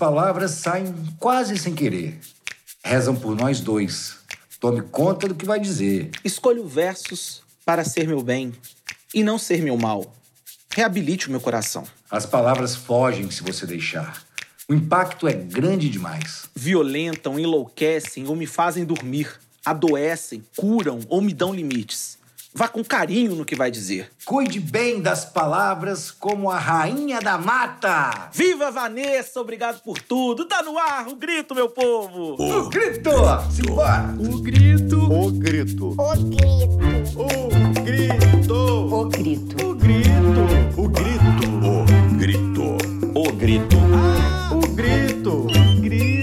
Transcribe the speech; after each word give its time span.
As 0.00 0.08
palavras 0.08 0.52
saem 0.52 0.94
quase 1.18 1.58
sem 1.58 1.74
querer. 1.74 2.18
Rezam 2.82 3.14
por 3.14 3.36
nós 3.36 3.60
dois. 3.60 4.16
Tome 4.58 4.80
conta 4.80 5.28
do 5.28 5.34
que 5.34 5.44
vai 5.44 5.60
dizer. 5.60 6.10
Escolho 6.24 6.66
versos 6.66 7.42
para 7.66 7.84
ser 7.84 8.08
meu 8.08 8.22
bem 8.22 8.50
e 9.12 9.22
não 9.22 9.38
ser 9.38 9.60
meu 9.60 9.76
mal. 9.76 10.16
Reabilite 10.70 11.28
o 11.28 11.30
meu 11.30 11.38
coração. 11.38 11.84
As 12.10 12.24
palavras 12.24 12.74
fogem 12.74 13.30
se 13.30 13.42
você 13.42 13.66
deixar. 13.66 14.24
O 14.66 14.72
impacto 14.72 15.28
é 15.28 15.34
grande 15.34 15.90
demais. 15.90 16.48
Violentam, 16.56 17.38
enlouquecem 17.38 18.26
ou 18.26 18.34
me 18.34 18.46
fazem 18.46 18.86
dormir. 18.86 19.30
Adoecem, 19.66 20.42
curam 20.56 21.00
ou 21.10 21.20
me 21.20 21.34
dão 21.34 21.52
limites. 21.52 22.16
Vá 22.52 22.66
com 22.66 22.82
carinho 22.82 23.36
no 23.36 23.44
que 23.44 23.54
vai 23.54 23.70
dizer. 23.70 24.10
Cuide 24.24 24.58
bem 24.58 25.00
das 25.00 25.24
palavras 25.24 26.10
como 26.10 26.50
a 26.50 26.58
rainha 26.58 27.20
da 27.20 27.38
mata. 27.38 28.28
Viva 28.32 28.70
Vanessa, 28.72 29.40
obrigado 29.40 29.80
por 29.82 30.00
tudo. 30.00 30.44
Tá 30.46 30.62
no 30.62 30.76
ar 30.76 31.06
o 31.08 31.14
grito, 31.14 31.54
meu 31.54 31.68
povo. 31.68 32.34
O 32.38 32.68
grito! 32.68 33.10
Simbora! 33.50 34.14
O 34.18 34.40
grito. 34.40 34.98
O 34.98 35.30
grito. 35.30 35.94
O 35.96 36.14
grito. 36.16 37.16
O 37.16 37.34
grito. 37.82 38.54
O 38.94 39.08
grito. 39.08 39.60
O 39.60 39.74
grito. 39.74 40.20
O 40.76 40.88
grito. 40.88 41.30
O 41.94 42.12
grito. 42.16 42.76
O 43.14 43.32
grito. 43.32 43.76
O 44.52 44.74
grito. 44.74 45.46
Grito. 45.80 46.19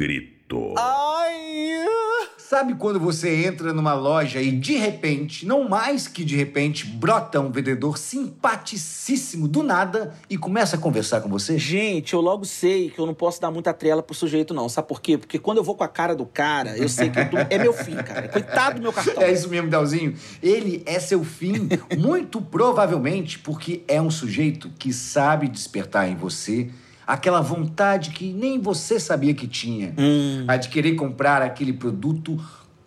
Grito. 0.00 0.72
Ai. 0.78 1.86
Sabe 2.38 2.74
quando 2.74 2.98
você 2.98 3.44
entra 3.44 3.74
numa 3.74 3.92
loja 3.92 4.40
e 4.40 4.50
de 4.50 4.74
repente, 4.74 5.46
não 5.46 5.68
mais 5.68 6.08
que 6.08 6.24
de 6.24 6.34
repente, 6.34 6.86
brota 6.86 7.38
um 7.38 7.52
vendedor 7.52 7.98
simpaticíssimo 7.98 9.46
do 9.46 9.62
nada 9.62 10.14
e 10.28 10.38
começa 10.38 10.76
a 10.76 10.78
conversar 10.78 11.20
com 11.20 11.28
você? 11.28 11.58
Gente, 11.58 12.14
eu 12.14 12.20
logo 12.22 12.46
sei 12.46 12.88
que 12.88 12.98
eu 12.98 13.04
não 13.04 13.12
posso 13.12 13.42
dar 13.42 13.50
muita 13.50 13.74
trela 13.74 14.02
pro 14.02 14.14
sujeito, 14.14 14.54
não. 14.54 14.70
Sabe 14.70 14.88
por 14.88 15.02
quê? 15.02 15.18
Porque 15.18 15.38
quando 15.38 15.58
eu 15.58 15.64
vou 15.64 15.74
com 15.74 15.84
a 15.84 15.88
cara 15.88 16.16
do 16.16 16.24
cara, 16.24 16.76
eu 16.78 16.88
sei 16.88 17.10
que 17.10 17.20
eu 17.20 17.30
tô... 17.30 17.36
é 17.36 17.58
meu 17.58 17.74
fim, 17.74 17.96
cara. 17.96 18.26
Coitado 18.26 18.76
do 18.76 18.82
meu 18.82 18.92
cartão. 18.94 19.20
É 19.22 19.30
isso 19.30 19.50
mesmo, 19.50 19.68
Dalzinho. 19.68 20.14
Ele 20.42 20.82
é 20.86 20.98
seu 20.98 21.22
fim, 21.22 21.68
muito 21.98 22.40
provavelmente 22.40 23.38
porque 23.38 23.84
é 23.86 24.00
um 24.00 24.10
sujeito 24.10 24.70
que 24.78 24.94
sabe 24.94 25.46
despertar 25.46 26.08
em 26.08 26.16
você 26.16 26.70
aquela 27.12 27.40
vontade 27.40 28.10
que 28.10 28.32
nem 28.32 28.60
você 28.60 29.00
sabia 29.00 29.34
que 29.34 29.48
tinha. 29.48 29.92
A 30.46 30.56
de 30.56 30.68
querer 30.68 30.94
comprar 30.94 31.42
aquele 31.42 31.72
produto 31.72 32.38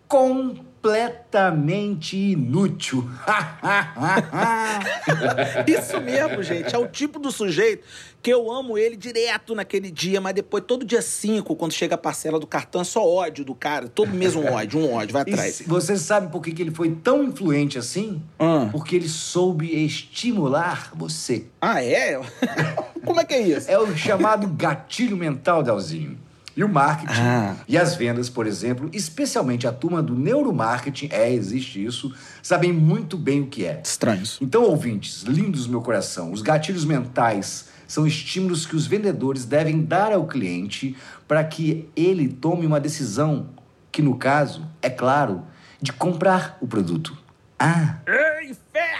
completamente 0.08 2.16
inútil. 2.16 3.06
Isso 5.66 6.00
mesmo, 6.00 6.42
gente. 6.42 6.74
É 6.74 6.78
o 6.78 6.86
tipo 6.86 7.18
do 7.18 7.30
sujeito 7.30 7.84
que 8.22 8.30
eu 8.32 8.50
amo 8.50 8.78
ele 8.78 8.96
direto 8.96 9.54
naquele 9.54 9.90
dia, 9.90 10.18
mas 10.18 10.32
depois, 10.34 10.64
todo 10.66 10.82
dia 10.86 11.02
5, 11.02 11.54
quando 11.56 11.72
chega 11.72 11.94
a 11.94 11.98
parcela 11.98 12.40
do 12.40 12.46
cartão, 12.46 12.80
é 12.80 12.84
só 12.84 13.06
ódio 13.06 13.44
do 13.44 13.54
cara. 13.54 13.86
Todo 13.88 14.12
mês 14.14 14.34
um 14.34 14.46
ódio, 14.46 14.80
um 14.80 14.94
ódio, 14.94 15.12
vai 15.12 15.24
E 15.26 15.30
atrás. 15.32 15.56
se- 15.56 15.64
você 15.64 15.98
sabe 15.98 16.32
por 16.32 16.40
que 16.40 16.52
que 16.52 16.62
ele 16.62 16.70
foi 16.70 16.90
tão 16.90 17.22
influente 17.24 17.76
assim? 17.78 18.22
Ah. 18.38 18.68
Porque 18.72 18.96
ele 18.96 19.08
soube 19.10 19.66
estimular 19.84 20.90
você. 20.94 21.44
Ah, 21.60 21.84
é? 21.84 22.18
Como 23.04 23.20
é 23.20 23.24
que 23.24 23.34
é 23.34 23.40
isso? 23.42 23.70
É 23.70 23.78
o 23.78 23.96
chamado 23.96 24.46
gatilho 24.48 25.16
mental, 25.16 25.62
Dalzinho. 25.62 26.18
E 26.56 26.62
o 26.62 26.68
marketing 26.68 27.20
Ah. 27.20 27.56
e 27.66 27.76
as 27.76 27.96
vendas, 27.96 28.30
por 28.30 28.46
exemplo, 28.46 28.88
especialmente 28.92 29.66
a 29.66 29.72
turma 29.72 30.00
do 30.00 30.14
neuromarketing, 30.14 31.08
é, 31.10 31.32
existe 31.32 31.84
isso, 31.84 32.14
sabem 32.40 32.72
muito 32.72 33.18
bem 33.18 33.40
o 33.40 33.46
que 33.48 33.64
é. 33.64 33.80
Estranhos. 33.82 34.38
Então, 34.40 34.62
ouvintes, 34.62 35.22
lindos 35.24 35.64
do 35.66 35.70
meu 35.72 35.82
coração, 35.82 36.30
os 36.30 36.42
gatilhos 36.42 36.84
mentais 36.84 37.66
são 37.88 38.06
estímulos 38.06 38.66
que 38.66 38.76
os 38.76 38.86
vendedores 38.86 39.44
devem 39.44 39.82
dar 39.82 40.12
ao 40.12 40.26
cliente 40.28 40.96
para 41.26 41.42
que 41.42 41.88
ele 41.96 42.28
tome 42.28 42.64
uma 42.66 42.78
decisão, 42.78 43.48
que 43.90 44.00
no 44.00 44.16
caso, 44.16 44.64
é 44.80 44.88
claro, 44.88 45.42
de 45.82 45.92
comprar 45.92 46.56
o 46.60 46.68
produto. 46.68 47.16
Ah, 47.58 47.96
É 48.06 48.33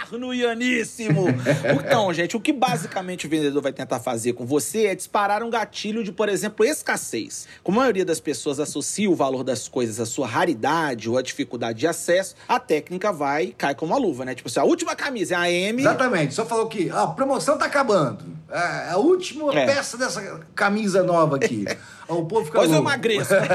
inferno, 0.05 0.33
Ianíssimo! 0.33 1.25
Então, 1.85 2.13
gente, 2.13 2.35
o 2.35 2.39
que 2.39 2.51
basicamente 2.53 3.25
o 3.27 3.29
vendedor 3.29 3.61
vai 3.61 3.71
tentar 3.73 3.99
fazer 3.99 4.33
com 4.33 4.45
você 4.45 4.85
é 4.87 4.95
disparar 4.95 5.43
um 5.43 5.49
gatilho 5.49 6.03
de, 6.03 6.11
por 6.11 6.29
exemplo, 6.29 6.65
escassez. 6.65 7.47
Como 7.63 7.79
a 7.79 7.83
maioria 7.83 8.05
das 8.05 8.19
pessoas 8.19 8.59
associa 8.59 9.09
o 9.09 9.15
valor 9.15 9.43
das 9.43 9.67
coisas 9.67 9.99
à 9.99 10.05
sua 10.05 10.27
raridade 10.27 11.09
ou 11.09 11.17
à 11.17 11.21
dificuldade 11.21 11.79
de 11.79 11.87
acesso, 11.87 12.35
a 12.47 12.59
técnica 12.59 13.11
vai 13.11 13.53
cai 13.57 13.75
como 13.75 13.93
uma 13.93 13.99
luva, 13.99 14.25
né? 14.25 14.35
Tipo 14.35 14.47
assim, 14.49 14.59
a 14.59 14.63
última 14.63 14.95
camisa 14.95 15.35
é 15.35 15.37
a 15.37 15.51
M. 15.51 15.81
exatamente, 15.81 16.33
só 16.33 16.45
falou 16.45 16.67
que 16.67 16.89
"Ah, 16.89 17.03
a 17.03 17.07
promoção 17.07 17.57
tá 17.57 17.65
acabando. 17.65 18.23
É 18.49 18.91
a 18.91 18.97
última 18.97 19.53
É. 19.53 19.65
peça 19.65 19.97
dessa 19.97 20.21
camisa 20.53 21.03
nova 21.03 21.35
aqui. 21.37 21.65
o 22.07 22.25
povo 22.25 22.45
fica 22.45 22.59
Pois 22.59 22.69
eu 22.69 22.75
louco. 22.77 22.89
emagreço, 22.89 23.33
né? 23.39 23.47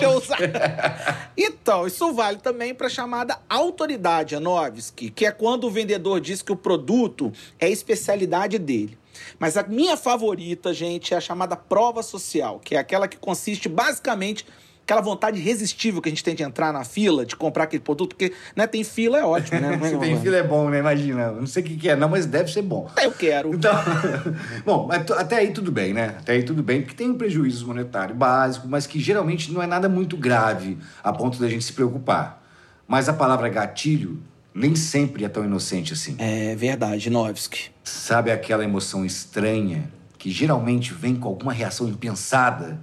Eu. 0.00 0.22
Então, 1.36 1.86
isso 1.86 2.12
vale 2.12 2.38
também 2.38 2.74
para 2.74 2.86
a 2.86 2.90
chamada 2.90 3.38
autoridade, 3.48 4.34
Anovski, 4.34 5.10
que 5.10 5.26
é 5.26 5.30
quando 5.32 5.64
o 5.64 5.70
vendedor 5.70 6.20
diz 6.20 6.40
que 6.42 6.52
o 6.52 6.56
produto 6.56 7.32
é 7.58 7.66
a 7.66 7.70
especialidade 7.70 8.58
dele. 8.58 8.96
Mas 9.38 9.56
a 9.56 9.62
minha 9.62 9.96
favorita, 9.96 10.72
gente, 10.72 11.12
é 11.12 11.16
a 11.16 11.20
chamada 11.20 11.56
prova 11.56 12.02
social, 12.02 12.60
que 12.62 12.74
é 12.74 12.78
aquela 12.78 13.08
que 13.08 13.16
consiste 13.16 13.68
basicamente 13.68 14.46
aquela 14.86 15.00
vontade 15.00 15.40
irresistível 15.40 16.00
que 16.00 16.08
a 16.08 16.12
gente 16.12 16.22
tem 16.22 16.32
de 16.32 16.44
entrar 16.44 16.72
na 16.72 16.84
fila, 16.84 17.26
de 17.26 17.34
comprar 17.34 17.64
aquele 17.64 17.82
produto, 17.82 18.14
porque 18.14 18.32
né, 18.54 18.68
tem 18.68 18.84
fila 18.84 19.18
é 19.18 19.24
ótimo, 19.24 19.60
né? 19.60 19.76
Se 19.82 19.98
tem 19.98 20.20
fila 20.20 20.36
é 20.36 20.44
bom, 20.44 20.70
né? 20.70 20.78
Imagina. 20.78 21.32
Não 21.32 21.46
sei 21.46 21.64
o 21.64 21.66
que 21.66 21.76
que 21.76 21.88
é, 21.88 21.96
não, 21.96 22.08
mas 22.08 22.24
deve 22.24 22.52
ser 22.52 22.62
bom. 22.62 22.88
Eu 23.02 23.10
quero. 23.10 23.52
Então, 23.52 23.74
bom, 24.64 24.88
até 24.92 25.38
aí 25.38 25.50
tudo 25.50 25.72
bem, 25.72 25.92
né? 25.92 26.14
Até 26.20 26.34
aí 26.34 26.44
tudo 26.44 26.62
bem, 26.62 26.82
porque 26.82 26.94
tem 26.94 27.10
um 27.10 27.18
prejuízo 27.18 27.66
monetário 27.66 28.14
básico, 28.14 28.68
mas 28.68 28.86
que 28.86 29.00
geralmente 29.00 29.52
não 29.52 29.60
é 29.60 29.66
nada 29.66 29.88
muito 29.88 30.16
grave 30.16 30.78
a 31.02 31.12
ponto 31.12 31.40
da 31.40 31.48
gente 31.48 31.64
se 31.64 31.72
preocupar. 31.72 32.40
Mas 32.86 33.08
a 33.08 33.12
palavra 33.12 33.48
gatilho 33.48 34.22
nem 34.54 34.76
sempre 34.76 35.24
é 35.24 35.28
tão 35.28 35.44
inocente 35.44 35.92
assim. 35.94 36.14
É 36.18 36.54
verdade, 36.54 37.10
Novski. 37.10 37.70
Sabe 37.82 38.30
aquela 38.30 38.62
emoção 38.62 39.04
estranha 39.04 39.90
que 40.16 40.30
geralmente 40.30 40.94
vem 40.94 41.16
com 41.16 41.28
alguma 41.28 41.52
reação 41.52 41.88
impensada 41.88 42.78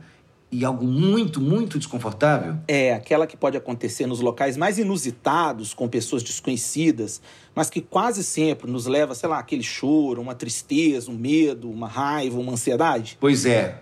e 0.54 0.64
algo 0.64 0.86
muito, 0.86 1.42
muito 1.42 1.80
desconfortável? 1.80 2.58
É, 2.68 2.94
aquela 2.94 3.26
que 3.26 3.36
pode 3.36 3.58
acontecer 3.58 4.06
nos 4.06 4.20
locais 4.20 4.56
mais 4.56 4.78
inusitados, 4.78 5.74
com 5.74 5.88
pessoas 5.88 6.22
desconhecidas, 6.22 7.20
mas 7.56 7.72
que 7.72 7.82
quase 7.82 8.24
sempre 8.24 8.70
nos 8.70 8.86
leva, 8.86 9.16
sei 9.16 9.28
lá, 9.28 9.40
aquele 9.40 9.64
choro, 9.64 10.22
uma 10.22 10.36
tristeza, 10.36 11.10
um 11.10 11.16
medo, 11.16 11.72
uma 11.72 11.88
raiva, 11.88 12.40
uma 12.40 12.52
ansiedade. 12.52 13.18
Pois 13.20 13.48
é. 13.48 13.82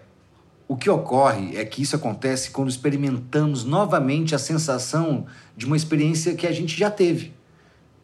O 0.66 0.78
que 0.78 0.90
ocorre 0.90 1.58
é 1.58 1.66
que 1.66 1.82
isso 1.82 1.98
acontece 1.98 2.52
quando 2.52 2.70
experimentamos 2.70 3.66
novamente 3.66 4.34
a 4.34 4.40
sensação 4.40 5.26
de 5.58 5.66
uma 5.66 5.76
experiência 5.76 6.34
que 6.36 6.48
a 6.48 6.53
gente 6.53 6.80
já 6.80 6.90
teve 6.90 7.34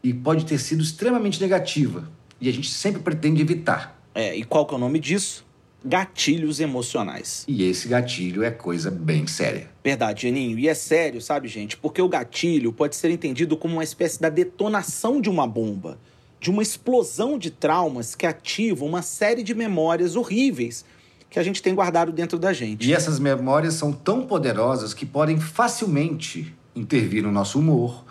e 0.03 0.13
pode 0.13 0.45
ter 0.45 0.57
sido 0.57 0.83
extremamente 0.83 1.39
negativa 1.39 2.11
e 2.41 2.49
a 2.49 2.51
gente 2.51 2.69
sempre 2.69 3.01
pretende 3.01 3.41
evitar. 3.41 3.97
É, 4.13 4.35
e 4.35 4.43
qual 4.43 4.65
que 4.65 4.73
é 4.73 4.77
o 4.77 4.79
nome 4.79 4.99
disso? 4.99 5.46
Gatilhos 5.85 6.59
emocionais. 6.59 7.45
E 7.47 7.63
esse 7.63 7.87
gatilho 7.87 8.43
é 8.43 8.51
coisa 8.51 8.91
bem 8.91 9.27
séria. 9.27 9.69
Verdade, 9.83 10.23
Janinho. 10.23 10.57
E 10.57 10.67
é 10.67 10.73
sério, 10.73 11.21
sabe, 11.21 11.47
gente? 11.47 11.77
Porque 11.77 12.01
o 12.01 12.09
gatilho 12.09 12.73
pode 12.73 12.95
ser 12.95 13.09
entendido 13.11 13.55
como 13.55 13.75
uma 13.75 13.83
espécie 13.83 14.19
da 14.19 14.29
detonação 14.29 15.21
de 15.21 15.29
uma 15.29 15.47
bomba, 15.47 15.97
de 16.39 16.49
uma 16.49 16.61
explosão 16.61 17.37
de 17.37 17.51
traumas 17.51 18.15
que 18.15 18.25
ativam 18.25 18.87
uma 18.87 19.01
série 19.01 19.43
de 19.43 19.53
memórias 19.53 20.15
horríveis 20.15 20.83
que 21.29 21.39
a 21.39 21.43
gente 21.43 21.61
tem 21.61 21.75
guardado 21.75 22.11
dentro 22.11 22.39
da 22.39 22.53
gente. 22.53 22.87
E 22.87 22.93
essas 22.93 23.19
memórias 23.19 23.73
são 23.73 23.91
tão 23.91 24.25
poderosas 24.25 24.93
que 24.93 25.05
podem 25.05 25.39
facilmente 25.39 26.53
intervir 26.75 27.23
no 27.23 27.31
nosso 27.31 27.59
humor, 27.59 28.05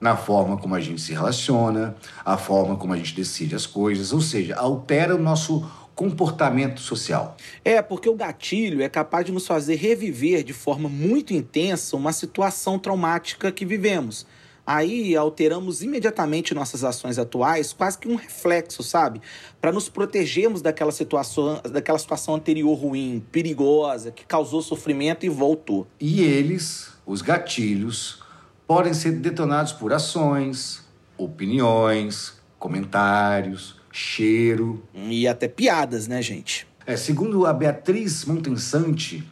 na 0.00 0.16
forma 0.16 0.56
como 0.56 0.74
a 0.74 0.80
gente 0.80 1.00
se 1.00 1.12
relaciona, 1.12 1.96
a 2.24 2.36
forma 2.36 2.76
como 2.76 2.92
a 2.92 2.96
gente 2.96 3.14
decide 3.14 3.54
as 3.54 3.66
coisas, 3.66 4.12
ou 4.12 4.20
seja, 4.20 4.54
altera 4.56 5.14
o 5.14 5.18
nosso 5.18 5.64
comportamento 5.96 6.78
social. 6.78 7.36
É, 7.64 7.80
porque 7.80 8.08
o 8.08 8.14
gatilho 8.14 8.82
é 8.82 8.88
capaz 8.88 9.24
de 9.24 9.32
nos 9.32 9.46
fazer 9.46 9.76
reviver 9.76 10.44
de 10.44 10.52
forma 10.52 10.90
muito 10.90 11.32
intensa 11.32 11.96
uma 11.96 12.12
situação 12.12 12.78
traumática 12.78 13.50
que 13.50 13.64
vivemos. 13.64 14.26
Aí 14.66 15.16
alteramos 15.16 15.80
imediatamente 15.80 16.52
nossas 16.52 16.84
ações 16.84 17.18
atuais, 17.18 17.72
quase 17.72 17.96
que 17.96 18.08
um 18.08 18.16
reflexo, 18.16 18.82
sabe? 18.82 19.22
Para 19.60 19.72
nos 19.72 19.88
protegermos 19.88 20.60
daquela 20.60 20.92
situação, 20.92 21.62
daquela 21.70 21.98
situação 21.98 22.34
anterior 22.34 22.74
ruim, 22.74 23.24
perigosa, 23.32 24.10
que 24.10 24.26
causou 24.26 24.60
sofrimento 24.60 25.24
e 25.24 25.28
voltou. 25.28 25.86
E 26.00 26.20
eles, 26.20 26.90
os 27.06 27.22
gatilhos, 27.22 28.22
podem 28.66 28.92
ser 28.92 29.12
detonados 29.12 29.72
por 29.72 29.92
ações, 29.92 30.84
opiniões, 31.16 32.34
comentários, 32.58 33.75
cheiro. 33.96 34.82
E 34.94 35.26
até 35.26 35.48
piadas, 35.48 36.06
né, 36.06 36.20
gente? 36.20 36.66
É, 36.86 36.96
segundo 36.96 37.46
a 37.46 37.52
Beatriz 37.52 38.26
Montensante, 38.26 39.26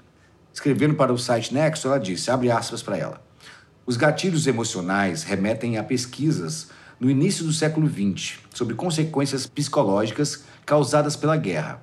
escrevendo 0.53 0.95
para 0.95 1.13
o 1.13 1.19
site 1.19 1.53
Nexo, 1.53 1.87
ela 1.87 2.01
disse, 2.01 2.31
abre 2.31 2.51
aspas 2.51 2.83
para 2.83 2.97
ela, 2.97 3.23
os 3.85 3.99
gatilhos 3.99 4.47
emocionais 4.47 5.23
remetem 5.23 5.77
a 5.77 5.85
pesquisas 5.85 6.69
no 6.99 7.11
início 7.11 7.45
do 7.45 7.53
século 7.53 7.87
XX 7.87 8.39
sobre 8.55 8.75
consequências 8.75 9.47
psicológicas 9.47 10.45
causadas 10.65 11.15
pela 11.15 11.37
guerra. 11.37 11.83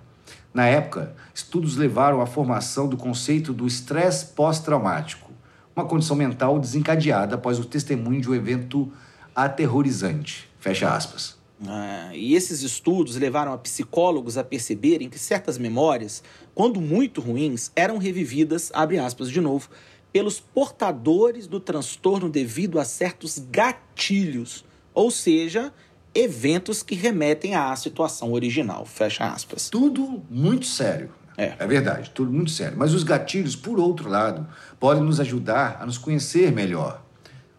Na 0.52 0.66
época, 0.66 1.16
estudos 1.36 1.78
levaram 1.78 2.20
à 2.20 2.26
formação 2.26 2.88
do 2.88 2.98
conceito 2.98 3.54
do 3.54 3.68
estresse 3.68 4.26
pós-traumático, 4.34 5.32
uma 5.76 5.86
condição 5.86 6.16
mental 6.16 6.60
desencadeada 6.60 7.36
após 7.36 7.60
o 7.60 7.66
testemunho 7.66 8.20
de 8.20 8.30
um 8.30 8.34
evento 8.34 8.92
aterrorizante. 9.36 10.50
Fecha 10.60 10.92
aspas. 10.92 11.41
Ah, 11.68 12.10
e 12.14 12.34
esses 12.34 12.62
estudos 12.62 13.16
levaram 13.16 13.54
a 13.54 13.58
psicólogos 13.58 14.38
a 14.38 14.44
perceberem 14.44 15.10
que 15.10 15.20
certas 15.20 15.58
memórias, 15.58 16.24
quando 16.56 16.82
muito 16.82 17.22
ruins, 17.22 17.72
eram 17.76 17.98
revividas, 17.98 18.72
abre 18.74 18.98
aspas 18.98 19.30
de 19.30 19.40
novo, 19.40 19.70
pelos 20.12 20.40
portadores 20.40 21.48
do 21.48 21.60
transtorno 21.60 22.30
devido 22.30 22.80
a 22.80 22.84
certos 22.84 23.40
gatilhos, 23.40 24.66
ou 24.94 25.12
seja, 25.12 25.72
eventos 26.14 26.84
que 26.84 26.96
remetem 26.96 27.56
à 27.56 27.76
situação 27.76 28.34
original, 28.34 28.86
fecha 28.86 29.26
aspas. 29.26 29.70
Tudo 29.70 30.24
muito 30.30 30.66
sério. 30.66 31.12
É. 31.38 31.56
É 31.58 31.68
verdade, 31.68 32.10
tudo 32.10 32.32
muito 32.32 32.52
sério. 32.52 32.78
Mas 32.78 32.94
os 32.94 33.04
gatilhos, 33.04 33.56
por 33.56 33.80
outro 33.80 34.10
lado, 34.10 34.46
podem 34.80 35.04
nos 35.04 35.20
ajudar 35.20 35.78
a 35.80 35.86
nos 35.86 35.98
conhecer 35.98 36.52
melhor, 36.52 37.02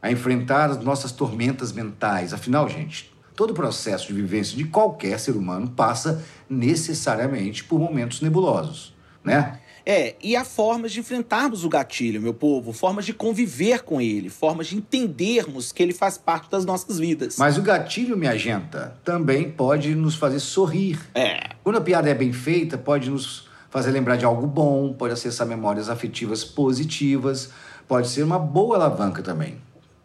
a 0.01 0.11
enfrentar 0.11 0.71
as 0.71 0.85
nossas 0.85 1.11
tormentas 1.11 1.73
mentais. 1.73 2.35
Afinal, 2.35 2.69
gente, 2.69 3.12
todo 3.43 3.55
processo 3.55 4.07
de 4.07 4.13
vivência 4.13 4.57
de 4.57 4.63
qualquer 4.63 5.19
ser 5.19 5.33
humano 5.33 5.69
passa 5.69 6.23
necessariamente 6.49 7.65
por 7.65 7.77
momentos 7.77 8.21
nebulosos, 8.21 8.95
né? 9.25 9.59
É, 9.85 10.15
e 10.23 10.37
há 10.37 10.45
formas 10.45 10.93
de 10.93 11.01
enfrentarmos 11.01 11.65
o 11.65 11.69
gatilho, 11.69 12.23
meu 12.23 12.33
povo, 12.33 12.73
formas 12.73 13.05
de 13.05 13.13
conviver 13.13 13.83
com 13.83 14.01
ele, 14.01 14.29
formas 14.29 14.69
de 14.69 14.77
entendermos 14.77 15.73
que 15.73 15.83
ele 15.83 15.93
faz 15.93 16.17
parte 16.17 16.49
das 16.49 16.65
nossas 16.65 17.01
vidas. 17.01 17.35
Mas 17.37 17.59
o 17.59 17.63
gatilho, 17.63 18.17
minha 18.17 18.39
gente, 18.39 18.79
também 19.03 19.51
pode 19.51 19.93
nos 19.97 20.15
fazer 20.15 20.39
sorrir. 20.39 21.01
É, 21.13 21.51
Quando 21.65 21.79
a 21.79 21.81
piada 21.81 22.09
é 22.09 22.15
bem 22.15 22.33
feita, 22.33 22.79
pode 22.79 23.11
nos 23.11 23.49
fazer 23.71 23.91
lembrar 23.91 24.15
de 24.15 24.25
algo 24.25 24.47
bom, 24.47 24.93
pode 24.93 25.15
acessar 25.15 25.49
memórias 25.49 25.89
afetivas 25.89 26.45
positivas, 26.45 27.51
pode 27.89 28.07
ser 28.07 28.23
uma 28.23 28.39
boa 28.39 28.77
alavanca 28.77 29.21
também. 29.21 29.59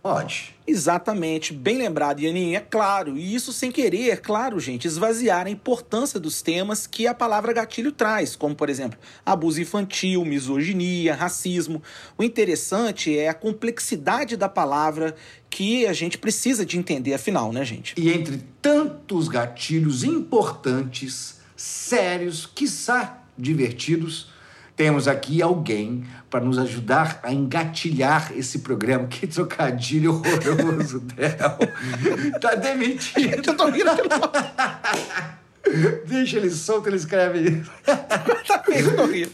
Pode. 0.08 0.56
Exatamente, 0.66 1.52
bem 1.52 1.78
lembrado, 1.78 2.22
Yanin, 2.22 2.56
é 2.56 2.62
claro, 2.62 3.18
e 3.18 3.36
isso 3.36 3.52
sem 3.52 3.70
querer, 3.70 4.22
claro, 4.22 4.58
gente, 4.58 4.88
esvaziar 4.88 5.48
a 5.48 5.50
importância 5.50 6.18
dos 6.18 6.42
temas 6.42 6.88
que 6.88 7.06
a 7.06 7.14
palavra 7.14 7.52
gatilho 7.52 7.92
traz, 7.92 8.34
como, 8.34 8.56
por 8.56 8.70
exemplo, 8.70 8.98
abuso 9.26 9.60
infantil, 9.60 10.24
misoginia, 10.24 11.14
racismo. 11.14 11.84
O 12.18 12.24
interessante 12.24 13.18
é 13.18 13.28
a 13.28 13.34
complexidade 13.34 14.38
da 14.38 14.48
palavra 14.48 15.14
que 15.50 15.86
a 15.86 15.92
gente 15.92 16.18
precisa 16.18 16.66
de 16.66 16.78
entender, 16.78 17.14
afinal, 17.14 17.52
né, 17.52 17.66
gente? 17.66 17.94
E 17.98 18.10
entre 18.10 18.42
tantos 18.62 19.28
gatilhos 19.28 20.06
importantes, 20.06 21.42
sérios, 21.54 22.46
quiçá 22.46 23.24
divertidos, 23.38 24.30
temos 24.78 25.08
aqui 25.08 25.42
alguém 25.42 26.06
para 26.30 26.46
nos 26.46 26.60
ajudar 26.60 27.20
a 27.24 27.34
engatilhar 27.34 28.32
esse 28.34 28.60
programa. 28.60 29.08
Que 29.18 29.26
trocadilho 29.26 30.14
horroroso, 30.14 31.00
Del. 31.00 31.58
Tá 32.40 32.54
demitido. 32.54 33.48
Eu 33.48 33.58
tô 33.58 33.70
rindo 33.70 33.90
Deixa 36.08 36.38
ele 36.38 36.52
solto, 36.52 36.88
ele 36.88 36.96
escreve 36.96 37.50
isso. 37.50 37.72
tá 37.84 38.64
mesmo, 38.70 39.06
rindo. 39.08 39.32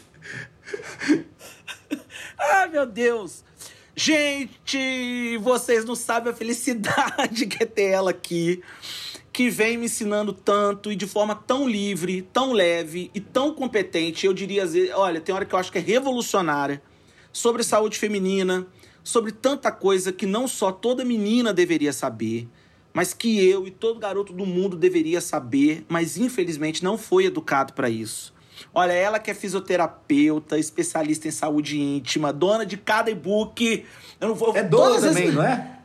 Ai, 2.40 2.70
meu 2.70 2.86
Deus. 2.86 3.44
Gente, 3.96 5.38
vocês 5.40 5.86
não 5.86 5.94
sabem 5.94 6.34
a 6.34 6.36
felicidade 6.36 7.46
que 7.46 7.62
é 7.62 7.66
ter 7.66 7.92
ela 7.92 8.10
aqui, 8.10 8.64
que 9.34 9.50
vem 9.50 9.78
me 9.78 9.86
ensinando 9.88 10.32
tanto 10.32 10.92
e 10.92 10.96
de 10.96 11.08
forma 11.08 11.34
tão 11.34 11.68
livre, 11.68 12.22
tão 12.32 12.54
leve 12.54 13.10
e 13.16 13.20
tão 13.20 13.52
competente. 13.54 14.28
Eu 14.28 14.34
diria, 14.34 14.64
olha, 14.96 15.20
tem 15.20 15.34
hora 15.34 15.44
que 15.44 15.56
eu 15.56 15.60
acho 15.60 15.72
que 15.72 15.80
é 15.80 15.82
revolucionária 15.82 16.80
sobre 17.32 17.64
saúde 17.64 17.98
feminina, 17.98 18.68
sobre 19.04 19.32
tanta 19.32 19.72
coisa 19.72 20.14
que 20.14 20.28
não 20.28 20.48
só 20.48 20.72
toda 20.72 21.04
menina 21.04 21.52
deveria 21.52 21.92
saber, 21.92 22.48
mas 22.94 23.12
que 23.12 23.44
eu 23.44 23.66
e 23.68 23.72
todo 23.72 24.00
garoto 24.00 24.32
do 24.32 24.46
mundo 24.46 24.78
deveria 24.78 25.20
saber, 25.20 25.84
mas 25.90 26.16
infelizmente 26.16 26.84
não 26.84 26.96
foi 26.96 27.26
educado 27.26 27.74
para 27.74 27.90
isso. 27.90 28.32
Olha, 28.72 28.92
ela 28.92 29.18
que 29.18 29.32
é 29.32 29.34
fisioterapeuta, 29.34 30.60
especialista 30.60 31.28
em 31.28 31.32
saúde 31.32 31.82
íntima, 31.82 32.32
dona 32.32 32.68
de 32.68 32.78
cada 32.78 33.10
e-book. 33.10 33.84
Eu 34.22 34.28
não 34.28 34.36
vou. 34.36 34.56
É 34.56 34.62
dona 34.62 34.86
todas 34.90 35.04
as- 35.06 35.16
também, 35.16 35.32
não 35.32 35.44
é? 35.44 35.80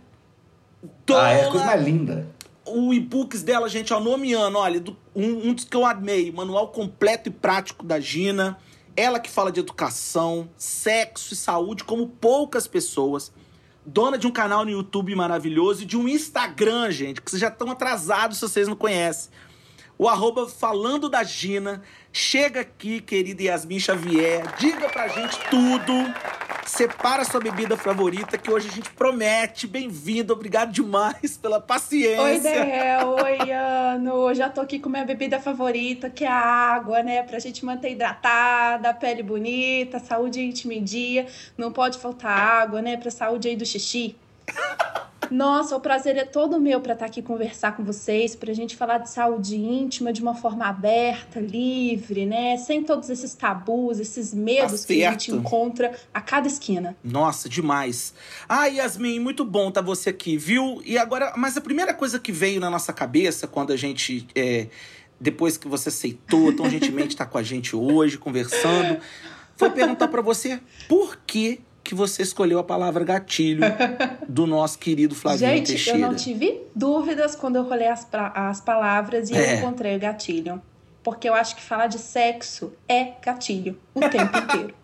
Dona, 1.06 1.22
Ah, 1.22 1.30
é 1.32 1.46
a 1.46 1.50
coisa 1.50 1.64
mais 1.66 1.82
linda. 1.82 2.28
O 2.74 2.92
e-books 2.94 3.42
dela, 3.42 3.68
gente, 3.68 3.92
ó, 3.92 4.00
nomeando, 4.00 4.58
olha, 4.58 4.80
do- 4.80 4.96
um, 5.14 5.48
um 5.48 5.54
dos 5.54 5.64
que 5.64 5.76
eu 5.76 5.84
amei, 5.86 6.30
manual 6.32 6.68
completo 6.68 7.28
e 7.28 7.32
prático 7.32 7.84
da 7.84 7.98
Gina. 8.00 8.58
Ela 8.96 9.20
que 9.20 9.30
fala 9.30 9.52
de 9.52 9.60
educação, 9.60 10.48
sexo 10.56 11.32
e 11.32 11.36
saúde 11.36 11.84
como 11.84 12.08
poucas 12.08 12.66
pessoas. 12.66 13.32
Dona 13.86 14.18
de 14.18 14.26
um 14.26 14.30
canal 14.30 14.64
no 14.64 14.70
YouTube 14.70 15.14
maravilhoso 15.14 15.82
e 15.82 15.86
de 15.86 15.96
um 15.96 16.08
Instagram, 16.08 16.90
gente, 16.90 17.22
que 17.22 17.30
vocês 17.30 17.40
já 17.40 17.48
estão 17.48 17.70
atrasados 17.70 18.38
se 18.38 18.42
vocês 18.42 18.66
não 18.68 18.76
conhecem. 18.76 19.30
O 19.96 20.08
arroba 20.08 20.48
falando 20.48 21.08
da 21.08 21.24
Gina. 21.24 21.82
Chega 22.20 22.62
aqui, 22.62 23.00
querida 23.00 23.44
Yasmin 23.44 23.78
Xavier. 23.78 24.42
Diga 24.58 24.88
pra 24.88 25.06
gente 25.06 25.38
tudo. 25.48 25.92
Separa 26.66 27.24
sua 27.24 27.38
bebida 27.38 27.76
favorita, 27.76 28.36
que 28.36 28.50
hoje 28.50 28.68
a 28.68 28.72
gente 28.72 28.90
promete. 28.90 29.68
Bem-vindo, 29.68 30.32
obrigado 30.32 30.72
demais 30.72 31.38
pela 31.40 31.60
paciência. 31.60 32.20
Oi, 32.20 32.40
Del. 32.40 33.08
Oi, 33.10 33.52
Ano. 33.52 34.32
Eu 34.32 34.50
tô 34.50 34.60
aqui 34.60 34.80
com 34.80 34.88
minha 34.88 35.04
bebida 35.04 35.38
favorita, 35.38 36.10
que 36.10 36.24
é 36.24 36.28
a 36.28 36.34
água, 36.34 37.04
né? 37.04 37.22
Pra 37.22 37.38
gente 37.38 37.64
manter 37.64 37.92
hidratada, 37.92 38.92
pele 38.92 39.22
bonita, 39.22 40.00
saúde 40.00 40.42
íntima 40.42 40.74
em 40.74 40.82
dia. 40.82 41.28
Não 41.56 41.70
pode 41.70 41.98
faltar 41.98 42.36
água, 42.36 42.82
né? 42.82 42.96
Pra 42.96 43.12
saúde 43.12 43.46
aí 43.46 43.54
do 43.54 43.64
xixi. 43.64 44.16
Nossa, 45.30 45.76
o 45.76 45.80
prazer 45.80 46.16
é 46.16 46.25
todo 46.25 46.61
meu 46.61 46.80
para 46.80 46.94
estar 46.94 47.06
aqui 47.06 47.23
conversar 47.23 47.76
com 47.76 47.85
vocês, 47.85 48.35
pra 48.35 48.52
gente 48.52 48.76
falar 48.76 48.99
de 48.99 49.11
saúde 49.11 49.56
íntima 49.56 50.12
de 50.12 50.23
uma 50.23 50.35
forma 50.35 50.66
aberta, 50.66 51.40
livre, 51.40 52.26
né? 52.26 52.56
Sem 52.56 52.82
todos 52.82 53.11
esses 53.11 53.35
tabus, 53.35 53.99
esses 53.99 54.32
medos 54.32 54.85
que 54.85 55.04
a 55.04 55.11
gente 55.12 55.30
encontra 55.32 55.94
a 56.12 56.20
cada 56.20 56.47
esquina. 56.47 56.97
Nossa, 57.02 57.49
demais. 57.49 58.14
Ah, 58.49 58.66
Yasmin, 58.66 59.20
muito 59.20 59.44
bom 59.44 59.70
tá 59.70 59.80
você 59.80 60.11
aqui, 60.11 60.37
viu? 60.37 60.82
E 60.85 60.97
agora, 60.99 61.32
mas 61.37 61.56
a 61.56 61.61
primeira 61.61 61.94
coisa 61.94 62.18
que 62.18 62.32
veio 62.32 62.61
na 62.61 62.70
nossa 62.70 62.92
cabeça 62.92 63.47
quando 63.47 63.73
a 63.73 63.76
gente. 63.76 64.26
é, 64.35 64.68
depois 65.20 65.56
que 65.56 65.66
você 65.66 65.88
aceitou 65.88 66.52
tão 66.54 66.70
gentilmente 66.70 67.08
estar 67.08 67.26
com 67.26 67.38
a 67.38 67.42
gente 67.42 67.75
hoje, 67.75 68.16
conversando, 68.16 69.00
foi 69.56 69.70
perguntar 69.70 70.08
pra 70.08 70.23
você 70.23 70.61
por 70.88 71.18
que, 71.26 71.61
que 71.82 71.94
você 71.94 72.23
escolheu 72.23 72.58
a 72.58 72.64
palavra 72.64 73.02
gatilho 73.04 73.62
do 74.28 74.47
nosso 74.47 74.78
querido 74.78 75.14
Flavinho 75.14 75.50
Gente, 75.50 75.68
Teixeira. 75.68 75.99
eu 75.99 76.06
não 76.08 76.14
tive 76.14 76.61
dúvidas 76.75 77.35
quando 77.35 77.56
eu 77.56 77.62
rolei 77.62 77.88
as, 77.88 78.06
as 78.35 78.61
palavras 78.61 79.30
e 79.30 79.35
É. 79.37 79.54
eu 79.54 79.58
encontrei 79.58 79.97
o 79.97 79.99
gatilho. 79.99 80.61
Porque 81.02 81.28
eu 81.28 81.35
acho 81.35 81.56
que 81.56 81.62
falar 81.62 81.87
de 81.87 81.99
sexo 81.99 82.73
é 82.88 83.12
gatilho 83.25 83.78
o 83.94 84.00
tempo 84.00 84.37
inteiro. 84.37 84.75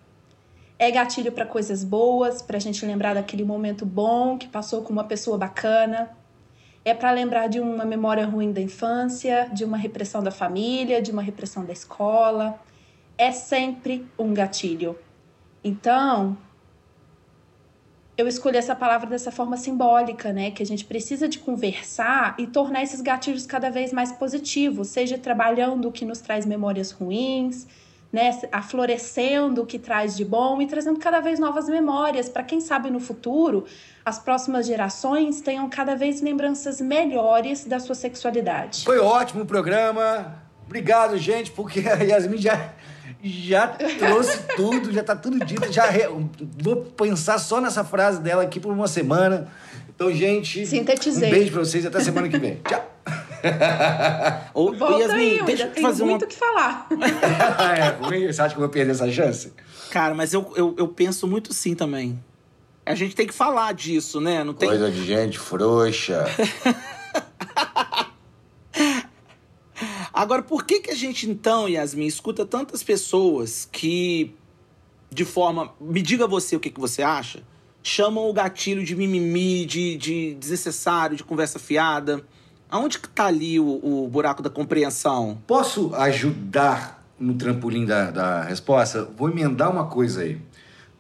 É 0.79 0.91
gatilho 0.91 1.31
para 1.31 1.45
coisas 1.47 1.85
boas, 1.85 2.41
pra 2.43 2.59
gente 2.59 2.85
lembrar 2.87 3.15
daquele 3.15 3.45
momento 3.45 3.85
bom 3.85 4.39
que 4.39 4.49
passou 4.49 4.83
com 4.83 4.93
uma 4.93 5.05
pessoa 5.05 5.37
bacana. 5.37 6.11
É 6.85 6.93
para 6.95 7.11
lembrar 7.13 7.47
de 7.49 7.61
uma 7.61 7.85
memória 7.85 8.27
ruim 8.27 8.53
da 8.53 8.61
infância, 8.61 9.49
de 9.53 9.65
uma 9.65 9.77
repressão 9.77 10.23
da 10.23 10.31
família, 10.31 11.01
de 11.03 11.11
uma 11.13 11.23
repressão 11.23 11.65
da 11.65 11.73
escola. 11.73 12.59
É 13.17 13.31
sempre 13.31 14.07
um 14.19 14.35
gatilho. 14.35 14.99
Então, 15.63 16.37
eu 18.17 18.29
escolhi 18.29 18.57
essa 18.57 18.77
palavra 18.77 19.09
dessa 19.09 19.31
forma 19.31 19.57
simbólica, 19.57 20.33
né? 20.33 20.51
Que 20.51 20.63
a 20.63 20.67
gente 20.67 20.85
precisa 20.85 21.29
de 21.29 21.39
conversar 21.39 22.35
e 22.39 22.47
tornar 22.47 22.83
esses 22.83 23.01
gatilhos 23.01 23.47
cada 23.47 23.71
vez 23.71 23.93
mais 23.93 24.13
positivos, 24.13 24.89
seja 24.89 25.19
trabalhando 25.19 25.89
o 25.89 25.93
que 25.93 26.05
nos 26.05 26.21
traz 26.21 26.47
memórias 26.47 26.93
ruins, 26.93 27.67
né? 28.13 28.31
Aflorescendo 28.53 29.63
o 29.63 29.67
que 29.67 29.79
traz 29.79 30.17
de 30.17 30.25
bom 30.25 30.63
e 30.63 30.67
trazendo 30.67 31.01
cada 31.01 31.19
vez 31.19 31.41
novas 31.41 31.69
memórias, 31.69 32.29
para 32.29 32.45
quem 32.45 32.61
sabe 32.61 32.89
no 32.89 33.01
futuro 33.01 33.65
as 34.05 34.19
próximas 34.19 34.67
gerações 34.67 35.41
tenham 35.41 35.69
cada 35.69 35.97
vez 35.97 36.21
lembranças 36.21 36.81
melhores 36.81 37.65
da 37.65 37.81
sua 37.81 37.95
sexualidade. 37.95 38.85
Foi 38.85 38.99
ótimo 38.99 39.43
o 39.43 39.47
programa. 39.47 40.41
Obrigado, 40.67 41.17
gente, 41.19 41.51
porque 41.51 41.81
a 41.89 41.95
Yasmin 41.95 42.39
já, 42.39 42.75
já 43.25 43.69
trouxe 43.69 44.39
tudo, 44.57 44.93
já 44.93 45.03
tá 45.03 45.17
tudo 45.17 45.45
dito. 45.45 45.73
Já 45.73 45.87
re- 45.87 46.09
Vou 46.63 46.77
pensar 46.77 47.39
só 47.39 47.61
nessa 47.61 47.83
frase 47.83 48.21
dela 48.21 48.43
aqui 48.43 48.61
por 48.61 48.73
uma 48.73 48.87
semana. 48.87 49.49
Então, 49.95 50.13
gente, 50.13 50.67
Sintetizei. 50.67 51.29
um 51.29 51.33
beijo 51.33 51.53
pra 51.53 51.61
vocês 51.61 51.85
e 51.85 51.87
até 51.87 52.01
semana 52.01 52.29
que 52.29 52.39
vem. 52.39 52.61
Tchau. 52.69 52.91
Ô, 54.53 54.71
ô, 54.71 54.75
Volta 54.75 54.99
Yasmin, 55.03 55.19
aí, 55.21 55.39
eu 55.39 55.45
deixa 55.45 55.63
eu 55.65 55.69
te 55.69 55.75
tenho 55.75 55.87
fazer 55.87 56.03
uma 56.03 56.11
muito 56.11 56.25
o 56.25 56.29
que 56.29 56.37
falar. 56.37 56.87
é 57.77 57.89
ruim? 58.07 58.27
Você 58.33 58.43
acha 58.43 58.55
que 58.55 58.61
eu 58.61 58.65
vou 58.65 58.69
perder 58.69 58.93
essa 58.93 59.11
chance? 59.11 59.53
Cara, 59.91 60.15
mas 60.15 60.33
eu, 60.33 60.53
eu, 60.57 60.75
eu 60.79 60.89
penso 60.89 61.27
muito 61.27 61.53
sim 61.55 61.75
também. 61.75 62.19
A 62.87 62.95
gente 62.95 63.15
tem 63.15 63.27
que 63.27 63.33
falar 63.35 63.73
disso, 63.73 64.21
né? 64.21 64.43
Não 64.45 64.53
tem. 64.53 64.69
Coisa 64.69 64.91
de 64.91 65.05
gente 65.07 65.39
frouxa. 65.39 66.25
Agora, 70.15 70.43
por 70.43 70.65
que 70.65 70.79
que 70.79 70.93
a 70.93 70.95
gente 70.95 71.29
então, 71.29 71.69
Yasmin, 71.69 72.07
escuta 72.07 72.47
tantas 72.47 72.85
pessoas 72.85 73.69
que, 73.73 74.33
de 75.11 75.25
forma. 75.25 75.73
Me 75.81 76.01
diga 76.01 76.25
você 76.25 76.55
o 76.55 76.61
que, 76.61 76.71
que 76.71 76.79
você 76.79 77.03
acha, 77.03 77.43
chamam 77.83 78.31
o 78.31 78.33
gatilho 78.33 78.85
de 78.85 78.95
mimimi, 78.95 79.67
de, 79.67 79.97
de 79.97 80.35
desnecessário, 80.35 81.17
de 81.17 81.25
conversa 81.25 81.59
fiada? 81.59 82.25
Aonde 82.71 83.01
que 83.01 83.09
tá 83.09 83.27
ali 83.27 83.59
o, 83.59 84.05
o 84.05 84.09
buraco 84.09 84.41
da 84.41 84.49
compreensão? 84.49 85.43
Posso 85.49 85.93
ajudar 85.97 87.05
no 87.19 87.35
trampolim 87.35 87.85
da, 87.85 88.13
da 88.13 88.43
resposta? 88.45 89.05
Vou 89.17 89.29
emendar 89.29 89.69
uma 89.69 89.87
coisa 89.87 90.23
aí. 90.23 90.41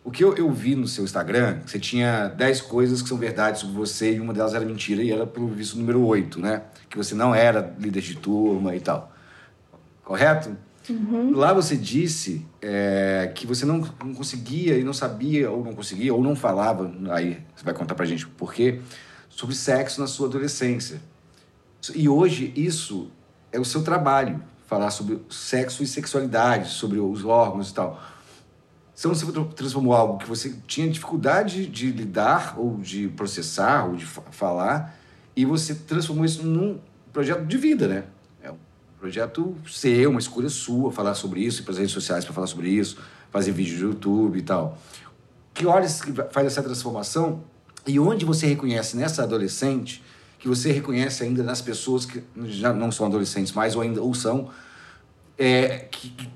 O 0.02 0.10
que 0.10 0.24
eu, 0.24 0.34
eu 0.36 0.50
vi 0.50 0.74
no 0.74 0.88
seu 0.88 1.04
Instagram, 1.04 1.60
você 1.64 1.78
tinha 1.78 2.26
10 2.28 2.62
coisas 2.62 3.00
que 3.00 3.08
são 3.08 3.16
verdade 3.16 3.60
sobre 3.60 3.76
você 3.76 4.16
e 4.16 4.20
uma 4.20 4.34
delas 4.34 4.54
era 4.54 4.64
mentira 4.64 5.02
e 5.04 5.12
era, 5.12 5.24
pelo 5.24 5.46
visto, 5.46 5.78
número 5.78 6.04
8, 6.04 6.40
né? 6.40 6.62
Que 6.94 6.98
você 6.98 7.12
não 7.12 7.34
era 7.34 7.74
líder 7.76 8.00
de 8.02 8.14
turma 8.14 8.76
e 8.76 8.78
tal. 8.78 9.12
Correto? 10.04 10.56
Lá 11.34 11.52
você 11.52 11.76
disse 11.76 12.46
é, 12.62 13.32
que 13.34 13.48
você 13.48 13.66
não, 13.66 13.78
não 13.78 14.14
conseguia 14.14 14.78
e 14.78 14.84
não 14.84 14.92
sabia, 14.92 15.50
ou 15.50 15.64
não 15.64 15.72
conseguia, 15.74 16.14
ou 16.14 16.22
não 16.22 16.36
falava, 16.36 16.94
aí 17.10 17.42
você 17.56 17.64
vai 17.64 17.74
contar 17.74 17.96
pra 17.96 18.06
gente 18.06 18.28
por 18.28 18.54
quê, 18.54 18.80
sobre 19.28 19.56
sexo 19.56 20.00
na 20.00 20.06
sua 20.06 20.28
adolescência. 20.28 21.00
E 21.96 22.08
hoje 22.08 22.52
isso 22.54 23.10
é 23.50 23.58
o 23.58 23.64
seu 23.64 23.82
trabalho, 23.82 24.40
falar 24.68 24.92
sobre 24.92 25.20
sexo 25.28 25.82
e 25.82 25.88
sexualidade, 25.88 26.68
sobre 26.70 27.00
os 27.00 27.24
órgãos 27.24 27.70
e 27.70 27.74
tal. 27.74 28.00
Você 28.94 29.08
não 29.08 29.16
se 29.16 29.26
transformou 29.56 29.94
algo 29.94 30.18
que 30.18 30.28
você 30.28 30.54
tinha 30.68 30.88
dificuldade 30.88 31.66
de 31.66 31.90
lidar, 31.90 32.54
ou 32.56 32.76
de 32.76 33.08
processar, 33.08 33.86
ou 33.86 33.96
de 33.96 34.06
fa- 34.06 34.22
falar, 34.30 34.96
e 35.36 35.44
você 35.44 35.74
transformou 35.74 36.24
isso 36.24 36.44
num 36.46 36.78
projeto 37.12 37.44
de 37.44 37.56
vida, 37.56 37.88
né? 37.88 38.04
É 38.42 38.50
um 38.50 38.56
projeto 38.98 39.56
seu, 39.68 40.10
uma 40.10 40.20
escolha 40.20 40.48
sua, 40.48 40.92
falar 40.92 41.14
sobre 41.14 41.40
isso, 41.40 41.62
ir 41.62 41.64
para 41.64 41.72
as 41.72 41.78
redes 41.78 41.92
sociais 41.92 42.24
para 42.24 42.34
falar 42.34 42.46
sobre 42.46 42.68
isso, 42.68 42.98
fazer 43.30 43.52
vídeo 43.52 43.78
no 43.78 43.92
YouTube 43.92 44.38
e 44.38 44.42
tal. 44.42 44.78
Que 45.52 45.66
horas 45.66 46.00
que 46.00 46.12
faz 46.30 46.46
essa 46.46 46.62
transformação 46.62 47.42
e 47.86 47.98
onde 47.98 48.24
você 48.24 48.46
reconhece 48.46 48.96
nessa 48.96 49.22
adolescente, 49.22 50.02
que 50.38 50.48
você 50.48 50.72
reconhece 50.72 51.22
ainda 51.22 51.42
nas 51.42 51.60
pessoas 51.60 52.04
que 52.04 52.22
já 52.46 52.72
não 52.72 52.90
são 52.90 53.06
adolescentes 53.06 53.52
mais 53.52 53.76
ou 53.76 53.82
ainda 53.82 54.02
ou 54.02 54.14
são, 54.14 54.50
é, 55.38 55.86
que, 55.90 56.10
que 56.10 56.30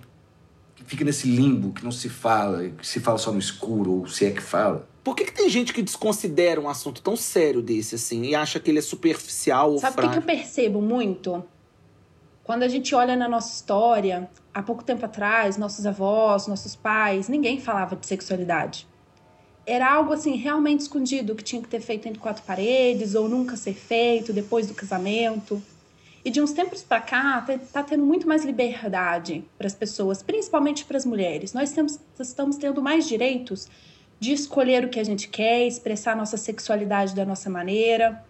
fica 0.85 1.05
nesse 1.05 1.28
limbo, 1.28 1.73
que 1.73 1.85
não 1.85 1.93
se 1.93 2.09
fala, 2.09 2.69
que 2.69 2.87
se 2.87 3.00
fala 3.00 3.19
só 3.19 3.31
no 3.31 3.38
escuro, 3.38 3.93
ou 3.93 4.09
se 4.09 4.25
é 4.25 4.31
que 4.31 4.43
fala. 4.43 4.88
Por 5.09 5.15
que, 5.17 5.25
que 5.25 5.33
tem 5.33 5.49
gente 5.49 5.73
que 5.73 5.81
desconsidera 5.81 6.61
um 6.61 6.69
assunto 6.69 7.00
tão 7.00 7.17
sério 7.17 7.62
desse, 7.62 7.95
assim, 7.95 8.25
e 8.25 8.35
acha 8.35 8.61
que 8.61 8.71
ele 8.71 8.79
é 8.79 8.83
superficial 8.83 9.73
ou 9.73 9.79
Sabe 9.79 10.00
o 10.00 10.03
que, 10.03 10.09
que 10.11 10.19
eu 10.19 10.23
percebo 10.23 10.83
muito? 10.83 11.43
Quando 12.45 12.62
a 12.62 12.69
gente 12.69 12.95
olha 12.95 13.17
na 13.17 13.27
nossa 13.27 13.50
história, 13.55 14.29
há 14.53 14.62
pouco 14.62 14.85
tempo 14.85 15.07
atrás, 15.07 15.57
nossos 15.57 15.87
avós, 15.87 16.47
nossos 16.47 16.77
pais, 16.77 17.27
ninguém 17.27 17.59
falava 17.59 17.97
de 17.97 18.07
sexualidade. 18.07 18.87
Era 19.65 19.91
algo 19.91 20.12
assim 20.12 20.37
realmente 20.37 20.81
escondido 20.81 21.35
que 21.35 21.43
tinha 21.43 21.62
que 21.62 21.69
ter 21.69 21.81
feito 21.81 22.07
entre 22.07 22.19
quatro 22.21 22.43
paredes 22.43 23.15
ou 23.15 23.31
nunca 23.31 23.57
ser 23.57 23.73
feito 23.73 24.31
depois 24.35 24.67
do 24.67 24.75
casamento. 24.75 25.62
E 26.23 26.31
de 26.31 26.43
uns 26.43 26.53
tempos 26.53 26.83
para 26.83 27.00
cá, 27.00 27.41
te- 27.41 27.57
tá 27.73 27.83
tendo 27.83 28.05
muito 28.05 28.29
mais 28.29 28.45
liberdade 28.45 29.43
para 29.57 29.67
as 29.67 29.75
pessoas, 29.75 30.23
principalmente 30.23 30.85
para 30.85 30.99
as 30.99 31.07
mulheres. 31.07 31.55
Nós 31.55 31.73
temos, 31.73 31.99
estamos 32.21 32.59
tendo 32.59 32.83
mais 32.83 33.09
direitos 33.09 33.69
de 34.21 34.33
escolher 34.33 34.85
o 34.85 34.89
que 34.89 34.99
a 34.99 35.05
gente 35.05 35.29
quer, 35.29 35.67
expressar 35.67 36.17
nossa 36.17 36.37
sexualidade 36.37 37.15
da 37.15 37.25
nossa 37.25 37.49
maneira. 37.49 38.25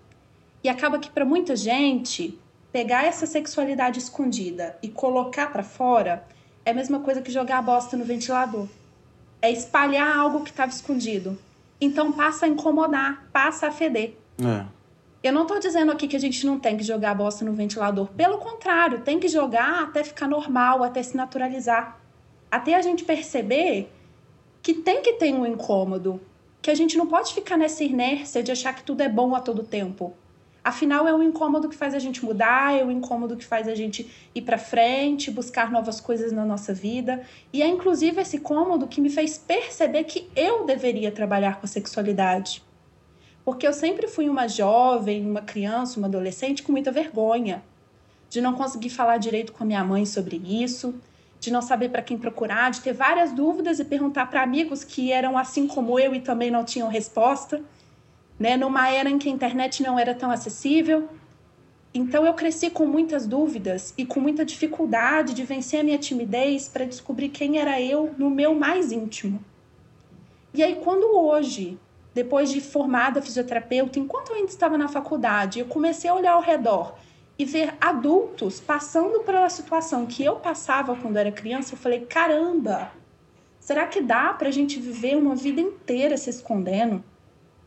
E 0.62 0.68
acaba 0.68 0.98
que 0.98 1.10
para 1.10 1.24
muita 1.24 1.56
gente, 1.56 2.38
pegar 2.72 3.04
essa 3.04 3.26
sexualidade 3.26 3.98
escondida 3.98 4.76
e 4.82 4.88
colocar 4.88 5.50
para 5.50 5.62
fora 5.62 6.24
é 6.64 6.70
a 6.70 6.74
mesma 6.74 7.00
coisa 7.00 7.22
que 7.22 7.30
jogar 7.30 7.58
a 7.58 7.62
bosta 7.62 7.96
no 7.96 8.04
ventilador. 8.04 8.68
É 9.40 9.50
espalhar 9.50 10.16
algo 10.16 10.42
que 10.42 10.50
estava 10.50 10.70
escondido. 10.70 11.38
Então 11.80 12.12
passa 12.12 12.44
a 12.44 12.48
incomodar, 12.48 13.26
passa 13.32 13.68
a 13.68 13.70
feder. 13.70 14.14
É. 14.40 14.64
Eu 15.22 15.32
não 15.32 15.46
tô 15.46 15.58
dizendo 15.58 15.90
aqui 15.90 16.06
que 16.06 16.16
a 16.16 16.20
gente 16.20 16.44
não 16.46 16.58
tem 16.58 16.76
que 16.76 16.84
jogar 16.84 17.12
a 17.12 17.14
bosta 17.14 17.44
no 17.44 17.52
ventilador. 17.52 18.08
Pelo 18.08 18.38
contrário, 18.38 19.00
tem 19.00 19.18
que 19.18 19.28
jogar 19.28 19.82
até 19.82 20.04
ficar 20.04 20.28
normal, 20.28 20.82
até 20.82 21.02
se 21.02 21.16
naturalizar. 21.16 21.98
Até 22.50 22.74
a 22.74 22.82
gente 22.82 23.04
perceber 23.04 23.90
que 24.62 24.74
tem 24.74 25.02
que 25.02 25.14
ter 25.14 25.32
um 25.32 25.46
incômodo. 25.46 26.20
Que 26.60 26.70
a 26.70 26.74
gente 26.74 26.96
não 26.96 27.06
pode 27.06 27.32
ficar 27.32 27.56
nessa 27.56 27.84
inércia 27.84 28.42
de 28.42 28.50
achar 28.50 28.74
que 28.74 28.82
tudo 28.82 29.02
é 29.02 29.08
bom 29.08 29.34
a 29.34 29.40
todo 29.40 29.62
tempo. 29.62 30.14
Afinal, 30.62 31.08
é 31.08 31.14
um 31.14 31.22
incômodo 31.22 31.68
que 31.68 31.76
faz 31.76 31.94
a 31.94 31.98
gente 31.98 32.22
mudar, 32.24 32.78
é 32.78 32.84
um 32.84 32.90
incômodo 32.90 33.36
que 33.36 33.44
faz 33.44 33.68
a 33.68 33.74
gente 33.74 34.10
ir 34.34 34.42
pra 34.42 34.58
frente, 34.58 35.30
buscar 35.30 35.70
novas 35.70 36.00
coisas 36.00 36.32
na 36.32 36.44
nossa 36.44 36.74
vida. 36.74 37.22
E 37.52 37.62
é 37.62 37.66
inclusive 37.66 38.20
esse 38.20 38.36
incômodo 38.36 38.86
que 38.86 39.00
me 39.00 39.08
fez 39.08 39.38
perceber 39.38 40.04
que 40.04 40.28
eu 40.36 40.66
deveria 40.66 41.10
trabalhar 41.10 41.58
com 41.58 41.64
a 41.64 41.68
sexualidade. 41.68 42.62
Porque 43.44 43.66
eu 43.66 43.72
sempre 43.72 44.08
fui 44.08 44.28
uma 44.28 44.46
jovem, 44.46 45.24
uma 45.24 45.40
criança, 45.40 45.98
uma 45.98 46.06
adolescente 46.06 46.62
com 46.62 46.72
muita 46.72 46.92
vergonha 46.92 47.62
de 48.28 48.40
não 48.40 48.52
conseguir 48.52 48.90
falar 48.90 49.16
direito 49.16 49.52
com 49.52 49.64
a 49.64 49.66
minha 49.66 49.82
mãe 49.82 50.04
sobre 50.04 50.36
isso, 50.36 50.94
de 51.40 51.52
não 51.52 51.62
saber 51.62 51.90
para 51.90 52.02
quem 52.02 52.18
procurar, 52.18 52.70
de 52.70 52.80
ter 52.80 52.92
várias 52.92 53.32
dúvidas 53.32 53.78
e 53.78 53.84
perguntar 53.84 54.26
para 54.26 54.42
amigos 54.42 54.82
que 54.82 55.12
eram 55.12 55.38
assim 55.38 55.66
como 55.66 55.98
eu 55.98 56.14
e 56.14 56.20
também 56.20 56.50
não 56.50 56.64
tinham 56.64 56.88
resposta, 56.88 57.62
né? 58.38 58.56
Numa 58.56 58.90
era 58.90 59.08
em 59.08 59.18
que 59.18 59.28
a 59.28 59.32
internet 59.32 59.82
não 59.82 59.98
era 59.98 60.14
tão 60.14 60.30
acessível. 60.30 61.08
Então 61.94 62.26
eu 62.26 62.34
cresci 62.34 62.70
com 62.70 62.86
muitas 62.86 63.26
dúvidas 63.26 63.94
e 63.96 64.04
com 64.04 64.20
muita 64.20 64.44
dificuldade 64.44 65.32
de 65.34 65.42
vencer 65.44 65.80
a 65.80 65.82
minha 65.82 65.98
timidez 65.98 66.68
para 66.68 66.84
descobrir 66.84 67.28
quem 67.30 67.58
era 67.58 67.80
eu 67.80 68.14
no 68.18 68.28
meu 68.30 68.54
mais 68.54 68.92
íntimo. 68.92 69.42
E 70.52 70.62
aí 70.62 70.76
quando 70.76 71.16
hoje 71.16 71.78
depois 72.14 72.50
de 72.50 72.60
formada 72.60 73.22
fisioterapeuta, 73.22 74.00
enquanto 74.00 74.30
eu 74.30 74.36
ainda 74.36 74.50
estava 74.50 74.76
na 74.76 74.88
faculdade, 74.88 75.60
eu 75.60 75.66
comecei 75.66 76.10
a 76.10 76.14
olhar 76.14 76.32
ao 76.32 76.40
redor 76.40 76.96
e 77.38 77.44
ver 77.44 77.74
adultos 77.80 78.58
passando 78.60 79.20
pela 79.20 79.48
situação 79.48 80.04
que 80.06 80.24
eu 80.24 80.36
passava 80.36 80.96
quando 80.96 81.16
era 81.16 81.30
criança, 81.30 81.74
eu 81.74 81.78
falei: 81.78 82.00
caramba, 82.00 82.90
será 83.60 83.86
que 83.86 84.00
dá 84.00 84.32
pra 84.32 84.50
gente 84.50 84.80
viver 84.80 85.16
uma 85.16 85.36
vida 85.36 85.60
inteira 85.60 86.16
se 86.16 86.28
escondendo? 86.30 87.02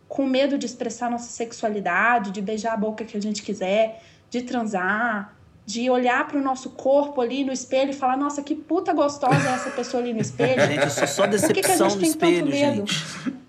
Com 0.10 0.26
medo 0.26 0.58
de 0.58 0.66
expressar 0.66 1.10
nossa 1.10 1.32
sexualidade, 1.32 2.32
de 2.32 2.42
beijar 2.42 2.74
a 2.74 2.78
boca 2.78 3.06
que 3.06 3.16
a 3.16 3.22
gente 3.22 3.42
quiser, 3.42 4.04
de 4.30 4.42
transar, 4.42 5.34
de 5.66 5.90
olhar 5.90 6.28
pro 6.28 6.42
nosso 6.42 6.72
corpo 6.72 7.22
ali 7.22 7.46
no 7.46 7.54
espelho 7.54 7.92
e 7.92 7.94
falar: 7.94 8.18
nossa, 8.18 8.42
que 8.44 8.54
puta 8.54 8.92
gostosa 8.92 9.50
é 9.50 9.54
essa 9.54 9.70
pessoa 9.70 10.04
ali 10.04 10.12
no 10.14 10.20
espelho. 10.22 10.62
Gente, 10.68 10.84
eu 10.84 10.90
sou 10.90 11.08
só 11.08 11.22
Por 11.24 11.30
que 11.30 11.38
a 11.38 11.48
decepção 11.48 11.88
no 11.96 12.02
espelho, 12.04 12.46
medo? 12.48 12.86
gente. 12.88 13.42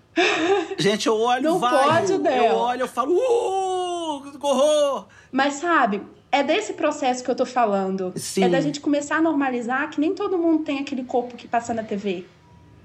Gente, 0.77 1.07
eu 1.07 1.17
olho, 1.19 1.43
Não 1.43 1.59
vai. 1.59 1.83
pode, 2.01 2.11
eu 2.13 2.19
Del. 2.19 2.55
olho, 2.55 2.81
eu 2.81 2.87
falo, 2.87 3.13
uh, 3.13 4.37
horror. 4.41 5.07
Mas 5.33 5.55
sabe, 5.55 6.03
é 6.31 6.43
desse 6.43 6.73
processo 6.73 7.23
que 7.23 7.31
eu 7.31 7.35
tô 7.35 7.45
falando. 7.45 8.13
Sim. 8.15 8.43
É 8.43 8.49
da 8.49 8.61
gente 8.61 8.79
começar 8.79 9.17
a 9.17 9.21
normalizar 9.21 9.89
que 9.89 9.99
nem 9.99 10.13
todo 10.13 10.37
mundo 10.37 10.63
tem 10.63 10.77
aquele 10.77 11.03
corpo 11.03 11.35
que 11.35 11.47
passa 11.47 11.73
na 11.73 11.81
TV. 11.81 12.23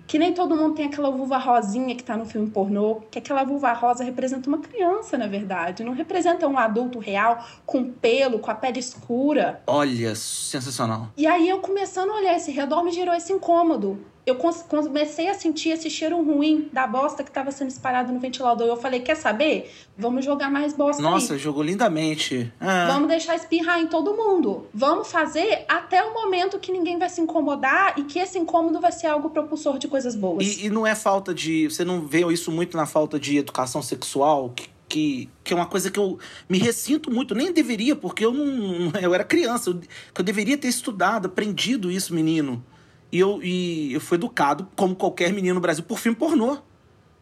Que 0.07 0.19
nem 0.19 0.33
todo 0.33 0.57
mundo 0.57 0.75
tem 0.75 0.87
aquela 0.87 1.11
vulva 1.11 1.37
rosinha 1.37 1.95
que 1.95 2.03
tá 2.03 2.17
no 2.17 2.25
filme 2.25 2.49
pornô. 2.49 3.03
Que 3.11 3.19
aquela 3.19 3.45
vulva 3.45 3.71
rosa 3.75 4.03
representa 4.03 4.49
uma 4.49 4.57
criança, 4.57 5.19
na 5.19 5.27
verdade. 5.27 5.85
Não 5.85 5.93
representa 5.93 6.49
um 6.49 6.59
adulto 6.59 6.99
real 6.99 7.47
com 7.67 7.93
pelo, 7.93 8.39
com 8.39 8.51
a 8.51 8.55
pele 8.55 8.79
escura. 8.79 9.61
Olha, 9.67 10.15
sensacional. 10.15 11.09
E 11.15 11.27
aí 11.27 11.47
eu 11.47 11.59
começando 11.59 12.09
a 12.11 12.17
olhar 12.17 12.35
esse 12.35 12.51
redor 12.51 12.83
me 12.83 12.91
gerou 12.91 13.15
esse 13.15 13.31
incômodo. 13.31 13.99
Eu 14.29 14.37
comecei 14.37 15.29
a 15.29 15.35
sentir 15.35 15.71
esse 15.71 15.89
cheiro 15.89 16.23
ruim 16.23 16.69
da 16.71 16.87
bosta 16.87 17.25
que 17.25 17.31
tava 17.31 17.51
sendo 17.51 17.71
espalhado 17.71 18.13
no 18.13 18.21
ventilador. 18.21 18.67
Eu 18.67 18.77
falei, 18.77 19.01
quer 19.01 19.15
saber? 19.15 19.73
Vamos 19.97 20.23
jogar 20.23 20.51
mais 20.51 20.75
bosta 20.75 21.03
aí. 21.03 21.11
Nossa, 21.11 21.39
jogou 21.39 21.63
lindamente. 21.63 22.53
Ah. 22.61 22.89
Vamos 22.89 23.09
deixar 23.09 23.37
espirrar 23.37 23.81
em 23.81 23.87
todo 23.87 24.15
mundo. 24.15 24.67
Vamos 24.75 25.11
fazer 25.11 25.65
até 25.67 26.03
o 26.03 26.13
momento 26.13 26.59
que 26.59 26.71
ninguém 26.71 26.99
vai 26.99 27.09
se 27.09 27.23
incomodar 27.23 27.99
e 27.99 28.05
que 28.05 28.19
esse 28.19 28.39
incômodo 28.39 28.81
vai 28.81 28.93
ser 28.93 29.07
algo 29.07 29.31
propulsor 29.31 29.79
de 29.79 29.89
coisas 29.89 30.15
boas. 30.15 30.47
E, 30.47 30.67
e 30.67 30.71
não 30.71 30.87
é 30.87 30.95
falta 30.95 31.33
de. 31.33 31.71
Você 31.71 31.83
não 31.83 32.03
vê 32.07 32.21
isso 32.31 32.53
muito 32.53 32.77
na 32.77 32.85
falta 32.85 33.19
de 33.19 33.39
educação 33.39 33.81
sexual? 33.81 34.51
Que, 34.51 34.69
que, 34.89 35.29
que 35.43 35.55
é 35.55 35.57
uma 35.57 35.67
coisa 35.67 35.91
que 35.91 35.99
eu 35.99 36.19
me 36.47 36.59
ressinto 36.59 37.11
muito. 37.11 37.35
Nem 37.35 37.51
deveria, 37.51 37.97
porque 37.97 38.27
eu 38.27 38.33
não. 38.33 38.93
Eu 39.01 39.15
era 39.15 39.25
criança. 39.25 39.71
Eu, 39.71 39.81
eu 40.19 40.23
deveria 40.23 40.59
ter 40.59 40.69
estudado, 40.69 41.27
aprendido 41.27 41.91
isso, 41.91 42.15
menino. 42.15 42.63
E 43.11 43.19
eu, 43.19 43.43
e 43.43 43.93
eu 43.93 44.01
fui 44.01 44.17
educado, 44.17 44.69
como 44.77 44.95
qualquer 44.95 45.33
menino 45.33 45.55
no 45.55 45.61
Brasil, 45.61 45.85
por 45.85 45.99
filme 45.99 46.17
pornô. 46.17 46.59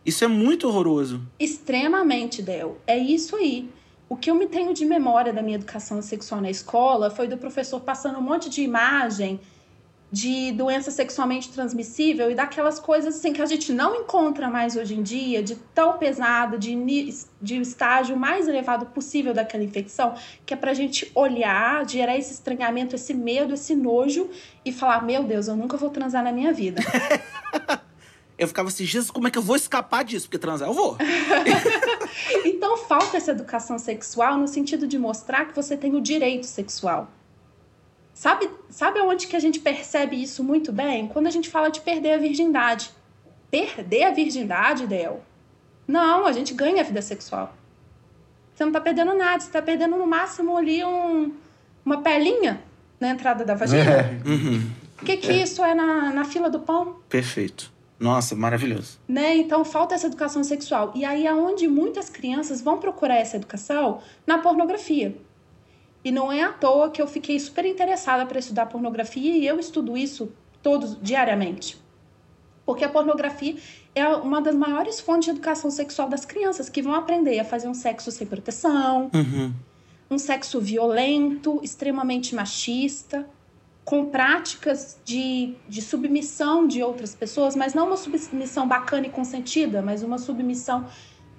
Isso 0.05 0.25
é 0.25 0.29
muito 0.29 0.69
horroroso. 0.69 1.23
Extremamente, 1.39 2.43
Del. 2.43 2.79
É 2.87 2.97
isso 2.97 3.37
aí. 3.37 3.69
O 4.09 4.17
que 4.17 4.31
eu 4.31 4.35
me 4.37 4.47
tenho 4.47 4.73
de 4.73 4.85
memória 4.85 5.33
da 5.33 5.43
minha 5.43 5.57
educação 5.57 6.01
sexual 6.01 6.41
na 6.41 6.51
escola 6.51 7.11
foi 7.11 7.27
do 7.27 7.37
professor 7.37 7.81
passando 7.81 8.19
um 8.19 8.23
monte 8.23 8.49
de 8.49 8.63
imagem 8.63 9.41
de 10.11 10.53
doença 10.53 10.91
sexualmente 10.91 11.51
transmissível 11.51 12.31
e 12.31 12.35
daquelas 12.35 12.79
coisas 12.79 13.17
assim 13.17 13.33
que 13.33 13.43
a 13.43 13.47
gente 13.47 13.73
não 13.73 13.95
encontra 13.97 14.49
mais 14.49 14.77
hoje 14.77 14.95
em 14.95 15.03
dia, 15.03 15.43
de 15.43 15.57
tão 15.75 15.99
pesado, 15.99 16.59
de, 16.59 16.75
de 17.43 17.61
estágio 17.61 18.17
mais 18.17 18.47
elevado 18.47 18.87
possível 18.87 19.35
daquela 19.35 19.65
infecção, 19.65 20.15
que 20.45 20.55
é 20.55 20.57
pra 20.57 20.75
gente 20.75 21.11
olhar, 21.15 21.89
gerar 21.89 22.17
esse 22.17 22.33
estranhamento, 22.33 22.95
esse 22.95 23.13
medo, 23.13 23.55
esse 23.55 23.75
nojo 23.75 24.31
e 24.65 24.73
falar: 24.73 25.05
Meu 25.05 25.25
Deus, 25.25 25.49
eu 25.49 25.57
nunca 25.57 25.77
vou 25.77 25.91
transar 25.91 26.23
na 26.23 26.33
minha 26.33 26.53
vida. 26.53 26.81
Eu 28.39 28.47
ficava 28.47 28.69
assim, 28.69 28.85
Jesus, 28.85 29.11
como 29.11 29.27
é 29.27 29.31
que 29.31 29.39
eu 29.39 29.43
vou 29.43 29.57
escapar 29.57 30.05
disso? 30.05 30.27
Porque 30.27 30.39
transar 30.39 30.69
eu 30.69 30.75
vou. 30.75 30.97
Então 32.45 32.77
falta 32.77 33.17
essa 33.17 33.31
educação 33.31 33.79
sexual 33.79 34.37
no 34.37 34.49
sentido 34.49 34.87
de 34.87 34.99
mostrar 34.99 35.47
que 35.47 35.55
você 35.55 35.77
tem 35.77 35.95
o 35.95 36.01
direito 36.01 36.45
sexual. 36.45 37.09
Sabe, 38.17 38.49
sabe 38.71 38.99
onde 39.01 39.27
que 39.27 39.37
a 39.37 39.39
gente 39.39 39.61
percebe 39.61 40.17
isso 40.17 40.43
muito 40.43 40.73
bem? 40.73 41.07
Quando 41.07 41.27
a 41.27 41.31
gente 41.31 41.51
fala 41.51 41.69
de 41.69 41.83
perder 41.83 42.15
a 42.15 42.17
virgindade. 42.17 42.91
Perder 43.51 44.05
a 44.05 44.11
virgindade, 44.11 44.87
Del? 44.87 45.23
Não, 45.87 46.25
a 46.25 46.33
gente 46.33 46.55
ganha 46.55 46.81
a 46.81 46.85
vida 46.85 47.03
sexual. 47.03 47.55
Você 48.55 48.65
não 48.65 48.73
tá 48.73 48.81
perdendo 48.81 49.15
nada, 49.15 49.41
você 49.41 49.51
tá 49.51 49.61
perdendo 49.61 49.99
no 49.99 50.07
máximo 50.07 50.57
ali 50.57 50.83
um, 50.83 51.31
uma 51.85 52.01
pelinha 52.01 52.63
na 52.99 53.11
entrada 53.11 53.45
da 53.45 53.55
vagina. 53.55 53.83
É. 53.83 54.21
Uhum. 54.27 54.67
O 55.03 55.05
que 55.05 55.19
que 55.19 55.33
isso 55.33 55.63
é 55.63 55.75
na, 55.75 56.11
na 56.11 56.25
fila 56.25 56.49
do 56.49 56.61
pão? 56.61 56.97
Perfeito. 57.11 57.71
Nossa, 58.01 58.35
maravilhoso. 58.35 58.99
né? 59.07 59.37
Então 59.37 59.63
falta 59.63 59.95
essa 59.95 60.07
educação 60.07 60.43
sexual. 60.43 60.91
E 60.95 61.05
aí 61.05 61.27
aonde 61.27 61.69
muitas 61.69 62.09
crianças 62.09 62.63
vão 62.63 62.79
procurar 62.79 63.17
essa 63.17 63.37
educação 63.37 64.01
na 64.27 64.39
pornografia. 64.39 65.15
E 66.07 66.13
não 66.13 66.31
é 66.31 66.41
à 66.45 66.53
toa 66.53 66.89
que 66.89 67.03
eu 67.03 67.07
fiquei 67.09 67.37
super 67.41 67.65
interessada 67.65 68.25
para 68.25 68.39
estudar 68.39 68.67
pornografia 68.67 69.37
e 69.37 69.45
eu 69.45 69.59
estudo 69.59 69.97
isso 69.97 70.31
todos 70.63 70.97
diariamente. 71.03 71.77
Porque 72.65 72.85
a 72.85 72.89
pornografia 72.89 73.57
é 73.93 74.07
uma 74.07 74.41
das 74.41 74.55
maiores 74.55 75.01
fontes 75.01 75.25
de 75.27 75.31
educação 75.33 75.69
sexual 75.69 76.09
das 76.09 76.25
crianças 76.25 76.69
que 76.69 76.81
vão 76.81 76.95
aprender 76.95 77.41
a 77.41 77.45
fazer 77.45 77.67
um 77.67 77.75
sexo 77.75 78.13
sem 78.13 78.25
proteção, 78.25 79.11
Uhum. 79.13 79.53
um 80.09 80.17
sexo 80.19 80.61
violento, 80.61 81.59
extremamente 81.61 82.37
machista, 82.37 83.27
com 83.85 84.05
práticas 84.07 85.01
de, 85.05 85.55
de 85.69 85.83
submissão 85.83 86.69
de 86.69 86.85
outras 86.85 87.17
pessoas, 87.17 87.57
mas 87.57 87.75
não 87.75 87.89
uma 87.89 87.97
submissão 87.97 88.69
bacana 88.69 89.09
e 89.09 89.11
consentida, 89.11 89.83
mas 89.83 90.05
uma 90.05 90.19
submissão 90.19 90.87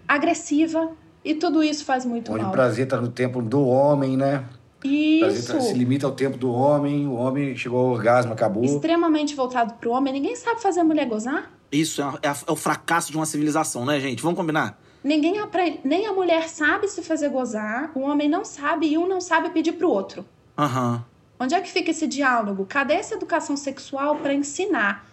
agressiva. 0.06 0.92
E 1.26 1.34
tudo 1.36 1.62
isso 1.62 1.84
faz 1.84 2.06
muito 2.06 2.32
Onde 2.32 2.40
o 2.42 2.44
mal. 2.44 2.52
prazer 2.54 2.86
está 2.86 3.02
no 3.02 3.10
tempo 3.10 3.42
do 3.42 3.66
homem, 3.66 4.16
né? 4.16 4.46
Isso. 4.84 5.54
tá- 5.54 5.60
se 5.62 5.74
limita 5.74 6.06
ao 6.06 6.12
tempo 6.12 6.38
do 6.38 6.52
homem, 6.52 7.08
o 7.08 7.14
homem 7.14 7.56
chegou 7.56 7.80
ao 7.80 7.92
orgasmo, 7.94 8.34
acabou. 8.34 8.64
Extremamente 8.64 9.36
voltado 9.36 9.74
pro 9.76 9.92
homem. 9.92 10.14
Ninguém 10.14 10.36
sabe 10.36 10.62
fazer 10.62 10.82
a 10.82 10.84
mulher 10.84 11.08
gozar. 11.08 11.52
Isso 11.72 12.02
é, 12.02 12.06
é 12.24 12.30
é 12.30 12.52
o 12.52 12.56
fracasso 12.56 13.12
de 13.12 13.18
uma 13.18 13.26
civilização, 13.26 13.86
né, 13.86 14.00
gente? 14.00 14.22
Vamos 14.22 14.38
combinar? 14.40 14.80
Ninguém 15.04 15.40
aprende. 15.40 15.80
Nem 15.84 16.06
a 16.06 16.14
mulher 16.14 16.48
sabe 16.50 16.88
se 16.88 17.02
fazer 17.02 17.30
gozar, 17.30 17.92
o 17.96 18.02
homem 18.02 18.28
não 18.30 18.44
sabe 18.46 18.88
e 18.88 18.98
um 18.98 19.08
não 19.08 19.20
sabe 19.22 19.50
pedir 19.50 19.74
pro 19.74 19.90
outro. 19.90 20.26
Aham. 20.58 21.04
Onde 21.40 21.54
é 21.54 21.62
que 21.62 21.70
fica 21.72 21.92
esse 21.92 22.08
diálogo? 22.08 22.66
Cadê 22.68 22.96
essa 22.96 23.14
educação 23.14 23.56
sexual 23.56 24.16
para 24.18 24.34
ensinar 24.34 25.06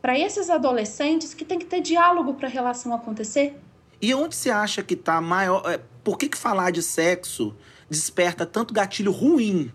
para 0.00 0.18
esses 0.18 0.50
adolescentes 0.50 1.34
que 1.34 1.44
tem 1.44 1.58
que 1.58 1.66
ter 1.66 1.80
diálogo 1.80 2.34
para 2.34 2.48
a 2.48 2.50
relação 2.50 2.92
acontecer? 2.94 3.56
E 4.00 4.12
onde 4.14 4.34
você 4.34 4.50
acha 4.50 4.82
que 4.82 4.96
tá 4.96 5.20
maior. 5.20 5.62
é, 5.70 5.78
por 6.02 6.18
que, 6.18 6.28
que 6.28 6.36
falar 6.38 6.70
de 6.72 6.82
sexo 6.82 7.54
desperta 7.92 8.44
tanto 8.44 8.74
gatilho 8.74 9.12
ruim? 9.12 9.70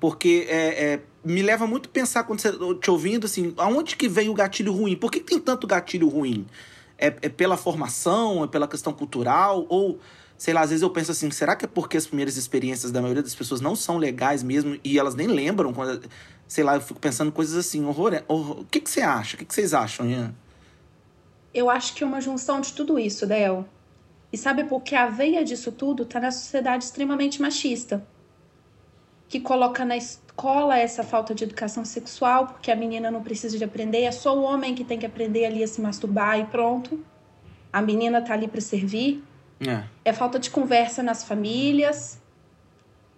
Porque 0.00 0.46
é, 0.48 0.84
é, 0.84 1.00
me 1.24 1.42
leva 1.42 1.66
muito 1.66 1.88
a 1.88 1.92
pensar 1.92 2.24
quando 2.24 2.40
você 2.40 2.52
te 2.80 2.90
ouvindo 2.90 3.26
assim, 3.26 3.52
aonde 3.56 3.96
que 3.96 4.08
veio 4.08 4.30
o 4.30 4.34
gatilho 4.34 4.72
ruim? 4.72 4.96
Por 4.96 5.10
que 5.10 5.20
tem 5.20 5.38
tanto 5.38 5.66
gatilho 5.66 6.08
ruim? 6.08 6.46
É, 6.98 7.08
é 7.08 7.28
pela 7.28 7.56
formação, 7.56 8.44
é 8.44 8.46
pela 8.46 8.68
questão 8.68 8.92
cultural? 8.92 9.66
Ou, 9.68 9.98
sei 10.38 10.54
lá, 10.54 10.62
às 10.62 10.70
vezes 10.70 10.82
eu 10.82 10.90
penso 10.90 11.10
assim, 11.10 11.30
será 11.30 11.56
que 11.56 11.64
é 11.64 11.68
porque 11.68 11.96
as 11.96 12.06
primeiras 12.06 12.36
experiências 12.36 12.92
da 12.92 13.02
maioria 13.02 13.22
das 13.22 13.34
pessoas 13.34 13.60
não 13.60 13.74
são 13.74 13.98
legais 13.98 14.42
mesmo 14.42 14.78
e 14.84 14.98
elas 14.98 15.14
nem 15.14 15.26
lembram? 15.26 15.72
Quando, 15.72 16.08
sei 16.46 16.64
lá, 16.64 16.76
eu 16.76 16.80
fico 16.80 17.00
pensando 17.00 17.32
coisas 17.32 17.56
assim, 17.56 17.84
horror. 17.84 18.22
horror. 18.28 18.60
O 18.60 18.64
que, 18.64 18.80
que 18.80 18.90
você 18.90 19.02
acha? 19.02 19.34
O 19.34 19.38
que, 19.38 19.44
que 19.44 19.54
vocês 19.54 19.74
acham, 19.74 20.08
Ian? 20.08 20.34
Eu 21.52 21.70
acho 21.70 21.94
que 21.94 22.04
é 22.04 22.06
uma 22.06 22.20
junção 22.20 22.60
de 22.60 22.72
tudo 22.72 22.98
isso, 22.98 23.26
Del. 23.26 23.66
E 24.32 24.36
sabe 24.36 24.64
por 24.64 24.82
que 24.82 24.94
a 24.94 25.06
veia 25.06 25.44
disso 25.44 25.70
tudo 25.72 26.02
está 26.02 26.20
na 26.20 26.30
sociedade 26.30 26.84
extremamente 26.84 27.40
machista, 27.40 28.06
que 29.28 29.40
coloca 29.40 29.84
na 29.84 29.96
escola 29.96 30.78
essa 30.78 31.02
falta 31.02 31.34
de 31.34 31.44
educação 31.44 31.84
sexual, 31.84 32.48
porque 32.48 32.70
a 32.70 32.76
menina 32.76 33.10
não 33.10 33.22
precisa 33.22 33.56
de 33.56 33.64
aprender, 33.64 34.02
é 34.02 34.12
só 34.12 34.36
o 34.36 34.42
homem 34.42 34.74
que 34.74 34.84
tem 34.84 34.98
que 34.98 35.06
aprender 35.06 35.46
ali 35.46 35.62
a 35.62 35.68
se 35.68 35.80
masturbar 35.80 36.38
e 36.38 36.44
pronto. 36.44 37.02
A 37.72 37.80
menina 37.80 38.20
tá 38.20 38.34
ali 38.34 38.48
para 38.48 38.60
servir. 38.60 39.22
É. 39.60 39.84
É 40.04 40.12
falta 40.12 40.38
de 40.38 40.50
conversa 40.50 41.02
nas 41.02 41.24
famílias, 41.24 42.20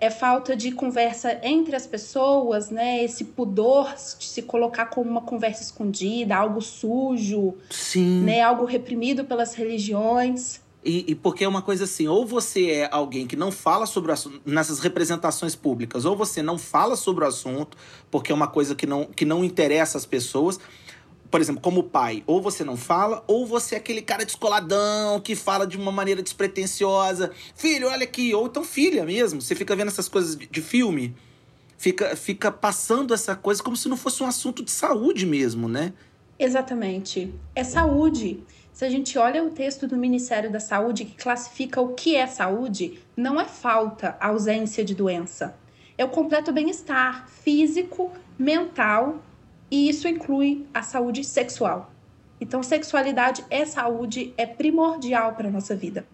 é 0.00 0.10
falta 0.10 0.54
de 0.54 0.70
conversa 0.70 1.40
entre 1.42 1.74
as 1.74 1.86
pessoas, 1.86 2.70
né? 2.70 3.02
Esse 3.02 3.24
pudor 3.24 3.94
de 3.94 4.24
se 4.24 4.42
colocar 4.42 4.86
como 4.86 5.10
uma 5.10 5.22
conversa 5.22 5.62
escondida, 5.62 6.36
algo 6.36 6.60
sujo, 6.60 7.54
Sim. 7.68 8.22
né? 8.22 8.40
Algo 8.40 8.64
reprimido 8.64 9.24
pelas 9.24 9.54
religiões. 9.54 10.60
E, 10.84 11.04
e 11.08 11.14
porque 11.14 11.44
é 11.44 11.48
uma 11.48 11.60
coisa 11.60 11.84
assim, 11.84 12.06
ou 12.06 12.24
você 12.24 12.70
é 12.70 12.88
alguém 12.92 13.26
que 13.26 13.34
não 13.34 13.50
fala 13.50 13.84
sobre 13.84 14.10
o 14.10 14.14
assunto 14.14 14.40
nessas 14.46 14.78
representações 14.78 15.56
públicas, 15.56 16.04
ou 16.04 16.16
você 16.16 16.40
não 16.40 16.56
fala 16.56 16.94
sobre 16.94 17.24
o 17.24 17.26
assunto, 17.26 17.76
porque 18.10 18.30
é 18.30 18.34
uma 18.34 18.46
coisa 18.46 18.74
que 18.74 18.86
não, 18.86 19.04
que 19.04 19.24
não 19.24 19.44
interessa 19.44 19.98
as 19.98 20.06
pessoas. 20.06 20.58
Por 21.30 21.40
exemplo, 21.42 21.60
como 21.60 21.82
pai, 21.82 22.22
ou 22.26 22.40
você 22.40 22.64
não 22.64 22.76
fala, 22.76 23.22
ou 23.26 23.46
você 23.46 23.74
é 23.74 23.78
aquele 23.78 24.00
cara 24.00 24.24
descoladão 24.24 25.20
que 25.20 25.34
fala 25.34 25.66
de 25.66 25.76
uma 25.76 25.92
maneira 25.92 26.22
despretensiosa. 26.22 27.32
Filho, 27.54 27.88
olha 27.88 28.04
aqui. 28.04 28.34
Ou 28.34 28.46
então 28.46 28.64
filha 28.64 29.04
mesmo. 29.04 29.42
Você 29.42 29.54
fica 29.54 29.76
vendo 29.76 29.88
essas 29.88 30.08
coisas 30.08 30.38
de, 30.38 30.62
filme, 30.62 31.14
fica, 31.76 32.16
fica 32.16 32.50
passando 32.50 33.12
essa 33.12 33.36
coisa 33.36 33.62
como 33.62 33.76
se 33.76 33.90
não 33.90 33.96
fosse 33.96 34.22
um 34.22 34.26
assunto 34.26 34.64
de 34.64 34.70
saúde 34.70 35.26
mesmo, 35.26 35.68
né? 35.68 35.92
Exatamente. 36.38 37.34
É 37.54 37.62
saúde. 37.62 38.40
Se 38.78 38.84
a 38.84 38.88
gente 38.88 39.18
olha 39.18 39.42
o 39.42 39.50
texto 39.50 39.88
do 39.88 39.96
Ministério 39.96 40.52
da 40.52 40.60
Saúde 40.60 41.04
que 41.04 41.16
classifica 41.16 41.80
o 41.80 41.94
que 41.94 42.14
é 42.14 42.28
saúde, 42.28 43.00
não 43.16 43.40
é 43.40 43.44
falta, 43.44 44.16
ausência 44.20 44.84
de 44.84 44.94
doença. 44.94 45.58
É 45.98 46.04
o 46.04 46.08
completo 46.08 46.52
bem-estar 46.52 47.28
físico, 47.28 48.12
mental 48.38 49.20
e 49.68 49.88
isso 49.88 50.06
inclui 50.06 50.64
a 50.72 50.80
saúde 50.82 51.24
sexual. 51.24 51.90
Então, 52.40 52.62
sexualidade 52.62 53.44
é 53.50 53.64
saúde, 53.66 54.32
é 54.36 54.46
primordial 54.46 55.34
para 55.34 55.50
nossa 55.50 55.74
vida. 55.74 56.06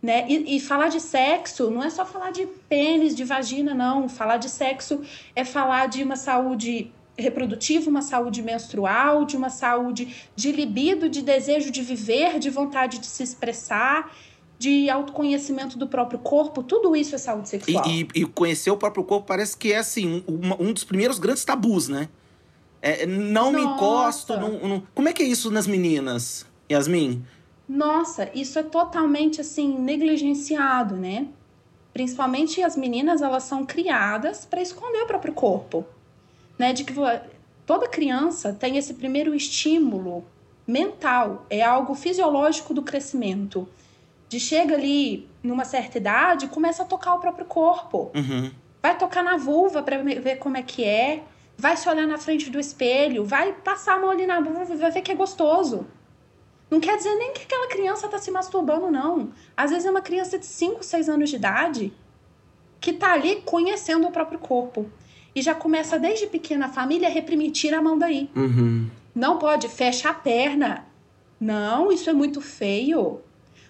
Né? 0.00 0.24
E, 0.30 0.56
e 0.56 0.60
falar 0.60 0.88
de 0.88 1.00
sexo 1.02 1.70
não 1.70 1.82
é 1.82 1.90
só 1.90 2.06
falar 2.06 2.30
de 2.30 2.46
pênis, 2.66 3.14
de 3.14 3.24
vagina, 3.24 3.74
não. 3.74 4.08
Falar 4.08 4.38
de 4.38 4.48
sexo 4.48 5.02
é 5.34 5.44
falar 5.44 5.86
de 5.86 6.02
uma 6.02 6.16
saúde 6.16 6.90
reprodutiva, 7.18 7.88
uma 7.88 8.02
saúde 8.02 8.42
menstrual, 8.42 9.24
de 9.24 9.36
uma 9.36 9.48
saúde 9.50 10.14
de 10.34 10.52
libido, 10.52 11.08
de 11.08 11.22
desejo 11.22 11.70
de 11.70 11.82
viver, 11.82 12.38
de 12.38 12.50
vontade 12.50 12.98
de 12.98 13.06
se 13.06 13.22
expressar, 13.22 14.14
de 14.58 14.88
autoconhecimento 14.90 15.78
do 15.78 15.86
próprio 15.86 16.18
corpo. 16.18 16.62
Tudo 16.62 16.94
isso 16.96 17.14
é 17.14 17.18
saúde 17.18 17.46
E, 17.48 17.50
sexual. 17.50 17.86
e- 17.86 18.08
e 18.14 18.24
conhecer 18.26 18.70
o 18.70 18.76
próprio 18.76 19.04
corpo 19.04 19.26
parece 19.26 19.56
que 19.56 19.72
é 19.72 19.78
assim, 19.78 20.22
um, 20.28 20.68
um 20.68 20.72
dos 20.72 20.84
primeiros 20.84 21.18
grandes 21.18 21.44
tabus, 21.44 21.88
né? 21.88 22.08
É, 22.82 23.04
não 23.06 23.50
me 23.52 23.62
Nossa. 23.62 23.74
encosto. 23.74 24.36
Não, 24.38 24.68
não- 24.68 24.82
Como 24.94 25.08
é 25.08 25.12
que 25.12 25.22
é 25.22 25.26
isso 25.26 25.50
nas 25.50 25.66
meninas, 25.66 26.46
Yasmin? 26.70 27.24
Nossa, 27.68 28.30
isso 28.34 28.58
é 28.58 28.62
totalmente 28.62 29.40
assim 29.40 29.76
negligenciado, 29.78 30.96
né? 30.96 31.26
Principalmente 31.92 32.62
as 32.62 32.76
meninas, 32.76 33.22
elas 33.22 33.42
são 33.44 33.64
criadas 33.64 34.44
para 34.44 34.60
esconder 34.60 35.02
o 35.02 35.06
próprio 35.06 35.32
corpo, 35.32 35.84
né? 36.58 36.72
De 36.72 36.84
que 36.84 36.94
toda 37.64 37.88
criança 37.88 38.52
tem 38.52 38.76
esse 38.76 38.94
primeiro 38.94 39.34
estímulo 39.34 40.24
mental, 40.66 41.46
é 41.48 41.62
algo 41.62 41.94
fisiológico 41.94 42.74
do 42.74 42.82
crescimento. 42.82 43.68
De 44.28 44.40
chega 44.40 44.74
ali 44.74 45.28
numa 45.42 45.64
certa 45.64 45.98
idade, 45.98 46.48
começa 46.48 46.82
a 46.82 46.86
tocar 46.86 47.14
o 47.14 47.20
próprio 47.20 47.46
corpo. 47.46 48.10
Uhum. 48.14 48.50
Vai 48.82 48.98
tocar 48.98 49.22
na 49.22 49.36
vulva 49.36 49.82
para 49.82 50.02
ver 50.02 50.36
como 50.36 50.56
é 50.56 50.62
que 50.62 50.84
é, 50.84 51.22
vai 51.56 51.76
se 51.76 51.88
olhar 51.88 52.06
na 52.06 52.18
frente 52.18 52.50
do 52.50 52.58
espelho, 52.58 53.24
vai 53.24 53.52
passar 53.52 53.94
a 53.94 53.98
mão 54.00 54.10
ali 54.10 54.26
na 54.26 54.40
vulva 54.40 54.74
e 54.74 54.76
vai 54.76 54.90
ver 54.90 55.02
que 55.02 55.12
é 55.12 55.14
gostoso. 55.14 55.86
Não 56.68 56.80
quer 56.80 56.96
dizer 56.96 57.14
nem 57.14 57.32
que 57.32 57.42
aquela 57.42 57.68
criança 57.68 58.08
tá 58.08 58.18
se 58.18 58.30
masturbando, 58.30 58.90
não. 58.90 59.32
Às 59.56 59.70
vezes 59.70 59.86
é 59.86 59.90
uma 59.90 60.00
criança 60.00 60.38
de 60.38 60.46
5, 60.46 60.82
6 60.82 61.08
anos 61.08 61.30
de 61.30 61.36
idade 61.36 61.92
que 62.80 62.92
tá 62.92 63.12
ali 63.12 63.42
conhecendo 63.42 64.06
o 64.08 64.12
próprio 64.12 64.38
corpo. 64.38 64.90
E 65.36 65.42
já 65.42 65.54
começa 65.54 65.98
desde 65.98 66.26
pequena 66.26 66.64
a 66.64 66.68
família 66.70 67.08
a 67.08 67.10
reprimir, 67.10 67.50
tira 67.52 67.76
a 67.78 67.82
mão 67.82 67.98
daí. 67.98 68.30
Uhum. 68.34 68.88
Não 69.14 69.38
pode, 69.38 69.68
fecha 69.68 70.08
a 70.08 70.14
perna. 70.14 70.86
Não, 71.38 71.92
isso 71.92 72.08
é 72.08 72.14
muito 72.14 72.40
feio. 72.40 73.20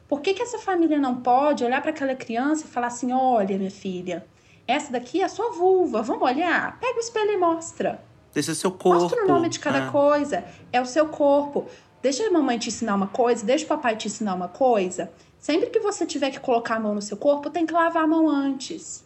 Por 0.09 0.20
que, 0.20 0.33
que 0.33 0.42
essa 0.42 0.61
família 0.61 0.96
não 0.96 1.16
pode 1.16 1.64
olhar 1.64 1.83
para 1.83 1.90
aquela 1.90 2.14
criança 2.14 2.64
e 2.64 2.68
falar 2.68 2.87
assim: 2.87 3.12
olha, 3.12 3.59
minha 3.59 3.70
filha, 3.70 4.24
Essa 4.68 4.92
daqui 4.92 5.20
é 5.20 5.24
a 5.24 5.29
sua 5.29 5.50
vulva. 5.50 6.02
Vamos 6.02 6.22
olhar? 6.22 6.79
Pega 6.79 6.96
o 6.96 7.00
espelho 7.00 7.33
e 7.33 7.37
mostra. 7.37 8.00
Esse 8.35 8.52
é 8.52 8.55
seu 8.55 8.70
corpo. 8.70 9.02
Mostra 9.02 9.24
o 9.24 9.29
nome 9.29 9.48
de 9.48 9.59
cada 9.59 9.79
É. 9.87 9.90
coisa. 9.90 10.44
É 10.72 10.81
o 10.81 10.87
seu 10.87 11.09
corpo. 11.09 11.66
Deixa 12.02 12.24
a 12.26 12.31
mamãe 12.31 12.59
te 12.59 12.68
ensinar 12.68 12.94
uma 12.94 13.09
coisa, 13.09 13.44
deixa 13.44 13.64
o 13.64 13.68
papai 13.68 13.96
te 13.96 14.07
ensinar 14.07 14.35
uma 14.35 14.46
coisa. 14.48 15.11
Sempre 15.40 15.70
que 15.70 15.81
você 15.81 16.07
tiver 16.07 16.31
que 16.31 16.38
colocar 16.38 16.76
a 16.76 16.81
mão 16.81 16.94
no 16.94 17.02
seu 17.02 17.16
corpo, 17.16 17.50
tem 17.50 17.66
que 17.66 17.72
lavar 17.72 18.05
a 18.05 18.07
mão 18.07 18.29
antes. 18.29 19.05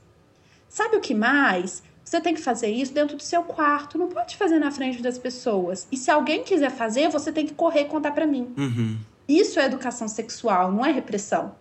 Sabe 0.68 0.96
o 0.96 1.00
que 1.00 1.14
mais? 1.14 1.82
Você 2.04 2.20
tem 2.20 2.34
que 2.34 2.40
fazer 2.40 2.68
isso 2.68 2.92
dentro 2.92 3.16
do 3.16 3.22
seu 3.22 3.42
quarto, 3.42 3.96
não 3.96 4.08
pode 4.08 4.36
fazer 4.36 4.58
na 4.58 4.70
frente 4.70 5.00
das 5.00 5.18
pessoas. 5.18 5.86
E 5.92 5.96
se 5.96 6.10
alguém 6.10 6.42
quiser 6.42 6.70
fazer, 6.70 7.08
você 7.08 7.30
tem 7.30 7.46
que 7.46 7.54
correr 7.54 7.82
e 7.82 7.84
contar 7.84 8.12
pra 8.12 8.26
mim. 8.26 8.52
Uhum. 8.56 8.98
Isso 9.28 9.60
é 9.60 9.66
educação 9.66 10.08
sexual, 10.08 10.72
não 10.72 10.84
é 10.84 10.90
repressão. 10.90 11.54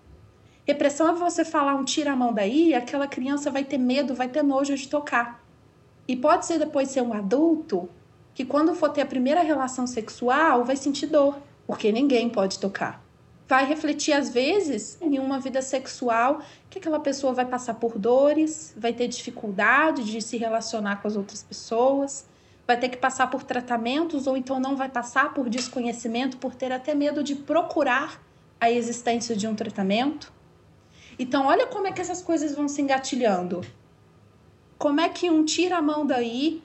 Repressão 0.65 1.10
é 1.10 1.13
você 1.13 1.45
falar 1.45 1.75
um 1.75 1.84
tira 1.84 2.12
a 2.12 2.15
mão 2.15 2.34
daí, 2.34 2.69
e 2.69 2.73
aquela 2.73 3.08
criança 3.08 3.52
vai 3.52 3.63
ter 3.63 3.78
medo, 3.78 4.15
vai 4.15 4.28
ter 4.28 4.43
nojo 4.43 4.75
de 4.75 4.88
tocar. 4.88 5.43
E 6.08 6.15
pode 6.15 6.45
ser 6.45 6.58
depois 6.58 6.89
ser 6.89 7.02
um 7.02 7.13
adulto 7.13 7.89
que 8.34 8.45
quando 8.45 8.73
for 8.73 8.89
ter 8.89 9.02
a 9.02 9.06
primeira 9.06 9.41
relação 9.41 9.86
sexual 9.86 10.63
vai 10.63 10.75
sentir 10.75 11.08
dor, 11.08 11.38
porque 11.67 11.91
ninguém 11.91 12.30
pode 12.30 12.58
tocar. 12.58 13.04
Vai 13.49 13.65
refletir 13.65 14.13
às 14.13 14.29
vezes 14.29 14.95
em 15.01 15.17
uma 15.17 15.39
vida 15.39 15.59
sexual 15.63 16.39
que 16.69 16.77
aquela 16.77 16.99
pessoa 16.99 17.33
vai 17.33 17.45
passar 17.45 17.73
por 17.73 17.97
dores, 17.97 18.75
vai 18.77 18.93
ter 18.93 19.07
dificuldade 19.07 20.03
de 20.03 20.21
se 20.21 20.38
relacionar 20.38 20.97
com 21.01 21.07
as 21.07 21.15
outras 21.15 21.41
pessoas, 21.41 22.27
vai 22.67 22.77
ter 22.77 22.89
que 22.89 22.97
passar 22.97 23.25
por 23.31 23.41
tratamentos 23.41 24.27
ou 24.27 24.38
então 24.38 24.59
não 24.59 24.75
vai 24.77 24.88
passar 24.88 25.33
por 25.33 25.49
desconhecimento, 25.49 26.38
por 26.38 26.53
ter 26.53 26.71
até 26.71 26.93
medo 26.93 27.23
de 27.23 27.33
procurar 27.33 28.21
a 28.62 28.69
existência 28.69 29.35
de 29.35 29.47
um 29.47 29.55
tratamento. 29.55 30.31
Então, 31.17 31.47
olha 31.47 31.65
como 31.65 31.88
é 31.88 31.91
que 31.91 31.99
essas 31.99 32.21
coisas 32.21 32.53
vão 32.55 32.67
se 32.67 32.79
engatilhando. 32.83 33.62
Como 34.77 35.01
é 35.01 35.09
que 35.09 35.27
um 35.29 35.43
tira 35.43 35.77
a 35.77 35.81
mão 35.81 36.05
daí 36.05 36.62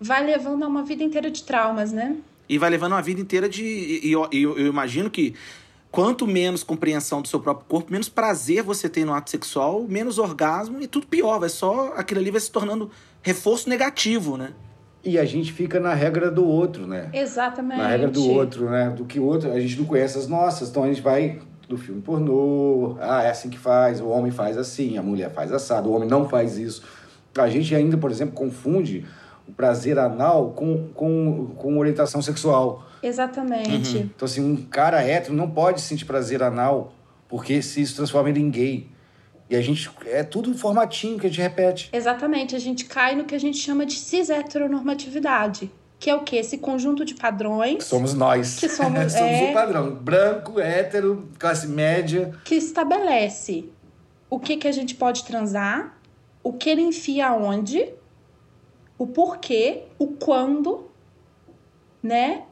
vai 0.00 0.24
levando 0.24 0.62
a 0.62 0.68
uma 0.68 0.84
vida 0.84 1.02
inteira 1.02 1.30
de 1.30 1.42
traumas, 1.42 1.90
né? 1.90 2.16
E 2.48 2.56
vai 2.56 2.70
levando 2.70 2.92
uma 2.92 3.02
vida 3.02 3.20
inteira 3.20 3.48
de. 3.48 3.62
E 4.04 4.12
eu, 4.12 4.28
eu- 4.32 4.56
eu 4.56 4.66
imagino 4.68 5.10
que 5.10 5.34
quanto 5.90 6.26
menos 6.26 6.62
compreensão 6.62 7.22
do 7.22 7.28
seu 7.28 7.40
próprio 7.40 7.66
corpo, 7.66 7.92
menos 7.92 8.08
prazer 8.08 8.62
você 8.62 8.88
tem 8.88 9.04
no 9.04 9.14
ato 9.14 9.30
sexual, 9.30 9.84
menos 9.88 10.18
orgasmo 10.18 10.80
e 10.80 10.86
tudo 10.86 11.06
pior. 11.06 11.38
Vai 11.38 11.48
só. 11.48 11.92
Aquilo 11.96 12.20
ali 12.20 12.30
vai 12.30 12.40
se 12.40 12.50
tornando 12.50 12.90
reforço 13.22 13.68
negativo, 13.68 14.36
né? 14.36 14.52
E 15.04 15.18
a 15.18 15.24
gente 15.24 15.52
fica 15.52 15.78
na 15.78 15.94
regra 15.94 16.30
do 16.30 16.46
outro, 16.46 16.86
né? 16.86 17.08
Exatamente. 17.12 17.78
Na 17.78 17.88
regra 17.88 18.10
do 18.10 18.28
outro, 18.30 18.68
né? 18.68 18.90
Do 18.90 19.04
que 19.04 19.18
o 19.18 19.24
outro, 19.24 19.52
a 19.52 19.60
gente 19.60 19.78
não 19.78 19.86
conhece 19.86 20.18
as 20.18 20.26
nossas, 20.26 20.70
então 20.70 20.84
a 20.84 20.88
gente 20.88 21.00
vai 21.00 21.40
do 21.68 21.76
filme 21.76 22.00
pornô, 22.00 22.96
ah, 22.98 23.22
é 23.22 23.30
assim 23.30 23.50
que 23.50 23.58
faz, 23.58 24.00
o 24.00 24.08
homem 24.08 24.32
faz 24.32 24.56
assim, 24.56 24.96
a 24.96 25.02
mulher 25.02 25.30
faz 25.30 25.52
assado, 25.52 25.90
o 25.90 25.92
homem 25.92 26.08
não 26.08 26.26
faz 26.26 26.56
isso. 26.56 26.82
A 27.36 27.48
gente 27.48 27.74
ainda, 27.74 27.96
por 27.96 28.10
exemplo, 28.10 28.34
confunde 28.34 29.04
o 29.46 29.52
prazer 29.52 29.98
anal 29.98 30.50
com, 30.50 30.88
com, 30.94 31.48
com 31.56 31.78
orientação 31.78 32.22
sexual. 32.22 32.87
Exatamente. 33.02 33.98
Então, 33.98 34.26
assim, 34.26 34.40
um 34.40 34.56
cara 34.56 35.02
hétero 35.02 35.34
não 35.34 35.50
pode 35.50 35.80
sentir 35.80 36.04
prazer 36.04 36.42
anal 36.42 36.92
porque 37.28 37.60
se 37.62 37.82
isso 37.82 37.96
transforma 37.96 38.30
ele 38.30 38.40
em 38.40 38.50
gay. 38.50 38.88
E 39.50 39.56
a 39.56 39.62
gente. 39.62 39.90
É 40.06 40.22
tudo 40.22 40.56
formatinho 40.56 41.18
que 41.18 41.26
a 41.26 41.30
gente 41.30 41.40
repete. 41.40 41.88
Exatamente. 41.92 42.54
A 42.54 42.58
gente 42.58 42.84
cai 42.84 43.14
no 43.14 43.24
que 43.24 43.34
a 43.34 43.40
gente 43.40 43.58
chama 43.58 43.86
de 43.86 43.94
cis-heteronormatividade. 43.94 45.70
Que 45.98 46.10
é 46.10 46.14
o 46.14 46.20
quê? 46.22 46.36
Esse 46.36 46.58
conjunto 46.58 47.04
de 47.04 47.14
padrões 47.14 47.84
Somos 47.84 48.14
nós. 48.14 48.60
Que 48.60 48.68
somos- 48.68 49.12
somos 49.12 49.32
é. 49.32 49.50
o 49.50 49.54
padrão. 49.54 49.94
Branco, 49.94 50.60
hétero, 50.60 51.28
classe 51.38 51.66
média. 51.66 52.32
que 52.44 52.54
estabelece 52.54 53.68
o 54.30 54.38
que, 54.38 54.56
que 54.58 54.68
a 54.68 54.72
gente 54.72 54.94
pode 54.94 55.24
transar, 55.24 55.98
o 56.42 56.52
que 56.52 56.68
ele 56.68 56.82
enfia 56.82 57.32
onde, 57.32 57.88
o 58.98 59.06
porquê, 59.06 59.84
o 59.98 60.08
quando, 60.08 60.90
né? 62.02 62.42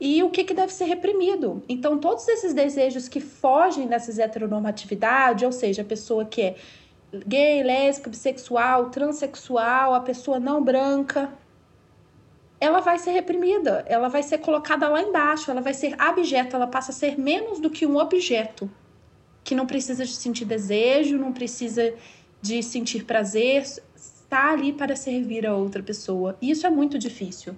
E 0.00 0.22
o 0.22 0.30
que, 0.30 0.44
que 0.44 0.54
deve 0.54 0.72
ser 0.72 0.84
reprimido. 0.84 1.62
Então, 1.68 1.98
todos 1.98 2.26
esses 2.28 2.54
desejos 2.54 3.08
que 3.08 3.20
fogem 3.20 3.86
dessas 3.88 4.18
heteronormatividade, 4.18 5.44
ou 5.44 5.50
seja, 5.50 5.82
a 5.82 5.84
pessoa 5.84 6.24
que 6.24 6.40
é 6.40 6.56
gay, 7.26 7.62
lésbica, 7.62 8.10
bissexual, 8.10 8.90
transexual, 8.90 9.94
a 9.94 10.00
pessoa 10.00 10.38
não 10.38 10.62
branca, 10.62 11.32
ela 12.60 12.80
vai 12.80 12.98
ser 12.98 13.12
reprimida, 13.12 13.84
ela 13.86 14.08
vai 14.08 14.22
ser 14.22 14.38
colocada 14.38 14.88
lá 14.88 15.00
embaixo, 15.00 15.50
ela 15.50 15.60
vai 15.60 15.74
ser 15.74 15.94
abjeta, 15.98 16.56
ela 16.56 16.66
passa 16.66 16.90
a 16.90 16.94
ser 16.94 17.18
menos 17.18 17.60
do 17.60 17.70
que 17.70 17.86
um 17.86 17.96
objeto 17.96 18.70
que 19.44 19.54
não 19.54 19.66
precisa 19.66 20.04
de 20.04 20.12
sentir 20.12 20.44
desejo, 20.44 21.16
não 21.16 21.32
precisa 21.32 21.94
de 22.42 22.62
sentir 22.62 23.04
prazer, 23.04 23.62
está 23.96 24.50
ali 24.50 24.72
para 24.72 24.94
servir 24.94 25.46
a 25.46 25.54
outra 25.56 25.82
pessoa. 25.82 26.36
E 26.40 26.50
isso 26.50 26.66
é 26.66 26.70
muito 26.70 26.98
difícil. 26.98 27.56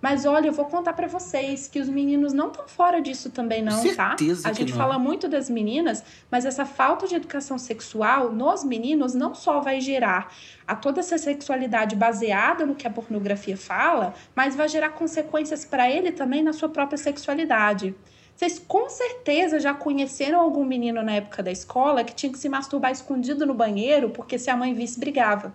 Mas 0.00 0.26
olha, 0.26 0.48
eu 0.48 0.52
vou 0.52 0.66
contar 0.66 0.92
para 0.92 1.08
vocês 1.08 1.66
que 1.66 1.80
os 1.80 1.88
meninos 1.88 2.32
não 2.32 2.48
estão 2.48 2.68
fora 2.68 3.00
disso 3.00 3.30
também 3.30 3.62
não, 3.62 3.80
Certeza 3.80 4.42
tá? 4.42 4.50
A 4.50 4.52
gente 4.52 4.70
não. 4.70 4.78
fala 4.78 4.98
muito 4.98 5.26
das 5.26 5.48
meninas, 5.48 6.04
mas 6.30 6.44
essa 6.44 6.66
falta 6.66 7.08
de 7.08 7.14
educação 7.14 7.58
sexual 7.58 8.30
nos 8.30 8.62
meninos 8.62 9.14
não 9.14 9.34
só 9.34 9.60
vai 9.60 9.80
gerar 9.80 10.32
a 10.66 10.76
toda 10.76 11.00
essa 11.00 11.16
sexualidade 11.16 11.96
baseada 11.96 12.66
no 12.66 12.74
que 12.74 12.86
a 12.86 12.90
pornografia 12.90 13.56
fala, 13.56 14.14
mas 14.34 14.54
vai 14.54 14.68
gerar 14.68 14.90
consequências 14.90 15.64
para 15.64 15.90
ele 15.90 16.12
também 16.12 16.42
na 16.42 16.52
sua 16.52 16.68
própria 16.68 16.98
sexualidade. 16.98 17.94
Vocês 18.36 18.58
com 18.58 18.90
certeza 18.90 19.58
já 19.58 19.72
conheceram 19.72 20.38
algum 20.38 20.62
menino 20.62 21.02
na 21.02 21.12
época 21.12 21.42
da 21.42 21.50
escola 21.50 22.04
que 22.04 22.14
tinha 22.14 22.30
que 22.30 22.38
se 22.38 22.50
masturbar 22.50 22.92
escondido 22.92 23.46
no 23.46 23.54
banheiro 23.54 24.10
porque 24.10 24.38
se 24.38 24.50
a 24.50 24.56
mãe 24.56 24.74
visse 24.74 25.00
brigava. 25.00 25.54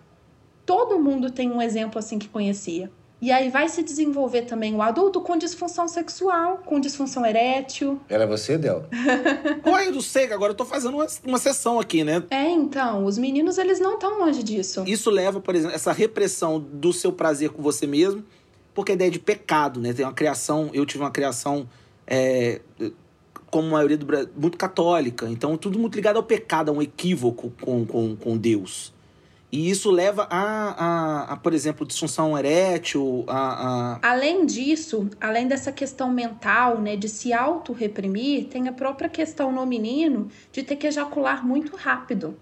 Todo 0.65 0.99
mundo 0.99 1.29
tem 1.29 1.51
um 1.51 1.61
exemplo 1.61 1.99
assim 1.99 2.17
que 2.17 2.27
conhecia. 2.27 2.91
E 3.21 3.31
aí 3.31 3.49
vai 3.49 3.69
se 3.69 3.83
desenvolver 3.83 4.43
também 4.43 4.73
o 4.73 4.81
adulto 4.81 5.21
com 5.21 5.37
disfunção 5.37 5.87
sexual, 5.87 6.57
com 6.65 6.79
disfunção 6.79 7.23
erétil. 7.23 8.01
Ela 8.09 8.23
é 8.23 8.27
você, 8.27 8.57
Del? 8.57 8.85
Eu 9.91 9.95
não 9.95 10.01
sei, 10.01 10.31
agora 10.31 10.51
eu 10.51 10.55
tô 10.55 10.63
fazendo 10.63 10.95
uma, 10.95 11.07
uma 11.25 11.37
sessão 11.37 11.79
aqui, 11.79 12.03
né? 12.03 12.23
É, 12.29 12.49
então, 12.49 13.03
os 13.03 13.17
meninos 13.17 13.57
eles 13.57 13.79
não 13.79 13.95
estão 13.95 14.19
longe 14.19 14.41
disso. 14.41 14.83
Isso 14.87 15.09
leva, 15.09 15.41
por 15.41 15.53
exemplo, 15.53 15.75
essa 15.75 15.91
repressão 15.91 16.59
do 16.59 16.93
seu 16.93 17.11
prazer 17.11 17.49
com 17.49 17.61
você 17.61 17.85
mesmo, 17.85 18.23
porque 18.73 18.93
a 18.93 18.95
ideia 18.95 19.11
de 19.11 19.19
pecado, 19.19 19.81
né? 19.81 19.91
Tem 19.91 20.05
uma 20.05 20.13
criação, 20.13 20.69
eu 20.73 20.85
tive 20.85 21.03
uma 21.03 21.11
criação, 21.11 21.67
é, 22.07 22.61
como 23.49 23.67
a 23.67 23.71
maioria 23.71 23.97
do 23.97 24.05
Brasil, 24.05 24.29
muito 24.35 24.57
católica. 24.57 25.27
Então, 25.27 25.57
tudo 25.57 25.77
muito 25.77 25.95
ligado 25.95 26.15
ao 26.15 26.23
pecado, 26.23 26.69
a 26.69 26.73
um 26.73 26.81
equívoco 26.81 27.51
com, 27.61 27.85
com, 27.85 28.15
com 28.15 28.37
Deus. 28.37 28.93
E 29.51 29.69
isso 29.69 29.91
leva 29.91 30.27
a, 30.29 30.43
a, 30.43 31.33
a, 31.33 31.37
por 31.37 31.53
exemplo, 31.53 31.85
disfunção 31.85 32.37
erétil, 32.37 33.25
a, 33.27 33.97
a 33.99 34.11
Além 34.11 34.45
disso, 34.45 35.09
além 35.19 35.45
dessa 35.45 35.73
questão 35.73 36.09
mental, 36.09 36.79
né, 36.79 36.95
de 36.95 37.09
se 37.09 37.33
auto-reprimir, 37.33 38.45
tem 38.47 38.69
a 38.69 38.71
própria 38.71 39.09
questão 39.09 39.51
no 39.51 39.65
menino 39.65 40.29
de 40.53 40.63
ter 40.63 40.77
que 40.77 40.87
ejacular 40.87 41.45
muito 41.45 41.75
rápido. 41.75 42.37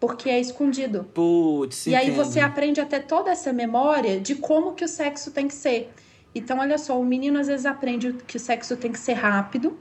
Porque 0.00 0.30
é 0.30 0.40
escondido. 0.40 1.04
Putz, 1.12 1.86
E 1.86 1.94
aí 1.94 2.08
entendo. 2.08 2.24
você 2.24 2.40
aprende 2.40 2.80
até 2.80 2.98
toda 2.98 3.30
essa 3.30 3.52
memória 3.52 4.18
de 4.18 4.34
como 4.36 4.72
que 4.72 4.84
o 4.84 4.88
sexo 4.88 5.30
tem 5.30 5.46
que 5.48 5.54
ser. 5.54 5.92
Então, 6.34 6.58
olha 6.58 6.78
só, 6.78 6.98
o 6.98 7.04
menino 7.04 7.38
às 7.38 7.46
vezes 7.46 7.66
aprende 7.66 8.14
que 8.26 8.36
o 8.36 8.40
sexo 8.40 8.76
tem 8.76 8.92
que 8.92 8.98
ser 8.98 9.14
rápido, 9.14 9.78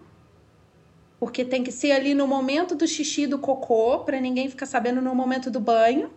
porque 1.20 1.44
tem 1.46 1.64
que 1.64 1.72
ser 1.72 1.92
ali 1.92 2.14
no 2.14 2.28
momento 2.28 2.76
do 2.76 2.88
xixi 2.88 3.26
do 3.26 3.40
cocô, 3.40 4.00
para 4.00 4.20
ninguém 4.20 4.50
ficar 4.50 4.66
sabendo 4.66 5.02
no 5.02 5.16
momento 5.16 5.50
do 5.50 5.60
banho. 5.60 6.10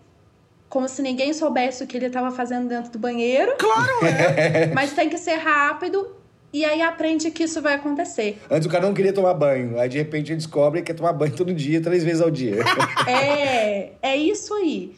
Como 0.68 0.88
se 0.88 1.00
ninguém 1.00 1.33
soubesse 1.33 1.83
o 1.83 1.87
que 1.87 1.96
ele 1.96 2.07
estava 2.07 2.31
fazendo 2.31 2.68
dentro 2.68 2.90
do 2.90 2.98
banheiro. 2.98 3.54
Claro, 3.59 4.04
é. 4.04 4.66
Mas 4.74 4.92
tem 4.92 5.09
que 5.09 5.18
ser 5.18 5.37
rápido. 5.37 6.14
E 6.52 6.64
aí 6.64 6.81
aprende 6.81 7.31
que 7.31 7.44
isso 7.44 7.61
vai 7.61 7.74
acontecer. 7.74 8.40
Antes 8.50 8.66
o 8.66 8.70
cara 8.70 8.87
não 8.87 8.94
queria 8.94 9.12
tomar 9.12 9.35
banho. 9.35 9.78
Aí 9.78 9.88
de 9.88 9.98
repente 9.98 10.33
ele 10.33 10.37
descobre 10.37 10.81
que 10.81 10.87
quer 10.87 10.94
tomar 10.94 11.12
banho 11.12 11.35
todo 11.35 11.52
dia, 11.52 11.81
três 11.81 12.02
vezes 12.02 12.22
ao 12.22 12.31
dia. 12.31 12.57
É, 13.07 13.92
é 14.02 14.16
isso 14.16 14.54
aí. 14.54 14.94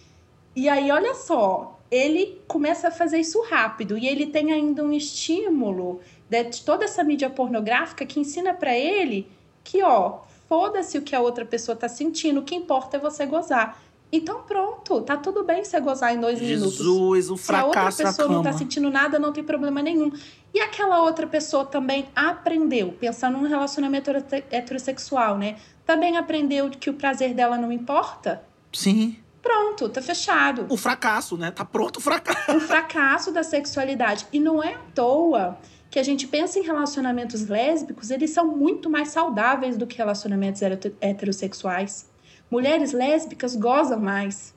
E 0.54 0.68
aí, 0.68 0.90
olha 0.90 1.14
só, 1.14 1.80
ele 1.90 2.40
começa 2.46 2.88
a 2.88 2.90
fazer 2.90 3.18
isso 3.18 3.40
rápido 3.42 3.96
e 3.96 4.06
ele 4.06 4.26
tem 4.26 4.52
ainda 4.52 4.84
um 4.84 4.92
estímulo 4.92 6.00
de 6.28 6.44
de 6.44 6.62
toda 6.62 6.84
essa 6.84 7.02
mídia 7.02 7.28
pornográfica 7.28 8.06
que 8.06 8.20
ensina 8.20 8.54
pra 8.54 8.76
ele 8.76 9.28
que, 9.64 9.82
ó, 9.82 10.20
foda-se 10.48 10.96
o 10.98 11.02
que 11.02 11.14
a 11.14 11.20
outra 11.20 11.44
pessoa 11.44 11.76
tá 11.76 11.88
sentindo, 11.88 12.40
o 12.40 12.42
que 12.42 12.54
importa 12.54 12.96
é 12.96 13.00
você 13.00 13.26
gozar. 13.26 13.80
Então, 14.12 14.42
pronto, 14.42 15.02
tá 15.02 15.16
tudo 15.16 15.44
bem 15.44 15.62
você 15.64 15.78
gozar 15.80 16.12
em 16.14 16.20
dois 16.20 16.40
minutos. 16.40 16.74
Jesus, 16.78 17.30
o 17.30 17.36
Se 17.36 17.54
a 17.54 17.64
outra 17.64 17.80
fracasso 17.82 18.02
pessoa 18.02 18.28
não 18.28 18.42
tá 18.42 18.52
sentindo 18.52 18.90
nada, 18.90 19.18
não 19.20 19.32
tem 19.32 19.44
problema 19.44 19.80
nenhum. 19.80 20.10
E 20.52 20.60
aquela 20.60 21.02
outra 21.02 21.28
pessoa 21.28 21.64
também 21.64 22.08
aprendeu, 22.16 22.92
pensando 22.98 23.38
num 23.38 23.48
relacionamento 23.48 24.10
hete- 24.10 24.44
heterossexual, 24.50 25.38
né? 25.38 25.56
Também 25.86 26.16
aprendeu 26.16 26.68
que 26.70 26.90
o 26.90 26.94
prazer 26.94 27.34
dela 27.34 27.56
não 27.56 27.70
importa. 27.70 28.42
Sim. 28.72 29.16
Pronto, 29.40 29.88
tá 29.88 30.02
fechado. 30.02 30.66
O 30.68 30.76
fracasso, 30.76 31.36
né? 31.36 31.50
Tá 31.52 31.64
pronto 31.64 31.98
o 31.98 32.00
fracasso. 32.00 32.56
O 32.56 32.60
fracasso 32.60 33.30
da 33.32 33.42
sexualidade. 33.44 34.26
E 34.32 34.40
não 34.40 34.62
é 34.62 34.74
à 34.74 34.78
toa 34.94 35.56
que 35.88 35.98
a 35.98 36.02
gente 36.02 36.26
pensa 36.26 36.58
em 36.58 36.62
relacionamentos 36.62 37.48
lésbicos, 37.48 38.10
eles 38.10 38.30
são 38.30 38.46
muito 38.46 38.90
mais 38.90 39.08
saudáveis 39.08 39.76
do 39.76 39.86
que 39.86 39.96
relacionamentos 39.96 40.60
heter- 40.62 40.94
heterossexuais. 41.00 42.08
Mulheres 42.50 42.92
lésbicas 42.92 43.54
gozam 43.54 44.00
mais. 44.00 44.52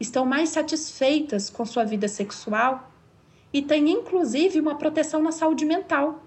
estão 0.00 0.26
mais 0.26 0.48
satisfeitas 0.48 1.48
com 1.48 1.64
sua 1.64 1.84
vida 1.84 2.08
sexual 2.08 2.90
e 3.52 3.62
têm 3.62 3.90
inclusive 3.90 4.60
uma 4.60 4.76
proteção 4.76 5.22
na 5.22 5.32
saúde 5.32 5.64
mental, 5.64 6.22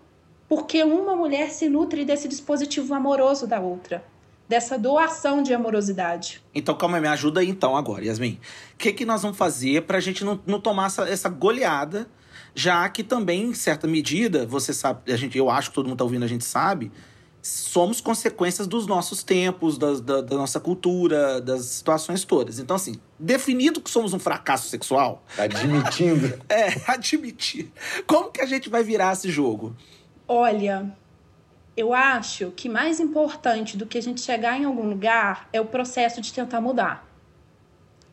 porque 0.47 0.83
uma 0.83 1.15
mulher 1.15 1.49
se 1.51 1.69
nutre 1.69 2.03
desse 2.03 2.27
dispositivo 2.27 2.93
amoroso 2.93 3.47
da 3.47 3.59
outra, 3.59 4.03
dessa 4.47 4.77
doação 4.77 5.41
de 5.41 5.53
amorosidade. 5.53 6.41
Então, 6.53 6.75
calma 6.75 6.99
me 6.99 7.07
ajuda 7.07 7.39
aí 7.39 7.49
então 7.49 7.75
agora, 7.75 8.05
Yasmin. 8.05 8.39
O 8.73 8.77
que, 8.77 8.91
que 8.91 9.05
nós 9.05 9.21
vamos 9.21 9.37
fazer 9.37 9.83
pra 9.83 9.99
gente 9.99 10.25
não, 10.25 10.39
não 10.45 10.59
tomar 10.59 10.87
essa, 10.87 11.07
essa 11.07 11.29
goleada, 11.29 12.09
já 12.53 12.87
que 12.89 13.03
também, 13.03 13.43
em 13.43 13.53
certa 13.53 13.87
medida, 13.87 14.45
você 14.45 14.73
sabe, 14.73 15.11
a 15.11 15.15
gente, 15.15 15.37
eu 15.37 15.49
acho 15.49 15.69
que 15.69 15.75
todo 15.75 15.87
mundo 15.87 15.99
tá 15.99 16.03
ouvindo, 16.03 16.23
a 16.23 16.27
gente 16.27 16.43
sabe, 16.43 16.91
somos 17.41 17.99
consequências 17.99 18.67
dos 18.67 18.85
nossos 18.85 19.23
tempos, 19.23 19.77
da, 19.77 19.93
da, 19.95 20.21
da 20.21 20.35
nossa 20.35 20.59
cultura, 20.59 21.41
das 21.41 21.65
situações 21.65 22.23
todas. 22.23 22.59
Então, 22.59 22.75
assim, 22.75 22.95
definido 23.19 23.81
que 23.81 23.89
somos 23.89 24.13
um 24.13 24.19
fracasso 24.19 24.69
sexual, 24.69 25.23
Admitindo. 25.37 26.39
é, 26.47 26.79
admitir. 26.87 27.71
Como 28.05 28.31
que 28.31 28.41
a 28.41 28.45
gente 28.45 28.69
vai 28.69 28.83
virar 28.83 29.13
esse 29.13 29.29
jogo? 29.31 29.75
Olha, 30.27 30.95
eu 31.75 31.93
acho 31.93 32.51
que 32.51 32.69
mais 32.69 32.99
importante 32.99 33.75
do 33.75 33.85
que 33.85 33.97
a 33.97 34.01
gente 34.01 34.21
chegar 34.21 34.59
em 34.59 34.65
algum 34.65 34.87
lugar 34.87 35.49
é 35.51 35.59
o 35.59 35.65
processo 35.65 36.21
de 36.21 36.31
tentar 36.31 36.61
mudar. 36.61 37.07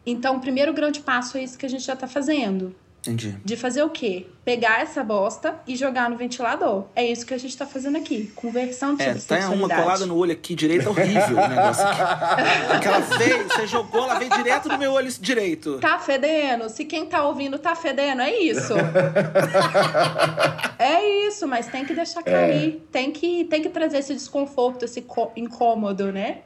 Então, 0.06 0.36
o 0.36 0.40
primeiro 0.40 0.72
grande 0.72 1.00
passo 1.00 1.36
é 1.36 1.42
isso 1.42 1.58
que 1.58 1.66
a 1.66 1.68
gente 1.68 1.84
já 1.84 1.94
tá 1.94 2.06
fazendo. 2.06 2.74
Entendi. 3.08 3.36
De 3.42 3.56
fazer 3.56 3.82
o 3.82 3.88
quê? 3.88 4.26
Pegar 4.44 4.82
essa 4.82 5.02
bosta 5.02 5.58
e 5.66 5.74
jogar 5.74 6.10
no 6.10 6.16
ventilador. 6.16 6.84
É 6.94 7.04
isso 7.04 7.24
que 7.24 7.32
a 7.32 7.38
gente 7.38 7.56
tá 7.56 7.66
fazendo 7.66 7.96
aqui, 7.96 8.30
conversando 8.34 9.00
É, 9.00 9.14
sobre 9.14 9.22
tá 9.22 9.34
uma 9.34 9.40
sexualidade. 9.48 9.82
colada 9.82 10.06
no 10.06 10.16
olho 10.16 10.32
aqui 10.32 10.54
direito, 10.54 10.86
é 10.86 10.90
horrível 10.90 11.36
o 11.36 11.48
negócio 11.48 11.86
aqui. 11.86 12.02
Aquela 12.76 13.00
veio, 13.00 13.48
você 13.48 13.66
jogou, 13.66 14.04
ela 14.04 14.18
veio 14.18 14.30
direto 14.30 14.68
no 14.68 14.78
meu 14.78 14.92
olho 14.92 15.10
direito. 15.20 15.78
Tá 15.78 15.98
fedendo? 15.98 16.68
Se 16.68 16.84
quem 16.84 17.06
tá 17.06 17.24
ouvindo 17.24 17.58
tá 17.58 17.74
fedendo, 17.74 18.22
é 18.22 18.38
isso. 18.38 18.74
é 20.78 21.26
isso, 21.26 21.46
mas 21.46 21.66
tem 21.66 21.84
que 21.84 21.94
deixar 21.94 22.22
cair. 22.22 22.82
Tem, 22.92 23.10
que, 23.10 23.44
tem 23.44 23.62
que 23.62 23.68
trazer 23.70 23.98
esse 23.98 24.14
desconforto, 24.14 24.84
esse 24.84 25.04
incômodo, 25.36 26.12
né? 26.12 26.38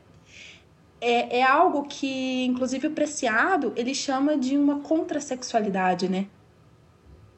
É, 1.01 1.39
é 1.39 1.43
algo 1.43 1.85
que, 1.89 2.45
inclusive, 2.45 2.87
o 2.87 2.91
Preciado, 2.93 3.73
ele 3.75 3.93
chama 3.93 4.37
de 4.37 4.57
uma 4.57 4.79
contrasexualidade, 4.81 6.09
né? 6.09 6.27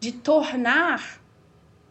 De 0.05 0.12
tornar 0.12 1.19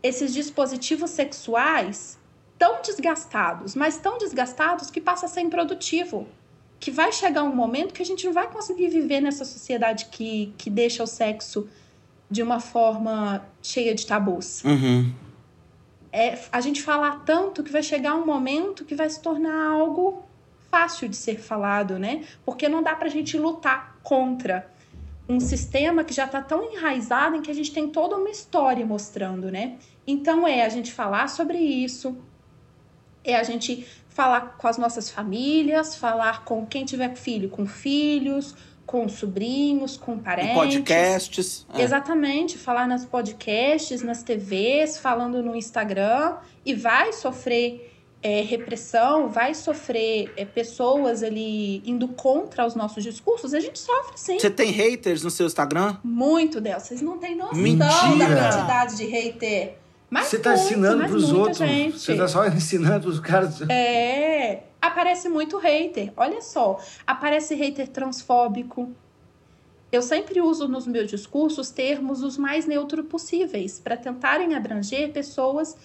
esses 0.04 0.32
dispositivos 0.32 1.10
sexuais 1.10 2.19
tão 2.60 2.80
desgastados, 2.84 3.73
mas 3.73 3.97
tão 3.97 4.19
desgastados 4.19 4.91
que 4.91 5.02
passa 5.02 5.26
a 5.26 5.30
ser 5.30 5.41
improdutivo 5.41 6.28
que 6.80 6.91
vai 6.91 7.12
chegar 7.12 7.41
um 7.41 7.56
momento 7.56 7.91
que 7.91 8.04
a 8.04 8.06
gente 8.06 8.23
não 8.23 8.32
vai 8.32 8.47
conseguir 8.52 8.89
viver 8.89 9.19
nessa 9.19 9.43
sociedade 9.43 10.06
que, 10.12 10.54
que 10.60 10.69
deixa 10.69 11.02
o 11.02 11.08
sexo 11.08 11.67
de 12.30 12.43
uma 12.43 12.60
forma 12.60 13.43
cheia 13.63 13.95
de 13.95 14.06
tabus. 14.06 14.63
Uhum. 14.63 15.12
É 16.12 16.38
a 16.52 16.62
gente 16.62 16.84
falar 16.84 17.23
tanto 17.26 17.63
que 17.63 17.71
vai 17.71 17.82
chegar 17.82 18.13
um 18.13 18.26
momento 18.28 18.86
que 18.86 18.93
vai 18.93 19.10
se 19.10 19.19
tornar 19.19 19.71
algo 19.71 20.23
fácil 20.69 21.10
de 21.10 21.15
ser 21.15 21.39
falado, 21.39 21.97
né? 21.97 22.23
Porque 22.45 22.69
não 22.69 22.84
dá 22.84 22.93
pra 22.93 23.10
gente 23.10 23.39
lutar 23.39 23.97
contra 24.04 24.71
um 25.27 25.39
sistema 25.39 26.03
que 26.03 26.13
já 26.13 26.27
tá 26.27 26.41
tão 26.41 26.73
enraizado 26.73 27.36
em 27.36 27.41
que 27.41 27.49
a 27.49 27.53
gente 27.53 27.71
tem 27.71 27.88
toda 27.88 28.17
uma 28.17 28.29
história 28.29 28.86
mostrando, 28.86 29.49
né? 29.51 29.77
Então 30.05 30.47
é 30.47 30.65
a 30.65 30.69
gente 30.69 30.91
falar 30.91 31.29
sobre 31.29 31.57
isso, 31.57 32.17
é 33.23 33.36
a 33.36 33.43
gente 33.43 33.88
falar 34.09 34.57
com 34.57 34.67
as 34.67 34.77
nossas 34.77 35.09
famílias, 35.09 35.95
falar 35.95 36.43
com 36.43 36.65
quem 36.65 36.83
tiver 36.86 37.15
filho, 37.15 37.49
com 37.49 37.65
filhos, 37.65 38.53
com 38.86 39.07
sobrinhos, 39.07 39.95
com 39.95 40.15
Em 40.15 40.19
parentes. 40.19 40.53
podcasts. 40.53 41.65
é. 41.73 41.81
Exatamente, 41.81 42.57
falar 42.57 42.86
nas 42.88 43.05
podcasts, 43.05 44.01
nas 44.03 44.21
TVs, 44.23 44.97
falando 44.97 45.41
no 45.41 45.55
Instagram 45.55 46.36
e 46.65 46.73
vai 46.73 47.13
sofrer 47.13 47.92
é, 48.23 48.41
repressão, 48.41 49.27
vai 49.27 49.53
sofrer 49.53 50.31
é, 50.38 50.45
pessoas 50.45 51.21
ali 51.21 51.83
indo 51.86 52.07
contra 52.07 52.65
os 52.65 52.73
nossos 52.73 53.03
discursos, 53.03 53.53
a 53.53 53.59
gente 53.59 53.77
sofre 53.77 54.13
sim. 54.17 54.39
Você 54.39 54.49
tem 54.49 54.71
haters 54.71 55.21
no 55.23 55.29
seu 55.29 55.45
Instagram? 55.45 55.97
Muito 56.01 56.62
delas. 56.62 56.83
Vocês 56.83 57.01
não 57.01 57.17
têm 57.17 57.36
noção 57.36 57.57
Mentira! 57.57 57.86
da 58.29 58.49
quantidade 58.49 58.95
de 58.95 59.05
hater. 59.05 59.75
Mas 60.09 60.27
Você 60.27 60.39
tá 60.39 60.51
muito, 60.51 60.63
ensinando 60.63 61.05
pros 61.05 61.23
muita 61.23 61.38
outros. 61.38 61.57
gente. 61.57 61.99
Você 61.99 62.15
tá 62.15 62.27
só 62.27 62.47
ensinando 62.47 63.01
pros 63.01 63.19
caras. 63.19 63.62
É, 63.69 64.63
aparece 64.81 65.27
muito 65.27 65.57
hater. 65.57 66.13
Olha 66.15 66.41
só, 66.41 66.79
aparece 67.05 67.55
hater 67.55 67.89
transfóbico. 67.89 68.89
Eu 69.91 70.01
sempre 70.01 70.39
uso 70.39 70.67
nos 70.67 70.88
meus 70.88 71.09
discursos 71.09 71.71
termos 71.71 72.23
os 72.23 72.38
mais 72.38 72.65
neutros 72.65 73.05
possíveis 73.05 73.79
para 73.79 73.97
tentarem 73.97 74.55
abranger 74.55 75.12
pessoas 75.12 75.75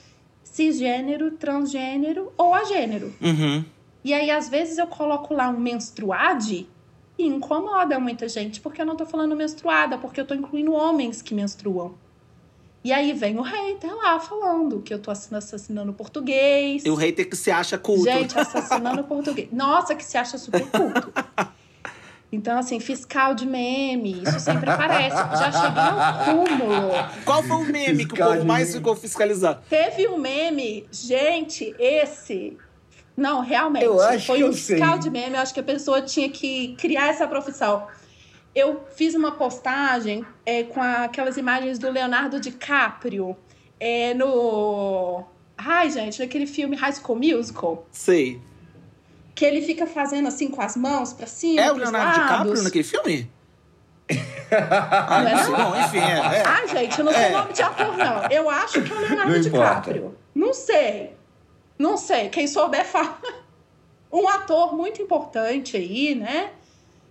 cisgênero, 0.52 1.32
transgênero 1.32 2.32
ou 2.37 2.54
agênero. 2.54 3.14
Uhum. 3.20 3.64
E 4.04 4.14
aí, 4.14 4.30
às 4.30 4.48
vezes, 4.48 4.78
eu 4.78 4.87
coloco 4.87 5.34
lá 5.34 5.48
um 5.48 5.58
menstruade 5.58 6.66
e 7.18 7.26
incomoda 7.26 7.98
muita 7.98 8.28
gente, 8.28 8.61
porque 8.61 8.80
eu 8.80 8.87
não 8.87 8.96
tô 8.96 9.04
falando 9.04 9.37
menstruada, 9.37 9.98
porque 9.98 10.20
eu 10.20 10.26
tô 10.26 10.34
incluindo 10.34 10.72
homens 10.72 11.20
que 11.20 11.34
menstruam. 11.34 11.94
E 12.84 12.92
aí 12.92 13.12
vem 13.12 13.37
o 13.37 13.42
hater 13.42 13.94
lá 13.96 14.18
falando 14.20 14.80
que 14.80 14.94
eu 14.94 15.00
tô 15.00 15.11
assin- 15.11 15.34
assassinando 15.34 15.92
português. 15.92 16.84
E 16.87 16.90
o 16.90 16.94
hater 16.94 17.28
que 17.28 17.37
se 17.37 17.50
acha 17.50 17.76
culto. 17.76 18.04
Gente, 18.04 18.38
assassinando 18.38 19.02
português. 19.04 19.48
Nossa, 19.52 19.94
que 19.94 20.04
se 20.04 20.16
acha 20.16 20.38
super 20.38 20.64
culto. 20.70 21.12
Então, 22.31 22.59
assim, 22.59 22.79
fiscal 22.79 23.35
de 23.35 23.47
meme, 23.47 24.23
isso 24.23 24.38
sempre 24.41 24.69
aparece. 24.69 25.17
Já 25.17 25.51
cheguei 25.51 25.83
ao 25.83 26.25
cúmulo. 26.25 26.91
Qual 27.25 27.43
foi 27.43 27.57
o 27.57 27.64
meme 27.64 28.05
que 28.05 28.12
o 28.12 28.17
Fiscal 28.17 28.33
povo 28.33 28.45
mais 28.45 28.75
ficou 28.75 28.95
fiscalizando? 28.95 29.61
Teve 29.69 30.09
um 30.09 30.19
meme, 30.19 30.87
gente, 30.93 31.75
esse. 31.79 32.57
Não, 33.17 33.41
realmente. 33.41 33.85
Eu 33.85 34.01
acho 34.01 34.27
foi 34.27 34.38
que 34.38 34.45
um 34.45 34.49
eu 34.49 34.53
sei. 34.53 34.77
fiscal 34.77 34.99
de 34.99 35.11
meme. 35.11 35.37
Eu 35.37 35.41
acho 35.41 35.55
que 35.55 35.61
a 35.61 35.64
pessoa 35.64 36.03
tinha 36.03 36.29
que 36.29 36.77
criar 36.77 37.09
essa 37.09 37.27
profissão. 37.27 37.87
Eu 38.55 38.85
fiz 38.95 39.14
uma 39.14 39.33
postagem 39.33 40.25
é, 40.45 40.64
com 40.64 40.83
aquelas 40.83 41.37
imagens 41.37 41.79
do 41.79 41.91
Leonardo 41.91 42.38
DiCaprio 42.38 43.37
é, 43.81 44.12
no. 44.12 45.25
Ai, 45.57 45.91
gente, 45.91 46.21
naquele 46.21 46.47
filme 46.47 46.77
High 46.77 46.93
School 46.93 47.19
Musical. 47.19 47.87
Sei. 47.91 48.41
Que 49.38 49.44
ele 49.44 49.62
fica 49.62 49.87
fazendo 49.87 50.27
assim 50.27 50.48
com 50.48 50.61
as 50.61 50.77
mãos 50.77 51.12
pra 51.12 51.27
cima. 51.29 51.61
É 51.61 51.70
o 51.70 51.77
Leonardo 51.77 52.18
lados. 52.20 52.22
DiCaprio 52.33 52.62
naquele 52.64 52.83
filme? 52.85 53.31
ah, 54.51 55.20
Não 55.22 55.29
é 55.29 55.35
não 55.35 55.42
sei. 55.44 55.53
não? 55.53 55.70
Bom, 55.70 55.77
enfim, 55.77 55.98
é. 55.98 56.38
é. 56.38 56.42
Ah, 56.44 56.66
gente, 56.66 56.98
eu 56.98 57.05
não 57.05 57.12
sei 57.12 57.22
É. 57.22 57.31
nome 57.31 57.53
de 57.53 57.62
ator, 57.62 57.96
não. 57.96 58.22
Eu 58.31 58.51
acho 58.51 58.83
que 58.83 58.92
é 58.92 58.96
o 58.96 58.98
Leonardo 58.98 59.31
Não 59.31 59.38
importa. 59.38 59.68
DiCaprio. 59.74 60.18
Não 60.35 60.53
sei. 60.53 61.16
Não 61.79 61.96
sei. 61.96 62.29
Quem 62.31 62.48
souber 62.48 62.85
fala. 62.85 63.16
Um 64.11 64.27
ator 64.27 64.74
muito 64.74 65.03
importante 65.03 65.77
aí, 65.77 66.14
né? 66.14 66.51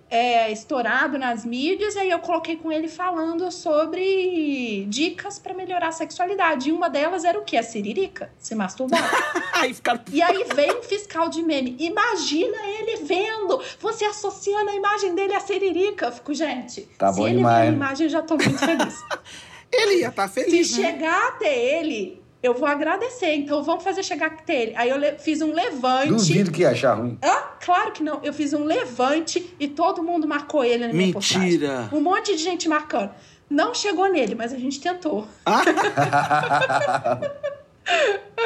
É, 0.10 0.50
estourado 0.54 1.17
nas 1.17 1.43
mídias, 1.43 1.96
e 1.96 2.00
aí 2.00 2.10
eu 2.10 2.20
coloquei 2.20 2.56
com 2.56 2.72
ele 2.72 2.88
falando 2.88 3.52
sobre 3.52 4.86
dicas 4.88 5.38
pra 5.38 5.54
melhorar 5.54 5.89
a 5.89 5.91
sexualidade. 5.91 6.70
E 6.70 6.72
uma 6.72 6.89
delas 6.89 7.26
era 7.26 7.38
o 7.38 7.43
quê? 7.43 7.58
A 7.58 7.63
siririca, 7.63 8.32
se 8.39 8.56
masturbar. 8.56 9.02
Aí 9.54 9.74
ficaram. 9.74 10.00
E 10.13 10.22
aí 10.22 10.46
vem 10.56 10.72
um 10.78 10.82
fiscal 10.84 11.30
de 11.30 11.41
meme. 11.43 11.76
Imagina 11.80 12.58
ele 12.80 13.04
vendo, 13.04 13.62
você 13.82 14.06
associando 14.06 14.70
a 14.70 14.76
imagem 14.76 15.13
dele 15.15 15.34
à 15.34 15.39
siririca. 15.41 16.06
Eu 16.06 16.12
fico, 16.13 16.34
gente, 16.34 16.82
Tá 16.98 17.12
se 17.12 17.20
bom 17.20 17.28
ele 17.28 17.38
demais. 17.38 17.65
ver 17.65 17.72
a 17.72 17.76
imagem, 17.76 18.06
eu 18.06 18.10
já 18.12 18.22
tô 18.22 18.36
muito 18.38 18.58
feliz. 18.60 18.96
Ele 19.70 20.00
ia 20.00 20.08
estar 20.08 20.30
Se 20.30 20.36
feliz, 20.46 20.78
né? 20.78 20.91
chegar 20.91 21.28
até 21.28 21.54
ele, 21.54 22.22
eu 22.41 22.54
vou 22.54 22.67
agradecer. 22.67 23.34
Então 23.36 23.63
vamos 23.63 23.84
fazer 23.84 24.04
chegar 24.04 24.28
até 24.28 24.63
ele. 24.63 24.73
Aí 24.76 24.89
eu 24.89 25.19
fiz 25.19 25.41
um 25.41 25.54
levante. 25.54 26.10
Duvido 26.10 26.52
que 26.52 26.62
ia 26.62 26.71
achar 26.71 26.93
ruim. 26.93 27.17
Ah, 27.21 27.56
claro 27.60 27.91
que 27.91 28.04
não. 28.04 28.21
Eu 28.23 28.34
fiz 28.34 28.54
um 28.54 28.63
levante 28.63 29.56
e 29.60 29.67
todo 29.67 30.04
mundo 30.04 30.28
marcou 30.28 30.63
ele 30.63 30.88
na 30.88 30.93
minha 30.93 31.13
postagem. 31.13 31.50
Mentira. 31.50 31.89
Um 31.91 32.02
monte 32.02 32.36
de 32.36 32.43
gente 32.43 32.69
marcando. 32.69 33.12
Não 33.50 33.73
chegou 33.73 34.12
nele, 34.12 34.36
mas 34.36 34.54
a 34.54 34.58
gente 34.58 34.80
tentou. 34.80 35.28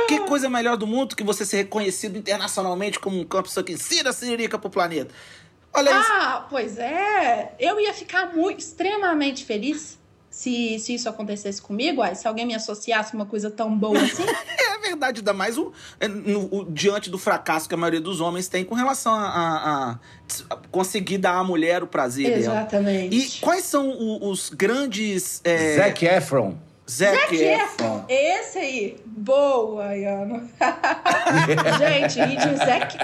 Que 0.07 0.19
coisa 0.19 0.47
melhor 0.47 0.77
do 0.77 0.85
mundo 0.85 1.15
que 1.15 1.23
você 1.23 1.43
ser 1.43 1.57
reconhecido 1.57 2.17
internacionalmente 2.17 2.99
como 2.99 3.21
uma 3.21 3.43
pessoa 3.43 3.63
que 3.63 3.73
ensina 3.73 4.11
a 4.11 4.13
siririca 4.13 4.59
pro 4.59 4.69
planeta. 4.69 5.13
Olha 5.73 5.89
isso. 5.89 6.09
Ah, 6.11 6.45
pois 6.49 6.77
é. 6.77 7.55
Eu 7.59 7.79
ia 7.79 7.93
ficar 7.93 8.35
muito, 8.35 8.59
extremamente 8.59 9.43
feliz 9.43 9.97
se, 10.31 10.79
se 10.79 10.95
isso 10.95 11.07
acontecesse 11.09 11.61
comigo. 11.61 12.01
Ai, 12.01 12.15
se 12.15 12.27
alguém 12.27 12.45
me 12.47 12.55
associasse 12.55 13.13
uma 13.13 13.25
coisa 13.27 13.51
tão 13.51 13.77
boa 13.77 13.99
assim. 14.01 14.23
É 14.25 14.79
verdade, 14.79 15.19
ainda 15.19 15.33
mais 15.33 15.57
o, 15.57 15.71
é, 15.99 16.07
no- 16.07 16.47
o- 16.51 16.65
diante 16.71 17.09
do 17.09 17.17
fracasso 17.19 17.67
que 17.69 17.75
a 17.75 17.77
maioria 17.77 18.01
dos 18.01 18.19
homens 18.21 18.47
tem 18.47 18.63
com 18.65 18.73
relação 18.73 19.13
a, 19.13 19.27
a- 19.27 19.99
a 20.49 20.55
conseguir 20.71 21.17
dar 21.19 21.33
à 21.35 21.43
mulher 21.43 21.83
o 21.83 21.87
prazer 21.87 22.27
dela. 22.39 22.61
Exatamente. 22.61 23.15
E 23.15 23.39
quais 23.41 23.65
são 23.65 23.89
o- 23.89 24.29
os 24.29 24.49
grandes. 24.49 25.41
É, 25.43 25.75
Zac 25.75 26.05
Efron. 26.05 26.55
Zac. 26.89 27.35
Efron. 27.35 28.05
Esse 28.09 28.57
aí. 28.57 28.97
Boa, 29.05 29.95
Iano. 29.95 30.49
Gente, 31.77 32.19
e 32.19 32.35
de 32.37 32.55
Zac... 32.57 32.97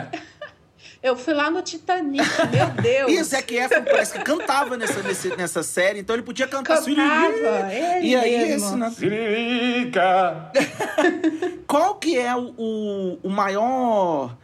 Eu 1.02 1.16
fui 1.16 1.34
lá 1.34 1.50
no 1.52 1.62
Titanic, 1.62 2.24
meu 2.52 2.82
Deus. 2.82 3.12
E 3.12 3.22
o 3.22 3.24
Zac 3.24 3.56
Efron 3.56 3.84
parece 3.84 4.14
que 4.14 4.24
cantava 4.24 4.76
nessa, 4.76 5.02
nesse- 5.04 5.36
nessa 5.38 5.62
série, 5.64 6.00
então 6.00 6.16
ele 6.16 6.24
podia 6.24 6.48
cantar 6.48 6.78
Cantava, 6.84 7.72
ele 7.74 8.08
E 8.10 8.16
aí, 8.16 8.38
mesmo. 8.50 8.66
esse, 8.68 8.76
né? 8.76 8.90
Siririca. 8.92 10.52
Qual 11.68 11.96
que 11.96 12.18
é 12.18 12.36
o, 12.36 12.54
o, 12.58 13.20
o 13.24 13.30
maior 13.30 14.36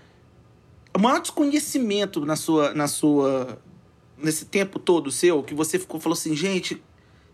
o 0.96 1.00
maior 1.00 1.20
desconhecimento 1.22 2.24
na 2.26 2.36
sua 2.36 2.74
na 2.74 2.88
sua 2.88 3.58
nesse 4.18 4.46
tempo 4.46 4.78
todo 4.80 5.12
seu 5.12 5.42
que 5.42 5.54
você 5.56 5.80
ficou 5.80 6.00
falou 6.00 6.14
assim, 6.16 6.36
gente, 6.36 6.82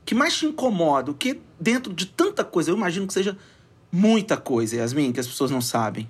que 0.05 0.15
mais 0.15 0.35
te 0.37 0.45
incomoda? 0.45 1.11
O 1.11 1.13
que 1.13 1.41
dentro 1.59 1.93
de 1.93 2.05
tanta 2.05 2.43
coisa, 2.43 2.71
eu 2.71 2.75
imagino 2.77 3.05
que 3.05 3.13
seja 3.13 3.37
muita 3.91 4.37
coisa, 4.37 4.77
Yasmin, 4.77 5.11
que 5.11 5.19
as 5.19 5.27
pessoas 5.27 5.51
não 5.51 5.61
sabem. 5.61 6.09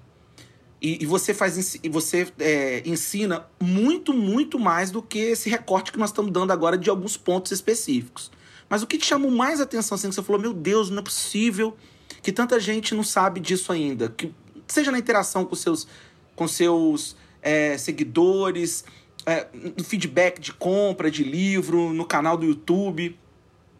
E, 0.81 1.03
e 1.03 1.05
você 1.05 1.33
faz 1.33 1.75
e 1.83 1.89
você 1.89 2.27
é, 2.39 2.81
ensina 2.85 3.45
muito, 3.61 4.13
muito 4.13 4.57
mais 4.57 4.91
do 4.91 5.01
que 5.01 5.19
esse 5.19 5.49
recorte 5.49 5.91
que 5.91 5.99
nós 5.99 6.09
estamos 6.09 6.31
dando 6.31 6.51
agora 6.51 6.77
de 6.77 6.89
alguns 6.89 7.17
pontos 7.17 7.51
específicos. 7.51 8.31
Mas 8.69 8.83
o 8.83 8.87
que 8.87 8.97
te 8.97 9.05
chamou 9.05 9.31
mais 9.31 9.59
atenção, 9.59 9.95
assim, 9.95 10.09
que 10.09 10.15
você 10.15 10.23
falou, 10.23 10.39
meu 10.39 10.53
Deus, 10.53 10.89
não 10.89 10.99
é 10.99 11.01
possível 11.01 11.75
que 12.21 12.31
tanta 12.31 12.59
gente 12.59 12.93
não 12.93 13.03
sabe 13.03 13.39
disso 13.39 13.71
ainda. 13.71 14.09
Que 14.09 14.33
seja 14.67 14.91
na 14.91 14.99
interação 14.99 15.43
com 15.43 15.55
seus, 15.55 15.87
com 16.35 16.47
seus 16.47 17.15
é, 17.41 17.77
seguidores, 17.77 18.85
é, 19.25 19.47
no 19.77 19.83
feedback 19.83 20.39
de 20.39 20.53
compra 20.53 21.09
de 21.09 21.23
livro, 21.23 21.91
no 21.91 22.05
canal 22.05 22.37
do 22.37 22.45
YouTube. 22.45 23.17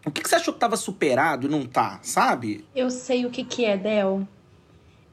O 0.06 0.12
que, 0.12 0.22
que 0.22 0.30
você 0.30 0.36
achou 0.36 0.54
que 0.54 0.58
estava 0.58 0.76
superado 0.76 1.48
e 1.48 1.50
não 1.50 1.66
tá, 1.66 2.00
sabe? 2.02 2.66
Eu 2.76 2.90
sei 2.90 3.26
o 3.26 3.30
que, 3.30 3.44
que 3.44 3.66
é, 3.66 3.78
Del. 3.78 4.28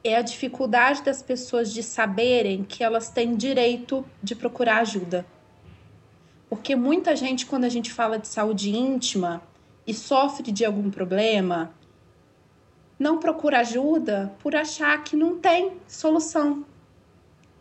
É 0.07 0.15
a 0.15 0.21
dificuldade 0.21 1.03
das 1.03 1.21
pessoas 1.21 1.73
de 1.73 1.83
saberem 1.83 2.63
que 2.63 2.81
elas 2.81 3.09
têm 3.09 3.35
direito 3.35 4.05
de 4.23 4.35
procurar 4.35 4.77
ajuda. 4.77 5.25
Porque 6.49 6.77
muita 6.77 7.13
gente, 7.13 7.45
quando 7.45 7.65
a 7.65 7.69
gente 7.69 7.91
fala 7.91 8.17
de 8.17 8.25
saúde 8.25 8.73
íntima 8.73 9.41
e 9.85 9.93
sofre 9.93 10.49
de 10.49 10.63
algum 10.63 10.89
problema, 10.89 11.73
não 12.97 13.17
procura 13.17 13.59
ajuda 13.59 14.33
por 14.39 14.55
achar 14.55 15.03
que 15.03 15.17
não 15.17 15.39
tem 15.39 15.73
solução. 15.89 16.65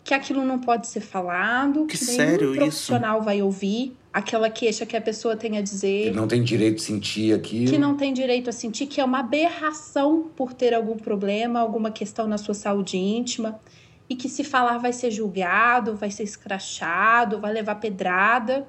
Que 0.04 0.14
aquilo 0.14 0.44
não 0.44 0.60
pode 0.60 0.86
ser 0.86 1.00
falado, 1.00 1.84
Que 1.86 1.98
que, 1.98 2.04
sério 2.04 2.52
nenhum 2.52 2.52
isso? 2.52 2.60
profissional 2.60 3.22
vai 3.22 3.42
ouvir 3.42 3.96
aquela 4.16 4.48
queixa 4.48 4.86
que 4.86 4.96
a 4.96 5.00
pessoa 5.00 5.36
tem 5.36 5.58
a 5.58 5.60
dizer 5.60 6.06
Ele 6.06 6.16
não 6.16 6.26
tem 6.26 6.42
direito 6.42 6.76
de 6.76 6.82
sentir 6.82 7.34
aquilo. 7.34 7.70
que 7.70 7.76
não 7.76 7.98
tem 7.98 8.14
direito 8.14 8.48
a 8.48 8.52
sentir, 8.52 8.86
que 8.86 8.98
é 8.98 9.04
uma 9.04 9.18
aberração 9.18 10.30
por 10.34 10.54
ter 10.54 10.72
algum 10.72 10.96
problema, 10.96 11.60
alguma 11.60 11.90
questão 11.90 12.26
na 12.26 12.38
sua 12.38 12.54
saúde 12.54 12.96
íntima, 12.96 13.60
e 14.08 14.16
que 14.16 14.26
se 14.26 14.42
falar 14.42 14.78
vai 14.78 14.94
ser 14.94 15.10
julgado, 15.10 15.94
vai 15.94 16.10
ser 16.10 16.22
escrachado, 16.22 17.38
vai 17.38 17.52
levar 17.52 17.74
pedrada. 17.74 18.66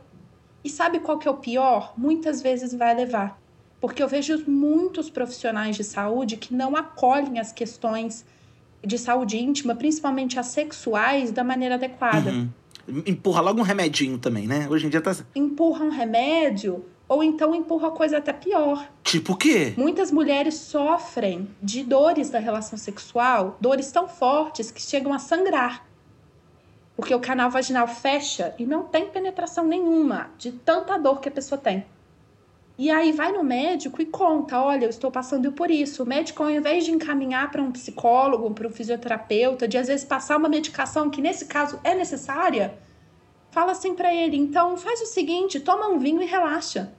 E 0.65 0.69
sabe 0.69 0.99
qual 0.99 1.17
que 1.17 1.29
é 1.29 1.31
o 1.31 1.37
pior? 1.37 1.93
Muitas 1.95 2.41
vezes 2.41 2.73
vai 2.73 2.93
levar. 2.93 3.39
Porque 3.79 4.03
eu 4.03 4.07
vejo 4.09 4.43
muitos 4.47 5.09
profissionais 5.09 5.77
de 5.77 5.83
saúde 5.83 6.35
que 6.35 6.53
não 6.53 6.75
acolhem 6.75 7.39
as 7.39 7.53
questões 7.53 8.25
de 8.85 8.97
saúde 8.97 9.37
íntima, 9.37 9.75
principalmente 9.75 10.37
as 10.37 10.47
sexuais, 10.47 11.31
da 11.31 11.43
maneira 11.43 11.75
adequada 11.75 12.31
Uhum. 12.31 12.49
Empurra 13.05 13.41
logo 13.41 13.59
um 13.59 13.63
remedinho 13.63 14.17
também, 14.17 14.47
né? 14.47 14.67
Hoje 14.69 14.87
em 14.87 14.89
dia 14.89 15.01
tá. 15.01 15.15
empurram 15.35 15.89
remédio 15.89 16.85
ou 17.07 17.23
então 17.23 17.55
empurra 17.55 17.91
coisa 17.91 18.17
até 18.17 18.33
pior. 18.33 18.87
Tipo 19.03 19.33
o 19.33 19.37
quê? 19.37 19.73
Muitas 19.77 20.11
mulheres 20.11 20.55
sofrem 20.55 21.49
de 21.61 21.83
dores 21.83 22.29
da 22.29 22.39
relação 22.39 22.77
sexual, 22.77 23.57
dores 23.61 23.91
tão 23.91 24.07
fortes 24.07 24.71
que 24.71 24.81
chegam 24.81 25.13
a 25.13 25.19
sangrar. 25.19 25.85
Porque 26.95 27.13
o 27.13 27.19
canal 27.19 27.49
vaginal 27.49 27.87
fecha 27.87 28.55
e 28.57 28.65
não 28.65 28.83
tem 28.83 29.05
penetração 29.05 29.65
nenhuma, 29.65 30.31
de 30.37 30.51
tanta 30.51 30.97
dor 30.97 31.21
que 31.21 31.29
a 31.29 31.31
pessoa 31.31 31.59
tem. 31.59 31.85
E 32.77 32.91
aí 32.91 33.11
vai 33.11 33.31
no 33.31 33.43
médico 33.43 34.01
e 34.01 34.05
conta: 34.05 34.61
olha, 34.61 34.85
eu 34.85 34.89
estou 34.89 35.09
passando 35.09 35.51
por 35.51 35.71
isso. 35.71 36.03
O 36.03 36.05
médico, 36.05 36.43
ao 36.43 36.49
invés 36.49 36.85
de 36.85 36.91
encaminhar 36.91 37.49
para 37.49 37.61
um 37.61 37.71
psicólogo, 37.71 38.51
para 38.51 38.67
um 38.67 38.71
fisioterapeuta, 38.71 39.67
de 39.67 39.77
às 39.77 39.87
vezes 39.87 40.05
passar 40.05 40.37
uma 40.37 40.47
medicação 40.47 41.09
que 41.09 41.21
nesse 41.21 41.45
caso 41.45 41.79
é 41.83 41.95
necessária, 41.95 42.77
fala 43.49 43.71
assim 43.71 43.95
para 43.95 44.13
ele: 44.13 44.37
então 44.37 44.77
faz 44.77 45.01
o 45.01 45.07
seguinte, 45.07 45.59
toma 45.59 45.87
um 45.87 45.97
vinho 45.97 46.21
e 46.21 46.25
relaxa. 46.25 46.93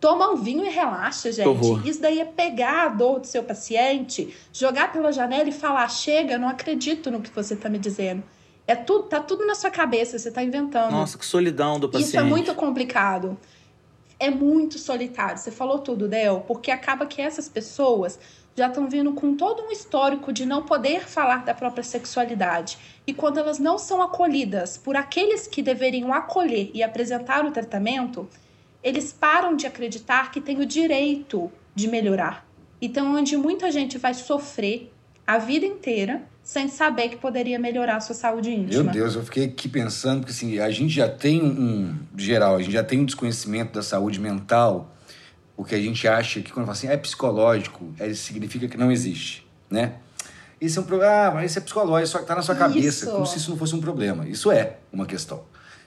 Toma 0.00 0.30
um 0.30 0.36
vinho 0.36 0.64
e 0.64 0.70
relaxa, 0.70 1.30
gente. 1.30 1.86
Isso 1.86 2.00
daí 2.00 2.20
é 2.20 2.24
pegar 2.24 2.86
a 2.86 2.88
dor 2.88 3.20
do 3.20 3.26
seu 3.26 3.42
paciente, 3.42 4.34
jogar 4.50 4.92
pela 4.92 5.12
janela 5.12 5.48
e 5.48 5.52
falar: 5.52 5.88
chega, 5.88 6.38
não 6.38 6.48
acredito 6.48 7.10
no 7.10 7.20
que 7.20 7.30
você 7.30 7.54
tá 7.54 7.68
me 7.68 7.78
dizendo. 7.78 8.24
É 8.66 8.74
tudo, 8.74 9.04
tá 9.04 9.20
tudo 9.20 9.44
na 9.46 9.54
sua 9.54 9.70
cabeça, 9.70 10.18
você 10.18 10.30
tá 10.30 10.42
inventando. 10.42 10.92
Nossa, 10.92 11.18
que 11.18 11.26
solidão 11.26 11.78
do 11.78 11.88
paciente. 11.88 12.08
Isso 12.08 12.18
é 12.18 12.22
muito 12.22 12.54
complicado. 12.54 13.36
É 14.20 14.30
muito 14.30 14.78
solitário. 14.78 15.38
Você 15.38 15.50
falou 15.50 15.78
tudo, 15.78 16.06
Del, 16.06 16.44
porque 16.46 16.70
acaba 16.70 17.06
que 17.06 17.22
essas 17.22 17.48
pessoas 17.48 18.18
já 18.54 18.68
estão 18.68 18.86
vindo 18.86 19.12
com 19.14 19.34
todo 19.34 19.62
um 19.62 19.70
histórico 19.70 20.32
de 20.32 20.44
não 20.44 20.62
poder 20.62 21.08
falar 21.08 21.44
da 21.44 21.54
própria 21.54 21.82
sexualidade. 21.82 22.76
E 23.06 23.14
quando 23.14 23.38
elas 23.38 23.58
não 23.58 23.78
são 23.78 24.02
acolhidas 24.02 24.76
por 24.76 24.94
aqueles 24.94 25.46
que 25.46 25.62
deveriam 25.62 26.12
acolher 26.12 26.70
e 26.74 26.82
apresentar 26.82 27.46
o 27.46 27.50
tratamento, 27.50 28.28
eles 28.82 29.10
param 29.10 29.56
de 29.56 29.66
acreditar 29.66 30.30
que 30.30 30.40
têm 30.40 30.60
o 30.60 30.66
direito 30.66 31.50
de 31.74 31.88
melhorar. 31.88 32.46
Então, 32.82 33.14
onde 33.14 33.36
muita 33.38 33.70
gente 33.70 33.96
vai 33.96 34.12
sofrer 34.12 34.92
a 35.26 35.38
vida 35.38 35.64
inteira 35.64 36.22
sem 36.50 36.66
saber 36.66 37.10
que 37.10 37.16
poderia 37.16 37.60
melhorar 37.60 37.94
a 37.94 38.00
sua 38.00 38.12
saúde 38.16 38.50
íntima. 38.50 38.82
Meu 38.82 38.92
Deus, 38.92 39.14
eu 39.14 39.22
fiquei 39.22 39.44
aqui 39.44 39.68
pensando 39.68 40.24
que 40.24 40.32
assim, 40.32 40.58
a 40.58 40.68
gente 40.68 40.92
já 40.92 41.08
tem 41.08 41.40
um, 41.40 41.96
geral, 42.16 42.56
a 42.56 42.58
gente 42.60 42.72
já 42.72 42.82
tem 42.82 42.98
um 42.98 43.04
desconhecimento 43.04 43.72
da 43.72 43.84
saúde 43.84 44.18
mental, 44.18 44.92
o 45.56 45.64
que 45.64 45.76
a 45.76 45.78
gente 45.78 46.08
acha 46.08 46.40
que 46.40 46.50
quando 46.50 46.66
fala 46.66 46.76
assim, 46.76 46.88
é 46.88 46.96
psicológico, 46.96 47.94
é, 48.00 48.12
significa 48.14 48.66
que 48.66 48.76
não 48.76 48.90
existe, 48.90 49.46
né? 49.70 49.92
Isso 50.60 50.80
é 50.80 50.82
um 50.82 50.86
problema, 50.86 51.12
ah, 51.12 51.30
mas 51.30 51.52
isso 51.52 51.60
é 51.60 51.62
psicológico, 51.62 52.08
só 52.08 52.18
que 52.18 52.26
tá 52.26 52.34
na 52.34 52.42
sua 52.42 52.56
cabeça, 52.56 53.04
Isso. 53.04 53.12
como 53.12 53.24
se 53.24 53.38
isso 53.38 53.48
não 53.48 53.56
fosse 53.56 53.76
um 53.76 53.80
problema. 53.80 54.28
Isso 54.28 54.50
é 54.50 54.78
uma 54.92 55.06
questão. 55.06 55.44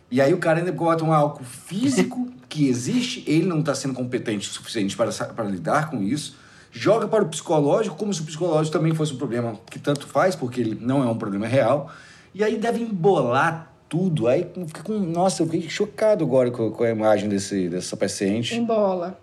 E 0.10 0.21
aí 0.21 0.34
o 0.34 0.38
cara 0.38 0.60
ainda 0.60 0.71
bota 0.71 1.04
um 1.04 1.12
álcool 1.12 1.43
físico 1.43 2.32
que 2.47 2.69
existe, 2.69 3.21
ele 3.28 3.45
não 3.45 3.60
está 3.60 3.76
sendo 3.76 3.93
competente 3.93 4.49
o 4.49 4.54
suficiente 4.54 4.95
para, 4.95 5.12
para 5.12 5.43
lidar 5.43 5.89
com 5.89 6.02
isso, 6.02 6.38
joga 6.74 7.08
para 7.08 7.24
o 7.24 7.30
psicológico 7.30 7.96
como 7.96 8.14
se 8.14 8.22
o 8.22 8.26
psicológico 8.26 8.76
também 8.76 8.94
fosse 8.94 9.14
um 9.14 9.18
problema 9.18 9.58
que 9.70 9.78
tanto 9.78 10.08
faz, 10.08 10.36
porque 10.36 10.60
ele 10.60 10.78
não 10.82 11.04
é 11.04 11.06
um 11.06 11.18
problema 11.18 11.48
real, 11.48 11.92
e 12.34 12.44
aí 12.44 12.58
deve 12.58 12.82
embolar 12.82 13.72
tudo. 13.88 14.28
Aí 14.28 14.50
fica 14.68 14.82
com. 14.82 14.98
Nossa, 14.98 15.44
eu 15.44 15.48
fiquei 15.48 15.70
chocado 15.70 16.26
agora 16.26 16.50
com, 16.50 16.72
com 16.72 16.84
a 16.84 16.90
imagem 16.90 17.30
desse, 17.30 17.70
dessa 17.70 17.96
paciente. 17.96 18.56
Embola. 18.56 19.20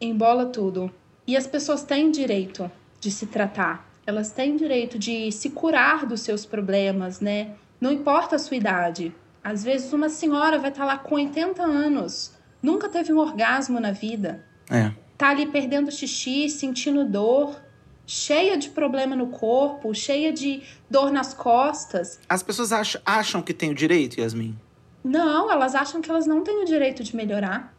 Embola 0.00 0.46
tudo. 0.46 0.90
E 1.26 1.36
as 1.36 1.46
pessoas 1.46 1.82
têm 1.82 2.10
direito 2.10 2.70
de 3.00 3.10
se 3.10 3.26
tratar. 3.26 3.90
Elas 4.06 4.30
têm 4.30 4.56
direito 4.56 4.98
de 4.98 5.32
se 5.32 5.50
curar 5.50 6.06
dos 6.06 6.20
seus 6.20 6.46
problemas, 6.46 7.20
né? 7.20 7.52
Não 7.80 7.90
importa 7.90 8.36
a 8.36 8.38
sua 8.38 8.56
idade. 8.56 9.12
Às 9.42 9.64
vezes 9.64 9.92
uma 9.92 10.08
senhora 10.08 10.58
vai 10.58 10.70
estar 10.70 10.84
lá 10.84 10.96
com 10.96 11.16
80 11.16 11.62
anos, 11.62 12.32
nunca 12.62 12.88
teve 12.88 13.12
um 13.12 13.18
orgasmo 13.18 13.78
na 13.78 13.90
vida, 13.90 14.42
É. 14.70 14.90
tá 15.16 15.30
ali 15.30 15.46
perdendo 15.46 15.90
xixi, 15.90 16.48
sentindo 16.48 17.04
dor, 17.04 17.60
cheia 18.06 18.56
de 18.56 18.70
problema 18.70 19.16
no 19.16 19.28
corpo, 19.28 19.94
cheia 19.94 20.32
de 20.32 20.62
dor 20.90 21.10
nas 21.10 21.32
costas. 21.32 22.20
As 22.28 22.42
pessoas 22.42 22.72
acham, 22.72 23.00
acham 23.04 23.42
que 23.42 23.54
tem 23.54 23.70
o 23.70 23.74
direito, 23.74 24.20
Yasmin? 24.20 24.58
Não, 25.02 25.50
elas 25.50 25.74
acham 25.74 26.00
que 26.00 26.10
elas 26.10 26.26
não 26.26 26.42
têm 26.42 26.62
o 26.62 26.64
direito 26.64 27.02
de 27.02 27.14
melhorar. 27.14 27.74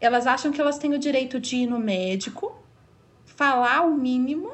Elas 0.00 0.26
acham 0.26 0.52
que 0.52 0.60
elas 0.60 0.78
têm 0.78 0.94
o 0.94 0.98
direito 0.98 1.40
de 1.40 1.56
ir 1.56 1.66
no 1.66 1.78
médico, 1.78 2.54
falar 3.24 3.82
o 3.82 3.94
mínimo, 3.94 4.52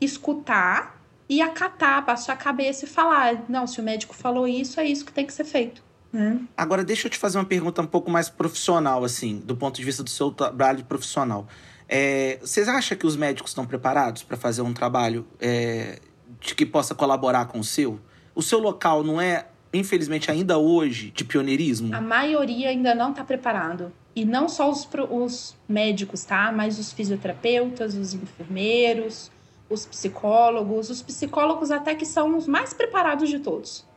escutar 0.00 1.00
e 1.28 1.40
acatar, 1.40 2.04
baixar 2.04 2.34
a 2.34 2.36
cabeça 2.36 2.84
e 2.84 2.88
falar: 2.88 3.44
não, 3.48 3.66
se 3.66 3.80
o 3.80 3.84
médico 3.84 4.14
falou 4.14 4.46
isso, 4.46 4.80
é 4.80 4.84
isso 4.84 5.04
que 5.04 5.12
tem 5.12 5.26
que 5.26 5.32
ser 5.32 5.44
feito. 5.44 5.82
Né? 6.12 6.40
Agora, 6.56 6.84
deixa 6.84 7.06
eu 7.06 7.10
te 7.10 7.18
fazer 7.18 7.38
uma 7.38 7.44
pergunta 7.44 7.82
um 7.82 7.86
pouco 7.86 8.10
mais 8.10 8.28
profissional, 8.28 9.04
assim, 9.04 9.38
do 9.44 9.56
ponto 9.56 9.76
de 9.76 9.84
vista 9.84 10.02
do 10.02 10.10
seu 10.10 10.30
trabalho 10.30 10.84
profissional. 10.84 11.46
É, 11.88 12.38
vocês 12.40 12.68
acham 12.68 12.96
que 12.96 13.06
os 13.06 13.16
médicos 13.16 13.50
estão 13.50 13.66
preparados 13.66 14.22
para 14.22 14.36
fazer 14.36 14.62
um 14.62 14.72
trabalho 14.72 15.26
é, 15.40 15.98
de 16.40 16.54
que 16.54 16.66
possa 16.66 16.94
colaborar 16.94 17.46
com 17.46 17.58
o 17.58 17.64
seu? 17.64 17.98
O 18.34 18.42
seu 18.42 18.58
local 18.58 19.02
não 19.02 19.20
é, 19.20 19.46
infelizmente, 19.72 20.30
ainda 20.30 20.58
hoje, 20.58 21.10
de 21.10 21.24
pioneirismo? 21.24 21.94
A 21.94 22.00
maioria 22.00 22.68
ainda 22.68 22.94
não 22.94 23.10
está 23.10 23.24
preparado. 23.24 23.92
E 24.14 24.24
não 24.24 24.48
só 24.48 24.70
os, 24.70 24.86
os 25.10 25.56
médicos, 25.68 26.24
tá? 26.24 26.52
Mas 26.52 26.78
os 26.78 26.92
fisioterapeutas, 26.92 27.94
os 27.94 28.14
enfermeiros, 28.14 29.30
os 29.70 29.86
psicólogos. 29.86 30.90
Os 30.90 31.02
psicólogos 31.02 31.70
até 31.70 31.94
que 31.94 32.04
são 32.04 32.36
os 32.36 32.46
mais 32.46 32.74
preparados 32.74 33.28
de 33.28 33.38
todos. 33.38 33.87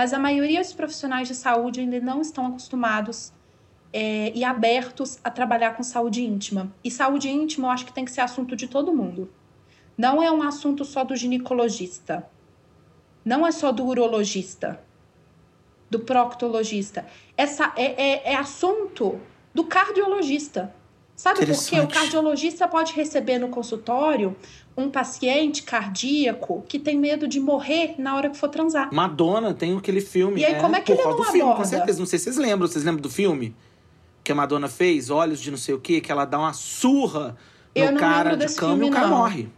Mas 0.00 0.14
a 0.14 0.18
maioria 0.18 0.62
dos 0.62 0.72
profissionais 0.72 1.28
de 1.28 1.34
saúde 1.34 1.80
ainda 1.80 2.00
não 2.00 2.22
estão 2.22 2.46
acostumados 2.46 3.34
é, 3.92 4.32
e 4.34 4.42
abertos 4.42 5.20
a 5.22 5.30
trabalhar 5.30 5.76
com 5.76 5.82
saúde 5.82 6.24
íntima. 6.24 6.72
E 6.82 6.90
saúde 6.90 7.28
íntima 7.28 7.68
eu 7.68 7.72
acho 7.72 7.84
que 7.84 7.92
tem 7.92 8.06
que 8.06 8.10
ser 8.10 8.22
assunto 8.22 8.56
de 8.56 8.66
todo 8.66 8.96
mundo. 8.96 9.30
Não 9.98 10.22
é 10.22 10.32
um 10.32 10.42
assunto 10.42 10.86
só 10.86 11.04
do 11.04 11.14
ginecologista. 11.14 12.26
Não 13.22 13.46
é 13.46 13.52
só 13.52 13.70
do 13.70 13.84
urologista. 13.84 14.82
do 15.90 16.00
proctologista. 16.00 17.04
Essa 17.36 17.70
é, 17.76 18.02
é, 18.02 18.32
é 18.32 18.36
assunto 18.36 19.20
do 19.52 19.64
cardiologista. 19.64 20.74
Sabe 21.22 21.44
por 21.44 21.64
quê? 21.66 21.80
O 21.80 21.86
cardiologista 21.86 22.66
pode 22.66 22.94
receber 22.94 23.38
no 23.38 23.48
consultório 23.48 24.34
um 24.74 24.88
paciente 24.88 25.62
cardíaco 25.64 26.64
que 26.66 26.78
tem 26.78 26.96
medo 26.98 27.28
de 27.28 27.38
morrer 27.38 27.94
na 27.98 28.16
hora 28.16 28.30
que 28.30 28.38
for 28.38 28.48
transar. 28.48 28.88
Madonna 28.90 29.52
tem 29.52 29.76
aquele 29.76 30.00
filme. 30.00 30.40
E 30.40 30.44
aí, 30.46 30.54
como 30.54 30.74
é 30.76 30.80
que 30.80 30.94
por 30.94 30.98
ele 31.02 31.10
não 31.10 31.16
do 31.18 31.24
filme, 31.24 31.40
com 31.40 31.48
aborda? 31.50 31.64
certeza. 31.68 31.98
Não 31.98 32.06
sei 32.06 32.18
se 32.18 32.24
vocês 32.24 32.38
lembram. 32.38 32.66
Vocês 32.66 32.82
lembram 32.82 33.02
do 33.02 33.10
filme? 33.10 33.54
Que 34.24 34.32
a 34.32 34.34
Madonna 34.34 34.66
fez, 34.66 35.10
Olhos 35.10 35.40
de 35.40 35.50
não 35.50 35.58
sei 35.58 35.74
o 35.74 35.78
quê, 35.78 36.00
que 36.00 36.10
ela 36.10 36.24
dá 36.24 36.38
uma 36.38 36.54
surra 36.54 37.36
Eu 37.74 37.86
no 37.86 37.92
não 37.92 37.98
cara 37.98 38.34
de 38.34 38.54
cama 38.54 38.86
e 38.86 38.88
o 38.88 38.90
cara 38.92 39.08
não. 39.08 39.18
morre. 39.18 39.48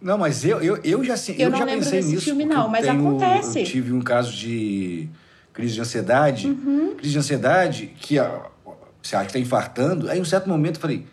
Não, 0.00 0.18
mas 0.18 0.44
eu, 0.44 0.60
eu, 0.60 0.76
eu 0.82 1.04
já, 1.04 1.14
Eu 1.28 1.34
eu 1.38 1.50
não 1.50 1.58
já 1.58 1.64
lembro 1.66 1.84
pensei 1.84 2.00
desse 2.00 2.10
nisso. 2.14 2.24
filme, 2.24 2.44
não, 2.44 2.64
eu 2.64 2.68
mas 2.68 2.84
tenho- 2.84 2.98
acontece. 2.98 3.60
Eu 3.60 3.64
tive 3.64 3.92
um 3.92 4.00
caso 4.02 4.32
de 4.36 5.08
crise 5.52 5.74
de 5.74 5.80
ansiedade. 5.80 6.48
Uhum. 6.48 6.94
Crise 6.96 7.12
de 7.12 7.18
ansiedade 7.20 7.94
que 8.00 8.18
ó, 8.18 8.52
você 9.04 9.16
acha 9.16 9.26
que 9.26 9.30
está 9.30 9.38
infartando. 9.38 10.10
Aí, 10.10 10.18
em 10.18 10.22
um 10.22 10.24
certo 10.24 10.48
momento, 10.48 10.76
eu 10.76 10.80
falei: 10.80 11.06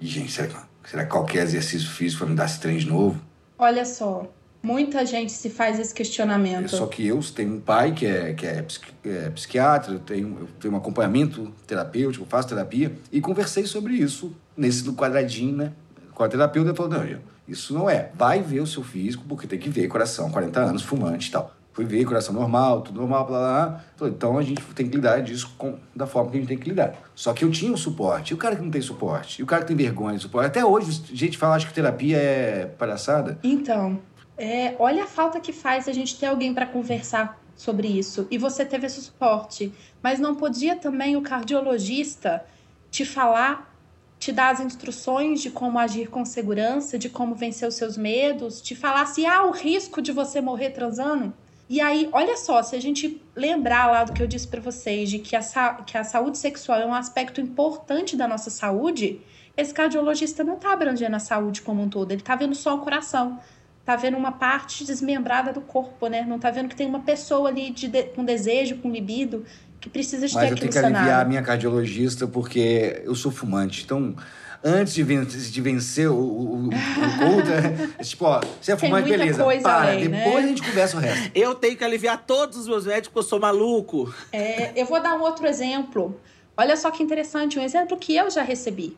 "Ih, 0.00 0.06
gente, 0.06 0.30
será, 0.32 0.46
que- 0.48 0.90
será 0.90 1.04
que 1.04 1.10
qualquer 1.10 1.42
exercício 1.42 1.88
físico 1.90 2.20
vai 2.20 2.30
me 2.30 2.36
dar 2.36 2.46
esse 2.46 2.60
trem 2.60 2.78
de 2.78 2.86
novo? 2.86 3.20
Olha 3.58 3.84
só, 3.84 4.30
muita 4.62 5.04
gente 5.04 5.32
se 5.32 5.50
faz 5.50 5.78
esse 5.78 5.92
questionamento. 5.92 6.68
Só 6.68 6.86
que 6.86 7.06
eu 7.06 7.20
tenho 7.34 7.54
um 7.56 7.60
pai 7.60 7.92
que 7.92 8.06
é, 8.06 8.32
que 8.32 8.46
é, 8.46 8.62
psiqui- 8.62 8.92
é 9.04 9.30
psiquiatra, 9.30 9.94
eu 9.94 9.98
tenho, 10.00 10.38
eu 10.40 10.48
tenho 10.60 10.74
um 10.74 10.76
acompanhamento 10.76 11.52
terapêutico, 11.66 12.24
faço 12.28 12.48
terapia, 12.48 12.92
e 13.10 13.20
conversei 13.20 13.66
sobre 13.66 13.94
isso 13.94 14.34
nesse 14.56 14.84
do 14.84 14.92
quadradinho, 14.94 15.56
né? 15.56 15.72
Com 16.14 16.22
a 16.22 16.28
terapeuta, 16.28 16.70
ele 16.70 16.76
falou: 16.76 16.92
não, 16.92 17.18
isso 17.48 17.74
não 17.74 17.90
é. 17.90 18.10
Vai 18.14 18.40
ver 18.40 18.60
o 18.60 18.66
seu 18.66 18.84
físico, 18.84 19.24
porque 19.28 19.46
tem 19.48 19.58
que 19.58 19.68
ver 19.68 19.88
coração, 19.88 20.30
40 20.30 20.60
anos, 20.60 20.82
fumante 20.82 21.28
e 21.28 21.32
tal. 21.32 21.52
Fui 21.72 21.86
ver 21.86 22.04
coração 22.04 22.34
normal, 22.34 22.82
tudo 22.82 23.00
normal, 23.00 23.26
blá 23.26 23.38
blá 23.38 23.66
blá. 23.98 24.08
Então 24.08 24.36
a 24.36 24.42
gente 24.42 24.62
tem 24.74 24.88
que 24.88 24.96
lidar 24.96 25.20
disso 25.22 25.54
com, 25.56 25.78
da 25.96 26.06
forma 26.06 26.30
que 26.30 26.36
a 26.36 26.40
gente 26.40 26.48
tem 26.48 26.58
que 26.58 26.68
lidar. 26.68 26.94
Só 27.14 27.32
que 27.32 27.44
eu 27.44 27.50
tinha 27.50 27.72
um 27.72 27.76
suporte. 27.76 28.32
E 28.32 28.34
o 28.34 28.36
cara 28.36 28.56
que 28.56 28.62
não 28.62 28.70
tem 28.70 28.82
suporte? 28.82 29.40
E 29.40 29.42
o 29.42 29.46
cara 29.46 29.62
que 29.62 29.68
tem 29.68 29.76
vergonha 29.76 30.16
de 30.16 30.22
suporte? 30.22 30.46
Até 30.46 30.64
hoje, 30.64 31.02
a 31.10 31.16
gente 31.16 31.38
fala, 31.38 31.54
acho 31.54 31.66
que 31.66 31.72
terapia 31.72 32.18
é 32.18 32.66
palhaçada. 32.66 33.38
Então, 33.42 33.98
é, 34.36 34.74
olha 34.78 35.04
a 35.04 35.06
falta 35.06 35.40
que 35.40 35.52
faz 35.52 35.88
a 35.88 35.92
gente 35.92 36.18
ter 36.18 36.26
alguém 36.26 36.52
para 36.52 36.66
conversar 36.66 37.40
sobre 37.56 37.88
isso. 37.88 38.26
E 38.30 38.36
você 38.36 38.64
teve 38.64 38.86
esse 38.86 39.00
suporte. 39.00 39.72
Mas 40.02 40.18
não 40.18 40.34
podia 40.34 40.76
também 40.76 41.16
o 41.16 41.22
cardiologista 41.22 42.44
te 42.90 43.06
falar, 43.06 43.74
te 44.18 44.30
dar 44.30 44.50
as 44.50 44.60
instruções 44.60 45.40
de 45.40 45.50
como 45.50 45.78
agir 45.78 46.08
com 46.08 46.24
segurança, 46.24 46.98
de 46.98 47.08
como 47.08 47.34
vencer 47.34 47.66
os 47.66 47.76
seus 47.76 47.96
medos, 47.96 48.60
te 48.60 48.74
falar 48.74 49.06
se 49.06 49.24
há 49.24 49.44
o 49.44 49.52
risco 49.52 50.02
de 50.02 50.12
você 50.12 50.40
morrer 50.40 50.70
transando? 50.70 51.32
E 51.72 51.80
aí, 51.80 52.06
olha 52.12 52.36
só, 52.36 52.62
se 52.62 52.76
a 52.76 52.80
gente 52.80 53.18
lembrar 53.34 53.90
lá 53.90 54.04
do 54.04 54.12
que 54.12 54.22
eu 54.22 54.26
disse 54.26 54.46
para 54.46 54.60
vocês, 54.60 55.08
de 55.08 55.18
que 55.18 55.34
a, 55.34 55.40
que 55.86 55.96
a 55.96 56.04
saúde 56.04 56.36
sexual 56.36 56.78
é 56.78 56.84
um 56.84 56.92
aspecto 56.92 57.40
importante 57.40 58.14
da 58.14 58.28
nossa 58.28 58.50
saúde, 58.50 59.22
esse 59.56 59.72
cardiologista 59.72 60.44
não 60.44 60.56
tá 60.56 60.74
abrangendo 60.74 61.16
a 61.16 61.18
saúde 61.18 61.62
como 61.62 61.80
um 61.80 61.88
todo, 61.88 62.12
ele 62.12 62.20
tá 62.20 62.36
vendo 62.36 62.54
só 62.54 62.74
o 62.76 62.80
coração 62.80 63.38
tá 63.86 63.96
vendo 63.96 64.16
uma 64.16 64.32
parte 64.32 64.84
desmembrada 64.84 65.50
do 65.52 65.60
corpo, 65.60 66.06
né? 66.08 66.24
Não 66.28 66.38
tá 66.38 66.50
vendo 66.50 66.68
que 66.68 66.76
tem 66.76 66.86
uma 66.86 67.00
pessoa 67.00 67.48
ali 67.48 67.70
de, 67.70 67.88
de- 67.88 68.04
com 68.04 68.22
desejo, 68.24 68.76
com 68.76 68.90
libido, 68.90 69.44
que 69.80 69.88
precisa 69.88 70.28
de 70.28 70.34
Mas 70.34 70.42
ter 70.44 70.50
eu 70.50 70.54
aquilo 70.54 70.70
tenho 70.70 70.72
que 70.72 70.78
aliviar 70.94 71.22
a 71.22 71.24
minha 71.24 71.42
cardiologista 71.42 72.28
porque 72.28 73.02
eu 73.04 73.14
sou 73.14 73.32
fumante. 73.32 73.82
Então, 73.84 74.14
antes 74.64 74.94
de 74.94 75.02
vencer, 75.02 75.40
de 75.40 75.60
vencer 75.60 76.08
o, 76.08 76.14
o, 76.14 76.18
o, 76.18 76.64
o 76.64 77.36
outra, 77.36 77.92
é 77.98 78.02
tipo, 78.02 78.24
ó, 78.24 78.40
você 78.60 78.72
é 78.72 78.76
fumante, 78.76 79.08
beleza. 79.08 79.42
coisa 79.42 79.62
para, 79.62 79.90
além, 79.90 80.08
né? 80.08 80.24
depois 80.24 80.44
a 80.44 80.48
gente 80.48 80.62
conversa 80.62 80.96
o 80.96 81.00
resto. 81.00 81.30
Eu 81.34 81.54
tenho 81.54 81.76
que 81.76 81.84
aliviar 81.84 82.24
todos 82.26 82.58
os 82.58 82.68
meus 82.68 82.86
médicos, 82.86 83.08
porque 83.08 83.18
eu 83.18 83.22
sou 83.28 83.40
maluco. 83.40 84.14
É, 84.32 84.72
eu 84.80 84.86
vou 84.86 85.02
dar 85.02 85.16
um 85.16 85.22
outro 85.22 85.46
exemplo. 85.46 86.20
Olha 86.56 86.76
só 86.76 86.90
que 86.90 87.02
interessante, 87.02 87.58
um 87.58 87.62
exemplo 87.62 87.96
que 87.96 88.14
eu 88.14 88.30
já 88.30 88.42
recebi. 88.42 88.96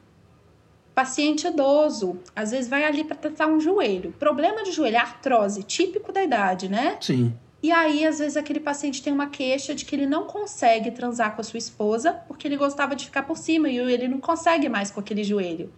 Paciente 0.95 1.47
idoso, 1.47 2.19
às 2.37 2.51
vezes 2.53 2.69
vai 2.69 2.85
ali 2.85 3.03
para 3.03 3.17
tratar 3.17 3.47
um 3.49 3.59
joelho. 3.59 4.13
Problema 4.19 4.63
de 4.63 4.71
joelho, 4.71 4.99
artrose, 4.99 5.63
típico 5.63 6.13
da 6.13 6.23
idade, 6.23 6.69
né? 6.69 6.97
Sim. 7.01 7.35
E 7.65 7.73
aí, 7.73 8.05
às 8.05 8.19
vezes, 8.19 8.37
aquele 8.37 8.61
paciente 8.61 9.03
tem 9.03 9.11
uma 9.11 9.29
queixa 9.29 9.75
de 9.75 9.87
que 9.87 9.97
ele 9.97 10.05
não 10.05 10.25
consegue 10.25 10.91
transar 10.91 11.35
com 11.35 11.41
a 11.41 11.45
sua 11.45 11.57
esposa 11.57 12.13
porque 12.29 12.47
ele 12.47 12.59
gostava 12.59 12.95
de 12.95 13.07
ficar 13.07 13.23
por 13.23 13.39
cima 13.39 13.71
e 13.71 13.79
ele 13.79 14.07
não 14.07 14.21
consegue 14.21 14.69
mais 14.69 14.91
com 14.91 15.01
aquele 15.01 15.25
joelho. 15.25 15.73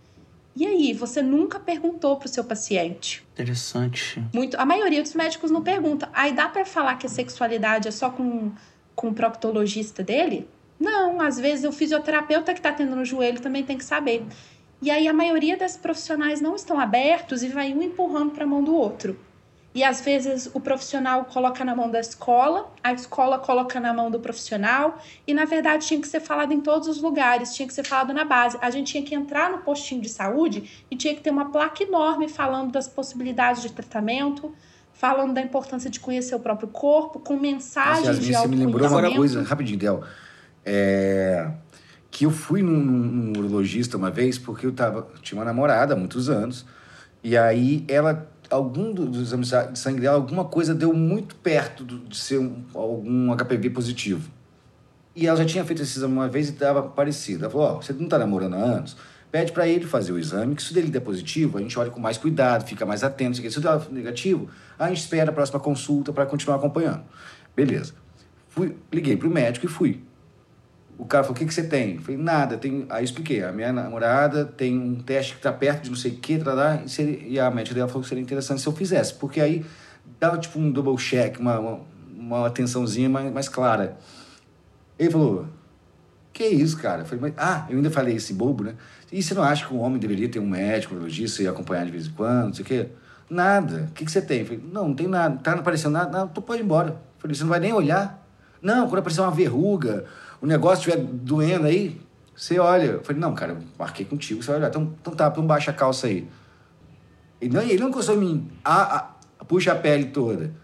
E 0.57 0.67
aí, 0.67 0.93
você 0.93 1.23
nunca 1.23 1.61
perguntou 1.61 2.17
pro 2.17 2.27
seu 2.29 2.43
paciente? 2.43 3.25
Interessante. 3.35 4.21
Muito, 4.35 4.57
a 4.59 4.67
maioria 4.67 5.01
dos 5.01 5.15
médicos 5.15 5.53
não 5.53 5.63
pergunta. 5.63 6.11
Aí 6.13 6.33
dá 6.33 6.49
pra 6.49 6.65
falar 6.65 6.97
que 6.97 7.07
a 7.07 7.09
sexualidade 7.09 7.87
é 7.87 7.93
só 7.93 8.11
com, 8.11 8.51
com 8.97 9.11
o 9.11 9.15
proctologista 9.15 10.03
dele? 10.03 10.49
Não, 10.81 11.21
às 11.21 11.39
vezes 11.39 11.65
o 11.65 11.71
fisioterapeuta 11.71 12.53
que 12.53 12.61
tá 12.61 12.73
tendo 12.73 12.97
no 12.97 13.05
joelho 13.05 13.41
também 13.41 13.63
tem 13.63 13.79
que 13.79 13.85
saber. 13.85 14.27
E 14.83 14.91
aí 14.91 15.07
a 15.07 15.13
maioria 15.13 15.57
desses 15.57 15.77
profissionais 15.77 16.41
não 16.41 16.57
estão 16.57 16.81
abertos 16.81 17.45
e 17.45 17.49
vai 17.49 17.73
um 17.73 17.81
empurrando 17.81 18.33
para 18.33 18.43
a 18.43 18.49
mão 18.49 18.65
do 18.65 18.75
outro. 18.75 19.17
E 19.77 19.85
às 19.85 20.01
vezes 20.01 20.51
o 20.55 20.59
profissional 20.59 21.27
coloca 21.27 21.63
na 21.63 21.77
mão 21.77 21.91
da 21.91 22.01
escola, 22.01 22.73
a 22.83 22.95
escola 22.95 23.39
coloca 23.39 23.79
na 23.79 23.93
mão 23.93 24.11
do 24.11 24.19
profissional, 24.19 24.99
e 25.27 25.35
na 25.35 25.45
verdade 25.45 25.87
tinha 25.87 26.01
que 26.01 26.09
ser 26.09 26.21
falado 26.21 26.51
em 26.53 26.63
todos 26.63 26.89
os 26.89 27.03
lugares, 27.03 27.55
tinha 27.55 27.69
que 27.69 27.75
ser 27.75 27.85
falado 27.85 28.15
na 28.15 28.25
base. 28.25 28.57
A 28.63 28.71
gente 28.71 28.93
tinha 28.93 29.03
que 29.03 29.15
entrar 29.15 29.51
no 29.51 29.59
postinho 29.59 30.01
de 30.01 30.09
saúde 30.09 30.85
e 30.91 30.97
tinha 30.97 31.15
que 31.15 31.21
ter 31.21 31.29
uma 31.29 31.51
placa 31.51 31.83
enorme 31.83 32.27
falando 32.27 32.73
das 32.73 32.89
possibilidades 32.89 33.61
de 33.61 33.71
tratamento, 33.71 34.51
falando 34.95 35.35
da 35.35 35.43
importância 35.43 35.91
de 35.91 36.01
conhecer 36.01 36.35
o 36.35 36.41
próprio 36.41 36.69
corpo, 36.69 37.21
com 37.21 37.37
mensagens 37.37 38.07
Nossa, 38.07 38.21
de 38.21 38.33
você 38.33 38.49
me 38.49 38.57
lembrou 38.57 38.89
uma 38.89 39.15
coisa, 39.15 39.43
rapidinho, 39.43 39.79
Del. 39.79 40.03
É, 40.65 41.51
que 42.11 42.25
eu 42.25 42.31
fui 42.31 42.63
num, 42.63 42.79
num- 42.79 43.33
num 43.33 43.39
urologista 43.41 43.99
uma 43.99 44.11
vez 44.11 44.39
porque 44.39 44.65
eu 44.65 44.73
tava, 44.73 45.07
tinha 45.21 45.39
uma 45.39 45.45
namorada 45.45 45.93
há 45.93 45.97
muitos 45.99 46.31
anos, 46.31 46.65
e 47.23 47.37
aí 47.37 47.85
ela, 47.89 48.27
algum 48.51 48.93
do- 48.93 49.07
dos 49.07 49.21
exames 49.29 49.51
de 49.73 49.79
sangue 49.79 50.01
dela, 50.01 50.17
alguma 50.17 50.45
coisa 50.45 50.75
deu 50.75 50.93
muito 50.93 51.35
perto 51.37 51.85
de 51.85 52.17
ser 52.17 52.39
um- 52.39 52.63
algum 52.75 53.33
HPV 53.33 53.71
positivo. 53.71 54.31
E 55.15 55.27
ela 55.27 55.37
já 55.37 55.45
tinha 55.45 55.65
feito 55.65 55.83
esse 55.83 55.97
exame 55.99 56.13
uma 56.13 56.29
vez 56.29 56.49
e 56.49 56.53
estava 56.53 56.83
parecido. 56.83 57.45
Ela 57.45 57.51
falou: 57.51 57.67
Ó, 57.69 57.75
você 57.83 57.93
não 57.93 58.07
tá 58.09 58.19
namorando 58.19 58.55
há 58.55 58.59
anos? 58.59 58.97
Pede 59.33 59.51
para 59.53 59.67
ele 59.67 59.85
fazer 59.85 60.13
o 60.13 60.19
exame, 60.19 60.55
que 60.55 60.63
se 60.63 60.71
o 60.71 60.75
dele 60.75 60.89
der 60.89 61.01
positivo, 61.01 61.59
a 61.59 61.61
gente 61.61 61.79
olha 61.79 61.91
com 61.91 61.99
mais 62.01 62.17
cuidado, 62.17 62.67
fica 62.67 62.87
mais 62.87 63.03
atento. 63.03 63.39
o. 63.41 63.51
Se 63.51 63.59
o 63.59 63.61
der 63.61 63.81
negativo, 63.91 64.49
a 64.79 64.89
gente 64.89 64.99
espera 65.01 65.31
a 65.31 65.33
próxima 65.33 65.59
consulta 65.59 66.13
para 66.13 66.25
continuar 66.27 66.57
acompanhando. 66.57 67.03
Beleza. 67.55 67.93
Fui, 68.49 68.77
liguei 68.93 69.17
pro 69.17 69.29
médico 69.31 69.67
e 69.67 69.69
fui. 69.69 70.03
O 70.99 71.05
cara 71.05 71.25
falou: 71.25 71.37
o 71.37 71.39
que, 71.39 71.47
que 71.47 71.53
você 71.55 71.65
tem? 71.65 71.97
Eu 71.97 72.03
falei: 72.03 72.17
nada. 72.21 72.57
Tem... 72.57 72.87
Aí 72.89 73.05
expliquei: 73.05 73.43
a 73.43 73.53
minha 73.53 73.73
namorada 73.73 74.45
tem 74.45 74.79
um 74.79 74.97
teste 74.97 75.35
que 75.35 75.41
tá 75.43 75.53
perto 75.53 75.85
de 75.85 75.91
não 75.91 75.97
sei 75.97 76.13
o 76.13 76.17
que, 76.17 76.39
trará, 76.39 76.83
e, 76.85 76.89
seria- 76.89 77.19
e 77.27 77.39
a 77.39 77.51
médica 77.51 77.75
dela 77.75 77.89
falou 77.89 78.03
que 78.03 78.09
seria 78.09 78.23
interessante 78.23 78.61
se 78.61 78.67
eu 78.67 78.73
fizesse, 78.73 79.15
porque 79.15 79.41
aí 79.41 79.65
dava 80.19 80.39
tipo 80.39 80.59
um 80.59 80.71
double 80.71 80.97
check, 80.97 81.39
uma, 81.39 81.59
uma, 81.59 81.81
uma 82.17 82.47
atençãozinha 82.47 83.09
mais, 83.09 83.33
mais 83.33 83.49
clara. 83.49 83.97
Ele 84.99 85.11
falou: 85.11 85.47
Que 86.33 86.47
isso, 86.47 86.79
cara? 86.79 87.03
Eu 87.03 87.07
falei, 87.07 87.21
mas, 87.21 87.35
ah, 87.37 87.67
eu 87.69 87.77
ainda 87.77 87.91
falei 87.91 88.17
esse 88.17 88.33
bobo, 88.33 88.65
né? 88.65 88.75
E 89.13 89.23
você 89.23 89.35
não 89.35 89.43
acha 89.43 89.67
que 89.67 89.75
um 89.75 89.81
homem 89.81 89.99
deveria 89.99 90.29
ter 90.29 90.39
um 90.41 90.49
médico, 90.49 90.95
um 90.95 90.97
urologista 90.97 91.43
e 91.43 91.49
acompanhar 91.49 91.85
de 91.85 91.93
vez 91.93 92.07
em 92.07 92.11
quando, 92.11 92.47
não 92.47 92.55
sei 92.55 92.65
o 92.65 92.67
quê? 92.67 92.89
Nada. 93.29 93.89
O 93.91 93.93
que, 93.93 94.05
que 94.05 94.11
você 94.11 94.23
tem? 94.23 94.41
Eu 94.41 94.47
falei, 94.47 94.63
não, 94.73 94.89
não 94.89 94.95
tem 94.95 95.07
nada. 95.07 95.37
Tá 95.43 95.53
não 95.53 95.61
aparecendo 95.61 95.93
nada? 95.93 96.19
Não, 96.19 96.29
tu 96.29 96.41
pode 96.41 96.61
ir 96.63 96.65
embora. 96.65 96.91
Eu 96.91 96.97
falei, 97.19 97.35
você 97.37 97.43
não 97.43 97.51
vai 97.51 97.61
nem 97.61 97.73
olhar? 97.73 98.25
Não, 98.63 98.89
quando 98.89 98.99
aparecer 99.01 99.21
uma 99.21 99.31
verruga, 99.31 100.05
o 100.41 100.47
negócio 100.47 100.89
estiver 100.89 101.05
doendo 101.05 101.67
aí, 101.67 102.01
você 102.35 102.59
olha. 102.59 102.85
Eu 102.85 103.03
falei, 103.03 103.21
não, 103.21 103.35
cara, 103.35 103.53
eu 103.53 103.59
marquei 103.79 104.05
contigo, 104.05 104.43
você 104.43 104.49
vai 104.51 104.59
olhar. 104.59 104.69
Então, 104.69 104.95
então 105.01 105.15
tá, 105.15 105.29
então 105.29 105.47
baixa 105.47 105.71
a 105.71 105.75
calça 105.75 106.07
aí. 106.07 106.29
Ele 107.41 107.55
não, 107.55 107.63
ele 107.63 107.79
não 107.79 107.89
encostou 107.89 108.15
em 108.15 108.19
mim. 108.19 108.51
Ah, 108.65 109.13
puxa 109.47 109.73
a 109.73 109.77
pele 109.77 110.07
toda. 110.07 110.55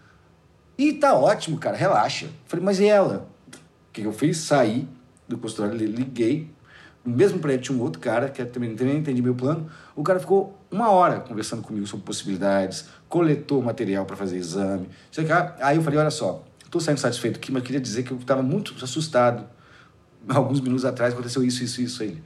E 0.77 0.93
tá 0.93 1.13
ótimo, 1.13 1.57
cara, 1.57 1.77
relaxa. 1.77 2.25
Eu 2.25 2.31
falei, 2.45 2.65
mas 2.65 2.79
e 2.79 2.85
ela? 2.85 3.29
O 3.89 3.93
que 3.93 4.01
eu 4.01 4.13
fiz? 4.13 4.37
Saí 4.37 4.87
do 5.27 5.37
consultório, 5.37 5.75
li- 5.75 5.85
liguei. 5.85 6.51
No 7.05 7.15
mesmo 7.15 7.37
prédio 7.39 7.65
tinha 7.65 7.77
um 7.77 7.81
outro 7.81 7.99
cara, 7.99 8.29
que 8.29 8.43
também 8.45 8.75
também 8.75 8.97
entendi 8.97 9.21
meu 9.21 9.35
plano. 9.35 9.69
O 9.95 10.03
cara 10.03 10.19
ficou 10.19 10.57
uma 10.71 10.89
hora 10.89 11.19
conversando 11.19 11.61
comigo 11.61 11.85
sobre 11.85 12.05
possibilidades, 12.05 12.85
coletou 13.09 13.61
material 13.61 14.05
para 14.05 14.15
fazer 14.15 14.37
exame. 14.37 14.87
Aí 15.59 15.75
eu 15.75 15.83
falei, 15.83 15.99
olha 15.99 16.09
só, 16.09 16.43
tô 16.71 16.79
saindo 16.79 16.99
satisfeito 16.99 17.37
aqui, 17.37 17.51
mas 17.51 17.61
queria 17.61 17.81
dizer 17.81 18.03
que 18.03 18.11
eu 18.11 18.17
estava 18.17 18.41
muito 18.41 18.73
assustado. 18.83 19.45
Alguns 20.29 20.61
minutos 20.61 20.85
atrás 20.85 21.13
aconteceu 21.13 21.43
isso, 21.43 21.63
isso, 21.63 21.81
isso 21.81 22.03
aí. 22.03 22.21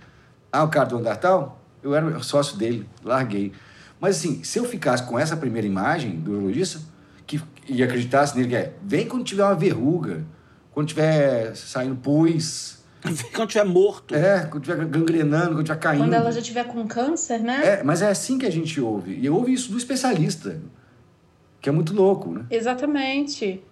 Ah, 0.52 0.64
o 0.64 0.70
cara 0.70 0.86
do 0.86 0.98
andar 0.98 1.18
tal? 1.18 1.62
Eu 1.84 1.94
era 1.94 2.22
sócio 2.24 2.58
dele, 2.58 2.88
larguei. 3.04 3.52
Mas 4.00 4.18
assim, 4.18 4.44
se 4.44 4.60
eu 4.60 4.66
ficasse 4.66 5.04
com 5.04 5.18
essa 5.18 5.36
primeira 5.36 5.68
imagem 5.68 6.20
do 6.20 6.32
urologista, 6.32 6.80
que, 7.26 7.42
e 7.68 7.84
acreditasse 7.84 8.36
nele, 8.36 8.50
que 8.50 8.56
é, 8.56 8.74
vem 8.84 9.08
quando 9.08 9.24
tiver 9.24 9.44
uma 9.44 9.56
verruga, 9.56 10.26
quando 10.72 10.88
tiver 10.88 11.56
saindo 11.56 11.96
pus, 11.96 12.78
Quando 13.34 13.50
tiver 13.50 13.64
morto. 13.64 14.16
é, 14.16 14.46
quando 14.46 14.64
tiver 14.64 14.86
gangrenando, 14.86 15.56
quando 15.56 15.66
tiver 15.66 15.80
caindo. 15.80 16.04
Quando 16.04 16.14
ela 16.14 16.32
já 16.32 16.42
tiver 16.42 16.64
com 16.66 16.86
câncer, 16.88 17.40
né? 17.40 17.62
É, 17.64 17.84
mas 17.84 18.02
é 18.02 18.10
assim 18.10 18.38
que 18.38 18.46
a 18.46 18.52
gente 18.52 18.80
ouve. 18.82 19.14
E 19.14 19.26
eu 19.26 19.36
ouvi 19.36 19.54
isso 19.54 19.72
do 19.72 19.78
especialista, 19.78 20.60
que 21.62 21.70
é 21.70 21.72
muito 21.72 21.94
louco, 21.94 22.32
né? 22.32 22.46
Exatamente. 22.50 23.64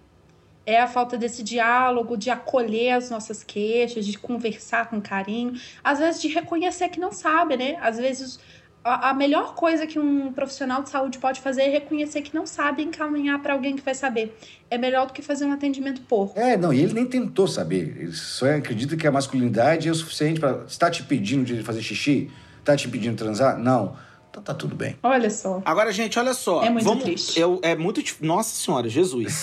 É 0.66 0.80
a 0.80 0.88
falta 0.88 1.16
desse 1.16 1.42
diálogo, 1.42 2.16
de 2.16 2.28
acolher 2.28 2.90
as 2.90 3.08
nossas 3.08 3.42
queixas, 3.42 4.04
de 4.04 4.18
conversar 4.18 4.90
com 4.90 5.00
carinho, 5.00 5.54
às 5.82 6.00
vezes 6.00 6.20
de 6.20 6.28
reconhecer 6.28 6.88
que 6.88 6.98
não 6.98 7.12
sabe, 7.12 7.56
né? 7.56 7.78
Às 7.80 7.96
vezes 7.96 8.40
a, 8.86 9.10
a 9.10 9.14
melhor 9.14 9.56
coisa 9.56 9.84
que 9.84 9.98
um 9.98 10.32
profissional 10.32 10.80
de 10.80 10.90
saúde 10.90 11.18
pode 11.18 11.40
fazer 11.40 11.62
é 11.62 11.68
reconhecer 11.68 12.22
que 12.22 12.32
não 12.32 12.46
sabe 12.46 12.82
e 12.82 12.84
encaminhar 12.86 13.42
para 13.42 13.52
alguém 13.52 13.74
que 13.74 13.82
vai 13.82 13.94
saber. 13.94 14.38
É 14.70 14.78
melhor 14.78 15.08
do 15.08 15.12
que 15.12 15.20
fazer 15.22 15.44
um 15.44 15.52
atendimento 15.52 16.02
porco. 16.02 16.38
É, 16.38 16.56
não, 16.56 16.72
e 16.72 16.80
ele 16.80 16.94
nem 16.94 17.04
tentou 17.04 17.48
saber. 17.48 17.96
Ele 17.98 18.12
só 18.12 18.48
acredita 18.48 18.96
que 18.96 19.04
a 19.04 19.10
masculinidade 19.10 19.88
é 19.88 19.90
o 19.90 19.94
suficiente 19.94 20.38
para. 20.38 20.64
Está 20.68 20.88
te 20.88 21.02
pedindo 21.02 21.44
de 21.44 21.64
fazer 21.64 21.82
xixi? 21.82 22.30
Está 22.60 22.76
te 22.76 22.88
pedindo 22.88 23.16
transar? 23.16 23.58
Não. 23.58 23.96
Então 24.36 24.42
tá 24.42 24.52
tudo 24.52 24.76
bem. 24.76 24.98
Olha 25.02 25.30
só. 25.30 25.62
Agora, 25.64 25.90
gente, 25.90 26.18
olha 26.18 26.34
só. 26.34 26.62
É 26.62 26.68
muito 26.68 26.84
vamos, 26.84 27.04
triste. 27.04 27.40
Eu, 27.40 27.58
é 27.62 27.74
muito. 27.74 28.02
Nossa 28.20 28.54
Senhora, 28.54 28.86
Jesus. 28.86 29.40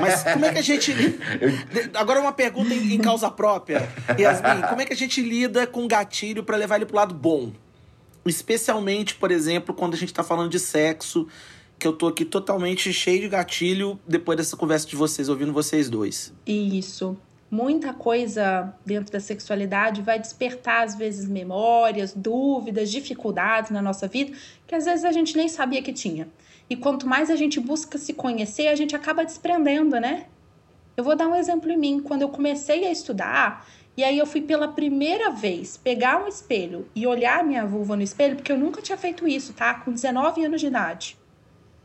Mas 0.00 0.22
como 0.22 0.46
é 0.46 0.52
que 0.52 0.58
a 0.58 0.62
gente. 0.62 0.94
Agora, 1.92 2.20
uma 2.20 2.32
pergunta 2.32 2.72
em, 2.72 2.94
em 2.94 2.98
causa 2.98 3.30
própria. 3.30 3.86
Yasmin, 4.18 4.62
como 4.66 4.80
é 4.80 4.86
que 4.86 4.94
a 4.94 4.96
gente 4.96 5.20
lida 5.20 5.66
com 5.66 5.86
gatilho 5.86 6.42
pra 6.42 6.56
levar 6.56 6.76
ele 6.76 6.86
pro 6.86 6.96
lado 6.96 7.14
bom? 7.14 7.52
Especialmente, 8.24 9.14
por 9.14 9.30
exemplo, 9.30 9.74
quando 9.74 9.92
a 9.92 9.98
gente 9.98 10.14
tá 10.14 10.22
falando 10.22 10.48
de 10.48 10.58
sexo, 10.58 11.28
que 11.78 11.86
eu 11.86 11.92
tô 11.92 12.06
aqui 12.06 12.24
totalmente 12.24 12.90
cheio 12.94 13.20
de 13.20 13.28
gatilho 13.28 14.00
depois 14.08 14.38
dessa 14.38 14.56
conversa 14.56 14.86
de 14.86 14.96
vocês, 14.96 15.28
ouvindo 15.28 15.52
vocês 15.52 15.90
dois. 15.90 16.32
Isso. 16.46 17.14
Muita 17.50 17.92
coisa 17.92 18.72
dentro 18.86 19.12
da 19.12 19.18
sexualidade 19.18 20.02
vai 20.02 20.20
despertar, 20.20 20.84
às 20.84 20.94
vezes, 20.94 21.28
memórias, 21.28 22.14
dúvidas, 22.14 22.90
dificuldades 22.90 23.72
na 23.72 23.82
nossa 23.82 24.06
vida, 24.06 24.36
que 24.66 24.74
às 24.74 24.84
vezes 24.84 25.04
a 25.04 25.10
gente 25.10 25.36
nem 25.36 25.48
sabia 25.48 25.82
que 25.82 25.92
tinha. 25.92 26.28
E 26.68 26.76
quanto 26.76 27.08
mais 27.08 27.28
a 27.28 27.34
gente 27.34 27.58
busca 27.58 27.98
se 27.98 28.12
conhecer, 28.14 28.68
a 28.68 28.76
gente 28.76 28.94
acaba 28.94 29.24
desprendendo, 29.24 29.98
né? 29.98 30.26
Eu 30.96 31.02
vou 31.02 31.16
dar 31.16 31.26
um 31.26 31.34
exemplo 31.34 31.70
em 31.72 31.76
mim. 31.76 32.00
Quando 32.00 32.22
eu 32.22 32.28
comecei 32.28 32.86
a 32.86 32.92
estudar, 32.92 33.66
e 33.96 34.04
aí 34.04 34.16
eu 34.16 34.26
fui 34.26 34.40
pela 34.40 34.68
primeira 34.68 35.30
vez 35.30 35.76
pegar 35.76 36.22
um 36.22 36.28
espelho 36.28 36.88
e 36.94 37.06
olhar 37.06 37.42
minha 37.42 37.66
vulva 37.66 37.96
no 37.96 38.02
espelho, 38.02 38.36
porque 38.36 38.52
eu 38.52 38.58
nunca 38.58 38.80
tinha 38.80 38.96
feito 38.96 39.26
isso, 39.26 39.52
tá? 39.52 39.74
Com 39.74 39.90
19 39.92 40.44
anos 40.44 40.60
de 40.60 40.68
idade. 40.68 41.18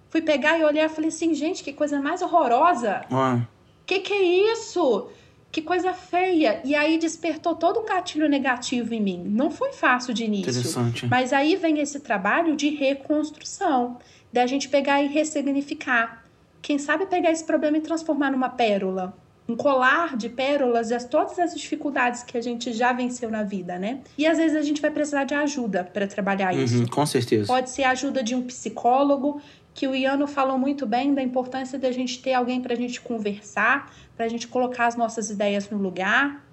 Fui 0.10 0.22
pegar 0.22 0.60
e 0.60 0.64
olhar 0.64 0.86
e 0.86 0.90
falei 0.90 1.10
assim, 1.10 1.34
gente, 1.34 1.64
que 1.64 1.74
coisa 1.74 2.00
mais 2.00 2.22
horrorosa. 2.22 3.02
Ah, 3.12 3.42
Que 3.86 4.00
que 4.00 4.14
é 4.14 4.52
isso? 4.54 5.10
Que 5.56 5.62
coisa 5.62 5.94
feia. 5.94 6.60
E 6.66 6.76
aí 6.76 6.98
despertou 6.98 7.56
todo 7.56 7.80
um 7.80 7.86
gatilho 7.86 8.28
negativo 8.28 8.94
em 8.94 9.00
mim. 9.00 9.24
Não 9.26 9.50
foi 9.50 9.72
fácil 9.72 10.14
de 10.14 10.26
início. 10.26 10.52
interessante. 10.52 11.08
Mas 11.08 11.32
aí 11.32 11.56
vem 11.56 11.80
esse 11.80 12.02
trabalho 12.02 12.58
de 12.58 12.72
reconstrução, 12.72 13.98
da 14.34 14.46
gente 14.46 14.68
pegar 14.68 15.02
e 15.02 15.08
ressignificar. 15.08 16.26
Quem 16.62 16.78
sabe 16.78 17.06
pegar 17.06 17.32
esse 17.32 17.46
problema 17.46 17.78
e 17.78 17.80
transformar 17.80 18.32
numa 18.32 18.50
pérola. 18.50 19.18
Um 19.48 19.56
colar 19.56 20.18
de 20.18 20.28
pérolas 20.28 20.92
e 20.92 20.94
as, 20.94 21.06
todas 21.06 21.40
as 21.40 21.56
dificuldades 21.56 22.22
que 22.22 22.38
a 22.38 22.42
gente 22.42 22.74
já 22.74 22.92
venceu 22.92 23.32
na 23.32 23.44
vida, 23.44 23.80
né? 23.80 24.02
E 24.18 24.28
às 24.28 24.38
vezes 24.38 24.58
a 24.58 24.62
gente 24.62 24.82
vai 24.82 24.92
precisar 24.92 25.24
de 25.24 25.36
ajuda 25.36 25.86
para 25.86 26.06
trabalhar 26.06 26.54
isso. 26.54 26.80
Uhum, 26.80 26.88
com 26.88 27.06
certeza. 27.06 27.48
Pode 27.48 27.70
ser 27.70 27.84
a 27.84 27.92
ajuda 27.92 28.22
de 28.22 28.36
um 28.36 28.42
psicólogo, 28.42 29.40
que 29.76 29.88
o 29.88 29.94
Iano 29.94 30.26
falou 30.26 30.58
muito 30.58 30.86
bem 30.86 31.14
da 31.14 31.22
importância 31.22 31.78
da 31.78 31.92
gente 31.92 32.22
ter 32.22 32.34
alguém 32.34 32.62
para 32.62 32.74
a 32.74 32.78
gente 32.78 33.02
conversar, 33.02 33.94
para 34.16 34.26
a 34.26 34.30
gente 34.30 34.48
colocar 34.48 34.88
as 34.88 34.96
nossas 34.96 35.30
ideias 35.30 35.70
no 35.70 35.78
lugar. 35.78 36.44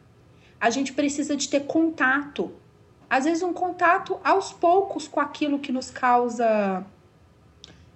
A 0.60 0.70
gente 0.70 0.92
precisa 0.92 1.36
de 1.36 1.48
ter 1.48 1.60
contato. 1.60 2.52
Às 3.08 3.24
vezes, 3.24 3.42
um 3.42 3.52
contato 3.52 4.18
aos 4.24 4.52
poucos 4.52 5.06
com 5.06 5.20
aquilo 5.20 5.58
que 5.58 5.70
nos 5.70 5.90
causa 5.90 6.84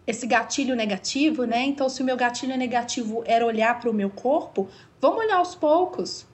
esse 0.07 0.27
gatilho 0.27 0.77
negativo, 0.77 1.45
né? 1.45 1.65
Então, 1.65 1.89
se 1.89 2.03
o 2.03 2.05
meu 2.05 2.17
gatilho 2.17 2.57
negativo 2.57 3.23
era 3.27 3.45
olhar 3.45 3.81
para 3.81 3.91
o 3.91 3.95
meu 3.95 4.11
corpo, 4.11 4.69
vamos 5.01 5.19
olhar 5.19 5.39
aos 5.39 5.55
poucos. 5.55 6.27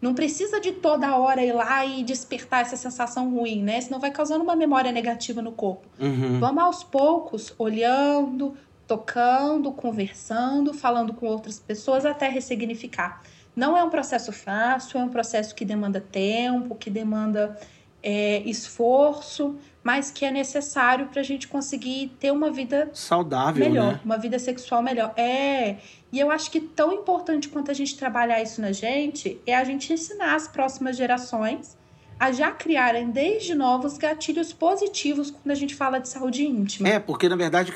Não 0.00 0.14
precisa 0.14 0.60
de 0.60 0.72
toda 0.72 1.16
hora 1.16 1.44
ir 1.44 1.52
lá 1.52 1.84
e 1.84 2.04
despertar 2.04 2.62
essa 2.62 2.76
sensação 2.76 3.30
ruim, 3.30 3.62
né? 3.62 3.80
Senão 3.80 3.98
vai 3.98 4.12
causando 4.12 4.44
uma 4.44 4.54
memória 4.54 4.92
negativa 4.92 5.42
no 5.42 5.50
corpo. 5.50 5.86
Uhum. 5.98 6.38
Vamos 6.38 6.62
aos 6.62 6.84
poucos, 6.84 7.52
olhando, 7.58 8.56
tocando, 8.88 9.70
conversando, 9.70 10.72
falando 10.72 11.12
com 11.12 11.26
outras 11.26 11.60
pessoas 11.60 12.06
até 12.06 12.28
ressignificar. 12.28 13.22
Não 13.54 13.76
é 13.76 13.84
um 13.84 13.90
processo 13.90 14.32
fácil, 14.32 14.98
é 14.98 15.04
um 15.04 15.08
processo 15.08 15.54
que 15.54 15.64
demanda 15.64 16.00
tempo, 16.00 16.74
que 16.74 16.88
demanda 16.88 17.56
é, 18.02 18.38
esforço, 18.40 19.56
mas 19.84 20.10
que 20.10 20.24
é 20.24 20.30
necessário 20.30 21.06
para 21.08 21.20
a 21.20 21.24
gente 21.24 21.46
conseguir 21.48 22.16
ter 22.18 22.30
uma 22.30 22.50
vida 22.50 22.90
Saudável, 22.92 23.68
melhor, 23.68 23.94
né? 23.94 24.00
uma 24.04 24.16
vida 24.16 24.38
sexual 24.38 24.82
melhor. 24.82 25.12
É. 25.16 25.76
E 26.10 26.18
eu 26.18 26.30
acho 26.30 26.50
que 26.50 26.60
tão 26.60 26.92
importante 26.92 27.48
quanto 27.48 27.70
a 27.70 27.74
gente 27.74 27.96
trabalhar 27.96 28.42
isso 28.42 28.60
na 28.60 28.72
gente 28.72 29.38
é 29.46 29.54
a 29.54 29.64
gente 29.64 29.92
ensinar 29.92 30.34
as 30.34 30.48
próximas 30.48 30.96
gerações 30.96 31.77
a 32.18 32.32
já 32.32 32.50
criarem 32.50 33.10
desde 33.10 33.54
novos 33.54 33.96
gatilhos 33.96 34.52
positivos 34.52 35.30
quando 35.30 35.50
a 35.50 35.54
gente 35.54 35.74
fala 35.74 35.98
de 35.98 36.08
saúde 36.08 36.46
íntima. 36.46 36.88
É, 36.88 36.98
porque 36.98 37.28
na 37.28 37.36
verdade, 37.36 37.72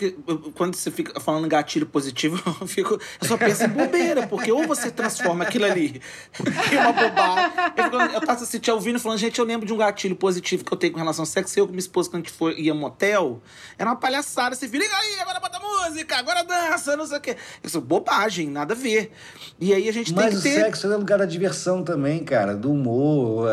quando 0.55 0.75
você 0.75 0.91
fica 0.91 1.19
falando 1.21 1.49
gatilho 1.49 1.87
positivo, 1.87 2.43
eu, 2.61 2.67
fico, 2.67 2.95
eu 2.95 3.29
só 3.29 3.37
penso 3.37 3.65
em 3.65 3.69
bobeira, 3.69 4.27
porque 4.27 4.53
ou 4.53 4.67
você 4.67 4.91
transforma 4.91 5.45
aquilo 5.45 5.65
ali 5.65 6.01
em 6.73 6.77
uma 6.77 6.93
bobagem. 6.93 7.53
Eu, 7.77 7.85
fico, 7.85 7.97
eu 7.97 8.21
tava 8.21 8.43
assim, 8.43 8.59
te 8.59 8.71
ouvindo 8.71 9.01
falando, 9.01 9.19
gente, 9.19 9.39
eu 9.39 9.45
lembro 9.45 9.67
de 9.67 9.73
um 9.73 9.77
gatilho 9.77 10.17
positivo 10.17 10.65
que 10.65 10.73
eu 10.73 10.77
tenho 10.77 10.93
com 10.93 10.99
relação 10.99 11.23
ao 11.23 11.27
sexo. 11.27 11.59
Eu 11.59 11.67
com 11.67 11.73
minha 11.73 11.81
esposa, 11.81 12.11
quando 12.11 12.23
a 12.23 12.27
gente 12.27 12.37
foi, 12.37 12.61
ia 12.61 12.75
motel, 12.75 13.41
era 13.79 13.89
uma 13.89 13.97
palhaçada. 13.97 14.55
Você 14.55 14.67
vira, 14.67 14.83
liga 14.85 14.97
aí, 14.97 15.21
agora 15.21 15.41
bota 15.41 15.61
música, 15.61 16.17
agora 16.17 16.43
dança, 16.43 16.97
não 16.97 17.07
sei 17.07 17.19
o 17.19 17.21
quê. 17.21 17.37
Eu 17.63 17.71
sou 17.71 17.81
bobagem, 17.81 18.49
nada 18.49 18.75
a 18.75 18.77
ver. 18.77 19.13
E 19.61 19.73
aí 19.73 19.89
a 19.89 19.93
gente 19.93 20.13
Mas 20.13 20.25
tem 20.25 20.35
o 20.35 20.43
que 20.43 20.49
ter. 20.49 20.65
sexo 20.65 20.93
é 20.93 20.97
lugar 20.97 21.19
da 21.19 21.27
diversão 21.27 21.83
também, 21.83 22.25
cara, 22.25 22.57
do 22.57 22.73
humor. 22.73 23.49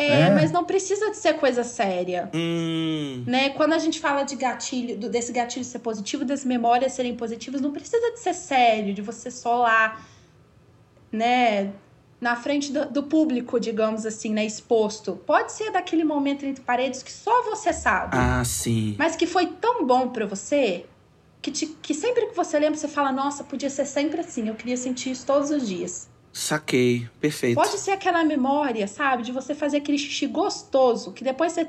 É, 0.00 0.20
É, 0.22 0.30
mas 0.30 0.50
não 0.50 0.64
precisa 0.64 1.10
de 1.10 1.16
ser 1.16 1.34
coisa 1.34 1.62
séria. 1.64 2.30
Hum, 2.34 3.24
Né? 3.26 3.50
Quando 3.50 3.72
a 3.74 3.78
gente 3.78 4.00
fala 4.00 4.22
de 4.22 4.36
gatilho, 4.36 4.96
do- 4.98 5.08
desse 5.10 5.32
gatilho 5.32 5.64
ser 5.64 5.78
positivo, 5.80 6.24
das 6.24 6.44
memórias 6.44 6.92
serem 6.92 7.14
positivas, 7.16 7.60
não 7.60 7.70
precisa 7.72 8.10
de 8.12 8.18
ser 8.20 8.34
sério, 8.34 8.94
de 8.94 9.02
você 9.02 9.30
só 9.30 9.56
lá, 9.62 10.00
né, 11.12 11.72
na 12.20 12.36
frente 12.36 12.70
do, 12.72 12.86
do 12.86 13.02
público, 13.04 13.58
digamos 13.58 14.04
assim, 14.06 14.32
né, 14.32 14.44
exposto. 14.44 15.16
Pode 15.26 15.52
ser 15.52 15.70
daquele 15.70 16.04
momento 16.04 16.44
entre 16.44 16.62
paredes 16.62 17.02
que 17.02 17.10
só 17.12 17.42
você 17.44 17.72
sabe, 17.72 18.16
ah, 18.18 18.42
sim. 18.44 18.94
mas 18.98 19.16
que 19.16 19.26
foi 19.26 19.46
tão 19.46 19.86
bom 19.86 20.08
pra 20.08 20.26
você 20.26 20.86
que, 21.42 21.50
te- 21.50 21.66
que 21.80 21.94
sempre 21.94 22.26
que 22.26 22.36
você 22.36 22.58
lembra, 22.58 22.78
você 22.78 22.86
fala: 22.88 23.10
Nossa, 23.10 23.42
podia 23.42 23.70
ser 23.70 23.86
sempre 23.86 24.20
assim, 24.20 24.48
eu 24.48 24.54
queria 24.54 24.76
sentir 24.76 25.10
isso 25.12 25.24
todos 25.24 25.50
os 25.50 25.66
dias. 25.66 26.09
Saquei, 26.32 27.08
perfeito. 27.20 27.56
Pode 27.56 27.76
ser 27.78 27.92
aquela 27.92 28.22
memória, 28.22 28.86
sabe, 28.86 29.22
de 29.22 29.32
você 29.32 29.54
fazer 29.54 29.78
aquele 29.78 29.98
xixi 29.98 30.26
gostoso, 30.26 31.12
que 31.12 31.24
depois 31.24 31.52
você, 31.52 31.64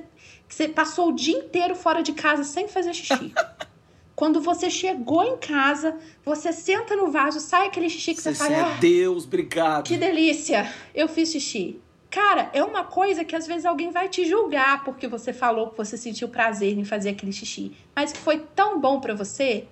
que 0.47 0.53
você 0.53 0.67
passou 0.67 1.09
o 1.09 1.15
dia 1.15 1.37
inteiro 1.37 1.75
fora 1.75 2.03
de 2.03 2.13
casa 2.13 2.43
sem 2.43 2.67
fazer 2.67 2.93
xixi. 2.93 3.33
Quando 4.15 4.39
você 4.39 4.69
chegou 4.69 5.23
em 5.23 5.35
casa, 5.37 5.97
você 6.23 6.53
senta 6.53 6.95
no 6.95 7.09
vaso, 7.09 7.39
sai 7.39 7.65
aquele 7.65 7.89
xixi 7.89 8.13
que 8.13 8.21
você, 8.21 8.35
Você 8.35 8.43
fala, 8.43 8.55
é 8.55 8.61
ah, 8.61 8.77
Deus, 8.79 9.25
obrigado. 9.25 9.85
que 9.85 9.97
delícia, 9.97 10.71
eu 10.93 11.07
fiz 11.07 11.31
xixi. 11.31 11.81
Cara, 12.07 12.49
é 12.53 12.63
uma 12.63 12.83
coisa 12.83 13.23
que 13.23 13.35
às 13.35 13.47
vezes 13.47 13.65
alguém 13.65 13.89
vai 13.89 14.09
te 14.09 14.25
julgar 14.25 14.83
porque 14.83 15.07
você 15.07 15.33
falou 15.33 15.69
que 15.69 15.77
você 15.77 15.97
sentiu 15.97 16.27
prazer 16.27 16.77
em 16.77 16.83
fazer 16.83 17.09
aquele 17.11 17.31
xixi, 17.31 17.71
mas 17.95 18.11
que 18.11 18.19
foi 18.19 18.37
tão 18.53 18.79
bom 18.79 18.99
pra 18.99 19.15
você, 19.15 19.65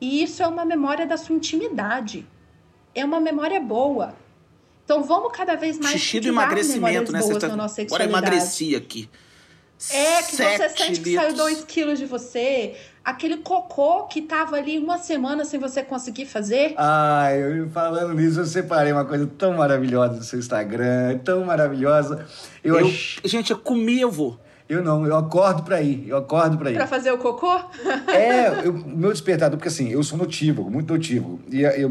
e 0.00 0.22
isso 0.22 0.42
é 0.42 0.46
uma 0.46 0.64
memória 0.64 1.06
da 1.06 1.16
sua 1.16 1.34
intimidade. 1.34 2.24
É 2.94 3.04
uma 3.04 3.18
memória 3.18 3.58
boa. 3.58 4.14
Então 4.88 5.04
vamos 5.04 5.30
cada 5.36 5.54
vez 5.54 5.78
mais 5.78 6.00
Xixi 6.00 6.18
do 6.20 6.28
emagrecimento, 6.28 7.12
né? 7.12 7.18
boas 7.20 7.34
Você 7.34 7.40
tá... 7.40 7.48
na 7.48 7.56
nossa 7.56 7.82
Agora 7.82 8.04
emagreci 8.04 8.74
aqui. 8.74 9.06
É, 9.92 10.22
que 10.22 10.34
você 10.34 10.68
sente 10.70 11.00
que 11.02 11.14
saiu 11.14 11.28
litros. 11.28 11.34
2 11.34 11.64
quilos 11.66 11.98
de 11.98 12.06
você. 12.06 12.74
Aquele 13.04 13.36
cocô 13.36 14.04
que 14.04 14.22
tava 14.22 14.56
ali 14.56 14.78
uma 14.78 14.96
semana 14.96 15.44
sem 15.44 15.60
você 15.60 15.82
conseguir 15.82 16.24
fazer. 16.24 16.72
Ah, 16.78 17.28
eu 17.34 17.68
falando 17.68 18.14
nisso, 18.14 18.40
eu 18.40 18.46
separei 18.46 18.90
uma 18.90 19.04
coisa 19.04 19.26
tão 19.36 19.52
maravilhosa 19.58 20.14
do 20.14 20.24
seu 20.24 20.38
Instagram, 20.38 21.18
tão 21.22 21.44
maravilhosa. 21.44 22.24
Eu, 22.64 22.80
Eu, 22.80 22.86
ach- 22.86 23.20
Gente, 23.24 23.50
eu 23.50 23.58
comi, 23.58 24.00
eu 24.00 24.10
vou. 24.10 24.40
eu 24.70 24.82
não, 24.82 25.04
eu 25.06 25.14
acordo 25.16 25.62
pra 25.64 25.82
ir, 25.82 26.08
eu 26.08 26.16
acordo 26.16 26.56
pra 26.56 26.70
ir. 26.70 26.74
Pra 26.76 26.86
fazer 26.86 27.12
o 27.12 27.18
cocô? 27.18 27.60
É, 28.10 28.66
eu- 28.66 28.72
o 28.72 28.88
meu 28.88 29.12
despertador, 29.12 29.58
porque 29.58 29.68
assim, 29.68 29.90
eu 29.90 30.02
sou 30.02 30.16
notívago, 30.16 30.70
muito 30.70 30.90
notívago. 30.94 31.40
E 31.50 31.64
a- 31.66 31.76
e 31.76 31.82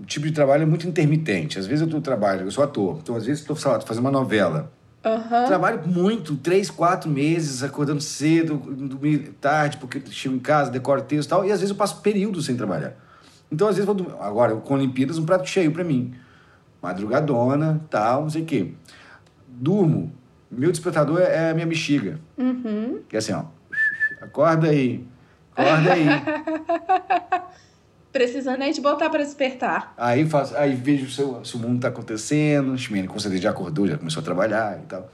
o 0.00 0.04
tipo 0.06 0.26
de 0.26 0.32
trabalho 0.32 0.62
é 0.62 0.66
muito 0.66 0.88
intermitente. 0.88 1.58
Às 1.58 1.66
vezes 1.66 1.82
eu 1.82 1.88
tô 1.88 2.00
trabalho, 2.00 2.46
eu 2.46 2.50
sou 2.50 2.64
ator, 2.64 2.98
então 3.02 3.14
às 3.14 3.26
vezes 3.26 3.44
tô 3.44 3.54
fazendo 3.54 4.00
uma 4.00 4.10
novela. 4.10 4.72
Aham. 5.04 5.46
Trabalho 5.46 5.86
muito, 5.86 6.36
três, 6.36 6.70
quatro 6.70 7.10
meses, 7.10 7.62
acordando 7.62 8.00
cedo, 8.00 8.56
dormir 8.56 9.34
tarde, 9.40 9.76
porque 9.78 10.00
chego 10.10 10.34
em 10.34 10.38
casa, 10.38 10.70
decoro 10.70 11.02
texto 11.02 11.28
e 11.28 11.30
tal, 11.30 11.44
e 11.44 11.52
às 11.52 11.60
vezes 11.60 11.70
eu 11.70 11.76
passo 11.76 12.00
períodos 12.00 12.46
sem 12.46 12.56
trabalhar. 12.56 12.94
Então, 13.50 13.66
às 13.66 13.76
vezes, 13.76 13.88
eu 13.88 13.94
vou 13.94 14.04
dormir. 14.04 14.22
agora, 14.22 14.54
com 14.56 14.74
Olimpíadas, 14.74 15.18
um 15.18 15.24
prato 15.24 15.48
cheio 15.48 15.72
pra 15.72 15.82
mim. 15.82 16.14
Madrugadona, 16.82 17.80
tal, 17.90 18.22
não 18.22 18.30
sei 18.30 18.42
o 18.42 18.44
quê. 18.44 18.72
Durmo. 19.48 20.12
Meu 20.50 20.70
despertador 20.70 21.20
é 21.20 21.46
é 21.46 21.50
a 21.50 21.54
minha 21.54 21.66
bexiga. 21.66 22.18
Uhum. 22.38 23.00
Que 23.08 23.16
é 23.16 23.18
assim, 23.18 23.32
ó. 23.32 23.44
Acorda 24.20 24.68
aí. 24.68 25.04
Acorda 25.56 25.92
aí. 25.92 26.06
Precisa 28.12 28.56
nem 28.56 28.72
te 28.72 28.80
botar 28.80 29.08
pra 29.08 29.20
despertar. 29.22 29.94
Aí, 29.96 30.28
faço, 30.28 30.56
aí 30.56 30.74
vejo 30.74 31.08
se, 31.10 31.22
o- 31.22 31.44
se 31.44 31.54
o 31.56 31.60
mundo 31.60 31.80
tá 31.80 31.88
acontecendo. 31.88 32.76
Ximene 32.76 33.06
com 33.06 33.18
certeza 33.18 33.42
já 33.44 33.50
acordou, 33.50 33.86
já 33.86 33.96
começou 33.96 34.20
a 34.20 34.24
trabalhar 34.24 34.78
e 34.82 34.86
tal. 34.86 35.08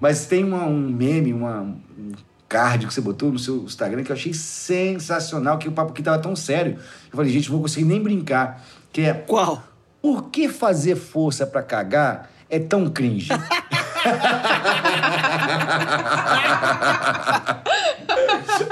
Mas 0.00 0.26
tem 0.26 0.42
uma- 0.44 0.64
um 0.66 0.88
meme, 0.90 1.32
uma, 1.32 1.60
um 1.60 2.12
card 2.48 2.86
que 2.88 2.92
você 2.94 3.00
botou 3.00 3.30
no 3.30 3.38
seu 3.38 3.58
Instagram 3.64 4.02
que 4.02 4.10
eu 4.10 4.16
achei 4.16 4.34
sensacional, 4.34 5.58
que 5.58 5.68
o 5.68 5.72
papo 5.72 5.92
aqui 5.92 6.02
tava 6.02 6.18
tão 6.18 6.34
sério. 6.34 6.72
Eu 7.10 7.16
falei, 7.16 7.30
gente, 7.32 7.48
não 7.48 7.52
vou 7.58 7.62
conseguir 7.62 7.86
nem 7.86 8.02
brincar. 8.02 8.60
Que 8.92 9.02
é, 9.02 9.14
Qual? 9.14 9.62
por 10.02 10.30
que 10.30 10.48
fazer 10.48 10.96
força 10.96 11.46
pra 11.46 11.62
cagar 11.62 12.28
é 12.48 12.58
tão 12.58 12.88
cringe? 12.90 13.28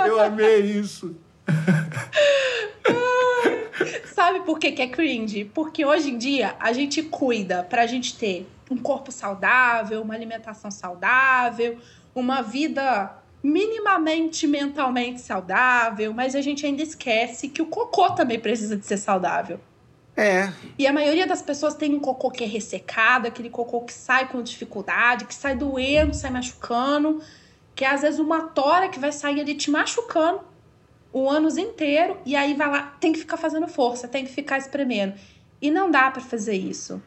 eu 0.07 0.20
amei 0.20 0.61
isso. 0.61 1.14
Sabe 4.29 4.41
por 4.41 4.59
que, 4.59 4.72
que 4.72 4.83
é 4.83 4.87
cringe? 4.87 5.47
Porque 5.47 5.87
hoje 5.87 6.11
em 6.11 6.18
dia 6.18 6.55
a 6.61 6.70
gente 6.70 7.03
cuida 7.03 7.62
pra 7.62 7.87
gente 7.87 8.14
ter 8.14 8.47
um 8.70 8.76
corpo 8.76 9.11
saudável, 9.11 10.03
uma 10.03 10.12
alimentação 10.12 10.70
saudável, 10.70 11.79
uma 12.14 12.43
vida 12.43 13.11
minimamente 13.43 14.47
mentalmente 14.47 15.22
saudável, 15.22 16.12
mas 16.12 16.35
a 16.35 16.43
gente 16.43 16.66
ainda 16.66 16.83
esquece 16.83 17.49
que 17.49 17.62
o 17.62 17.66
cocô 17.68 18.11
também 18.11 18.39
precisa 18.39 18.76
de 18.76 18.85
ser 18.85 18.99
saudável. 18.99 19.59
É. 20.14 20.53
E 20.79 20.87
a 20.87 20.93
maioria 20.93 21.26
das 21.26 21.41
pessoas 21.41 21.72
tem 21.72 21.95
um 21.95 22.01
cocô 22.01 22.31
que 22.31 22.45
é 22.45 22.47
ressecado, 22.47 23.29
aquele 23.29 23.49
cocô 23.49 23.81
que 23.81 23.95
sai 23.95 24.29
com 24.29 24.43
dificuldade, 24.43 25.24
que 25.24 25.35
sai 25.35 25.57
doendo, 25.57 26.12
sai 26.12 26.31
machucando, 26.31 27.22
que 27.74 27.83
é 27.83 27.89
às 27.89 28.03
vezes 28.03 28.20
uma 28.20 28.43
tora 28.43 28.91
que 28.91 28.99
vai 28.99 29.11
sair 29.11 29.41
ali 29.41 29.55
te 29.55 29.70
machucando 29.70 30.41
o 31.12 31.28
ânus 31.28 31.56
inteiro 31.56 32.16
e 32.26 32.36
aí 32.36 32.54
vai 32.54 32.68
lá, 32.70 32.94
tem 33.00 33.12
que 33.12 33.18
ficar 33.18 33.36
fazendo 33.36 33.66
força, 33.68 34.06
tem 34.09 34.24
que 34.24 34.32
ficar 34.32 34.59
espremendo. 34.59 35.14
E 35.61 35.70
não 35.70 35.90
dá 35.90 36.11
pra 36.11 36.20
fazer 36.22 36.54
isso. 36.54 37.02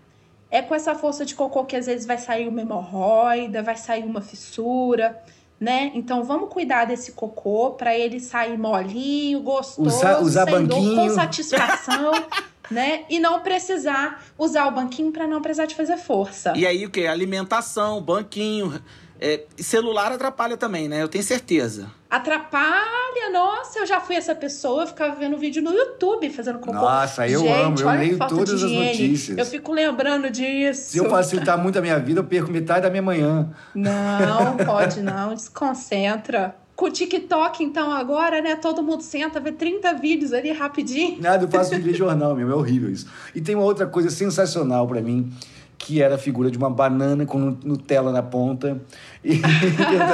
É 0.49 0.61
com 0.61 0.75
essa 0.75 0.93
força 0.95 1.23
de 1.23 1.33
cocô 1.35 1.63
que 1.63 1.75
às 1.75 1.85
vezes 1.85 2.05
vai 2.05 2.17
sair 2.17 2.47
uma 2.47 2.61
hemorroida, 2.61 3.63
vai 3.63 3.77
sair 3.77 4.03
uma 4.03 4.19
fissura, 4.21 5.17
né? 5.59 5.91
Então 5.93 6.23
vamos 6.23 6.49
cuidar 6.49 6.85
desse 6.85 7.13
cocô 7.13 7.71
pra 7.71 7.97
ele 7.97 8.19
sair 8.19 8.57
molinho, 8.57 9.39
gostoso, 9.41 9.87
Usar- 9.95 10.21
usar 10.21 10.45
sem 10.49 10.65
dor, 10.65 10.77
com 10.77 10.83
banquinho. 10.95 11.15
satisfação, 11.15 12.11
né? 12.72 13.03
E 13.09 13.19
não 13.19 13.41
precisar 13.41 14.24
usar 14.38 14.67
o 14.67 14.72
banquinho 14.72 15.11
pra 15.11 15.28
não 15.28 15.41
precisar 15.41 15.65
de 15.65 15.76
fazer 15.76 15.97
força. 15.97 16.53
E 16.55 16.65
aí 16.65 16.86
o 16.86 16.89
quê? 16.89 17.05
Alimentação, 17.05 18.01
banquinho. 18.01 18.82
É, 19.24 19.43
celular 19.57 20.11
atrapalha 20.11 20.57
também, 20.57 20.89
né? 20.89 20.99
Eu 21.03 21.07
tenho 21.07 21.24
certeza. 21.24 21.91
Atrapalha, 22.09 23.30
nossa, 23.32 23.80
eu 23.80 23.86
já 23.86 24.01
fui 24.01 24.15
essa 24.15 24.34
pessoa, 24.34 24.82
eu 24.84 24.88
ficava 24.88 25.15
vendo 25.15 25.38
vídeo 25.38 25.61
no 25.61 25.72
YouTube 25.72 26.28
fazendo 26.32 26.57
cocô. 26.57 26.74
Nossa, 26.74 27.28
eu 27.28 27.41
Gente, 27.41 27.51
amo, 27.53 27.80
eu 27.80 27.89
leio 27.99 28.17
todas 28.17 28.63
as 28.63 28.72
notícias. 28.72 29.38
Eu 29.38 29.45
fico 29.45 29.72
lembrando 29.72 30.30
disso. 30.32 30.89
Se 30.89 30.97
eu 30.97 31.07
facilitar 31.07 31.57
muito 31.57 31.78
a 31.78 31.82
minha 31.82 31.99
vida, 31.99 32.19
eu 32.19 32.24
perco 32.24 32.51
metade 32.51 32.82
da 32.82 32.89
minha 32.89 33.03
manhã. 33.03 33.49
Não, 33.76 34.57
pode 34.65 35.01
não, 35.01 35.36
desconcentra. 35.36 36.55
Com 36.82 36.88
o 36.88 36.91
TikTok, 36.91 37.63
então, 37.63 37.91
agora, 37.91 38.41
né? 38.41 38.55
Todo 38.55 38.82
mundo 38.82 39.01
senta, 39.03 39.39
vê 39.39 39.51
30 39.51 39.93
vídeos 39.93 40.34
ali 40.34 40.51
rapidinho. 40.51 41.21
Nada, 41.21 41.43
eu 41.43 41.47
faço 41.47 41.77
de 41.79 41.93
jornal 41.93 42.36
mesmo, 42.36 42.51
é 42.51 42.55
horrível 42.55 42.89
isso. 42.89 43.05
E 43.36 43.39
tem 43.39 43.53
uma 43.53 43.63
outra 43.65 43.86
coisa 43.86 44.09
sensacional 44.09 44.88
pra 44.88 44.99
mim, 44.99 45.32
que 45.77 46.01
era 46.01 46.15
a 46.15 46.17
figura 46.17 46.49
de 46.49 46.57
uma 46.57 46.71
banana 46.71 47.23
com 47.23 47.38
nu- 47.38 47.59
Nutella 47.63 48.11
na 48.11 48.23
ponta. 48.23 48.82
E 49.23 49.39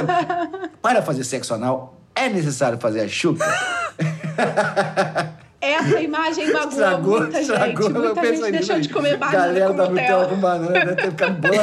para 0.83 1.01
fazer 1.01 1.23
sexo 1.23 1.53
anal, 1.53 1.97
é 2.13 2.27
necessário 2.27 2.77
fazer 2.77 2.99
a 2.99 3.07
chuca? 3.07 3.45
Essa 5.61 6.01
imagem 6.01 6.51
magoou 6.51 6.67
Estragou, 6.69 7.19
muita 7.21 7.39
estragou. 7.39 7.83
gente. 7.87 7.97
Muita 7.97 8.21
gente 8.25 8.31
nisso 8.41 8.51
deixou 8.51 8.79
de 8.81 8.89
comer 8.89 9.15
banana 9.17 9.37
Galera 9.37 9.67
com 9.69 9.75
da 9.77 9.89
Nutella 9.89 10.25
com 10.27 10.35
banana, 10.35 10.71
deve 10.85 10.95
ter 10.95 11.11
ficado 11.11 11.39
bando. 11.39 11.57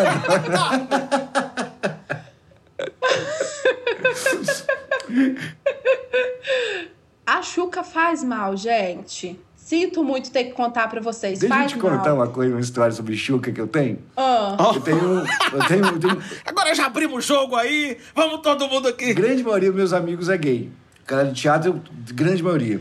A 7.27 7.43
chuca 7.43 7.83
faz 7.83 8.23
mal, 8.23 8.57
gente. 8.57 9.39
Sinto 9.57 10.05
muito 10.05 10.31
ter 10.31 10.45
que 10.45 10.53
contar 10.53 10.89
pra 10.89 11.01
vocês. 11.01 11.39
Deixa 11.39 11.55
eu 11.55 11.59
faz 11.59 11.73
te 11.73 11.79
mal. 11.79 11.97
contar 11.97 12.13
uma 12.13 12.27
coisa, 12.29 12.53
uma 12.55 12.61
história 12.61 12.93
sobre 12.93 13.17
chuca 13.17 13.51
que 13.51 13.59
eu 13.61 13.67
tenho. 13.67 13.99
Ah, 14.15 14.73
Eu 14.75 14.81
tenho, 14.83 14.99
eu 14.99 15.67
tenho, 15.67 15.85
eu 15.87 15.99
tenho 15.99 16.23
Agora 16.45 16.75
já 16.75 16.85
abrimos 16.87 17.25
o 17.25 17.27
jogo 17.27 17.57
aí. 17.57 17.97
Vamos 18.15 18.41
todo 18.43 18.69
mundo 18.69 18.89
A 18.89 18.91
aqui. 18.91 19.15
grande 19.15 19.43
maioria 19.43 19.71
dos 19.71 19.77
meus 19.77 19.93
amigos 19.95 20.29
é 20.29 20.37
gay. 20.37 20.71
Cara 21.07 21.25
de 21.25 21.41
teatro, 21.41 21.81
grande 22.13 22.43
maioria. 22.43 22.81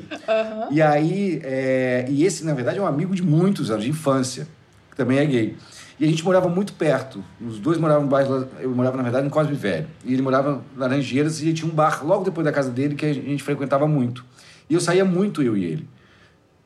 E 0.71 0.81
aí, 0.81 1.39
é, 1.43 2.05
e 2.09 2.25
esse, 2.25 2.45
na 2.45 2.53
verdade, 2.53 2.79
é 2.79 2.81
um 2.81 2.87
amigo 2.87 3.15
de 3.15 3.21
muitos 3.21 3.71
anos, 3.71 3.83
de 3.85 3.89
infância, 3.89 4.45
que 4.91 4.97
também 4.97 5.19
é 5.19 5.25
gay. 5.25 5.57
E 6.03 6.05
a 6.05 6.09
gente 6.09 6.25
morava 6.25 6.49
muito 6.49 6.73
perto. 6.73 7.23
Os 7.39 7.59
dois 7.59 7.77
moravam 7.77 8.03
no 8.03 8.09
bairro, 8.09 8.45
eu 8.59 8.71
morava, 8.71 8.97
na 8.97 9.03
verdade, 9.03 9.25
em 9.25 9.29
Cosme 9.29 9.55
Velho. 9.55 9.87
E 10.03 10.11
ele 10.11 10.21
morava 10.21 10.61
em 10.75 10.77
Laranjeiras 10.77 11.41
e 11.41 11.53
tinha 11.53 11.65
um 11.65 11.73
bar 11.73 12.05
logo 12.05 12.25
depois 12.25 12.43
da 12.43 12.51
casa 12.51 12.69
dele 12.69 12.93
que 12.93 13.05
a 13.05 13.13
gente 13.13 13.41
frequentava 13.41 13.87
muito. 13.87 14.25
E 14.69 14.73
eu 14.73 14.81
saía 14.81 15.05
muito, 15.05 15.41
eu 15.41 15.55
e 15.55 15.63
ele. 15.63 15.87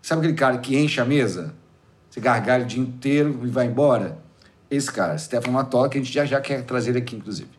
Sabe 0.02 0.22
aquele 0.22 0.34
cara 0.34 0.58
que 0.58 0.76
enche 0.76 1.00
a 1.00 1.06
mesa? 1.06 1.54
Você 2.10 2.20
gargalha 2.20 2.64
o 2.64 2.68
dia 2.68 2.82
inteiro 2.82 3.40
e 3.44 3.48
vai 3.48 3.68
embora? 3.68 4.18
Esse 4.72 4.92
cara, 4.92 5.16
Stefano 5.20 5.54
Matola, 5.54 5.88
que 5.88 6.00
a 6.00 6.02
gente 6.02 6.12
já 6.12 6.26
já 6.26 6.42
quer 6.42 6.64
trazer 6.64 6.98
aqui, 6.98 7.16
inclusive. 7.16 7.52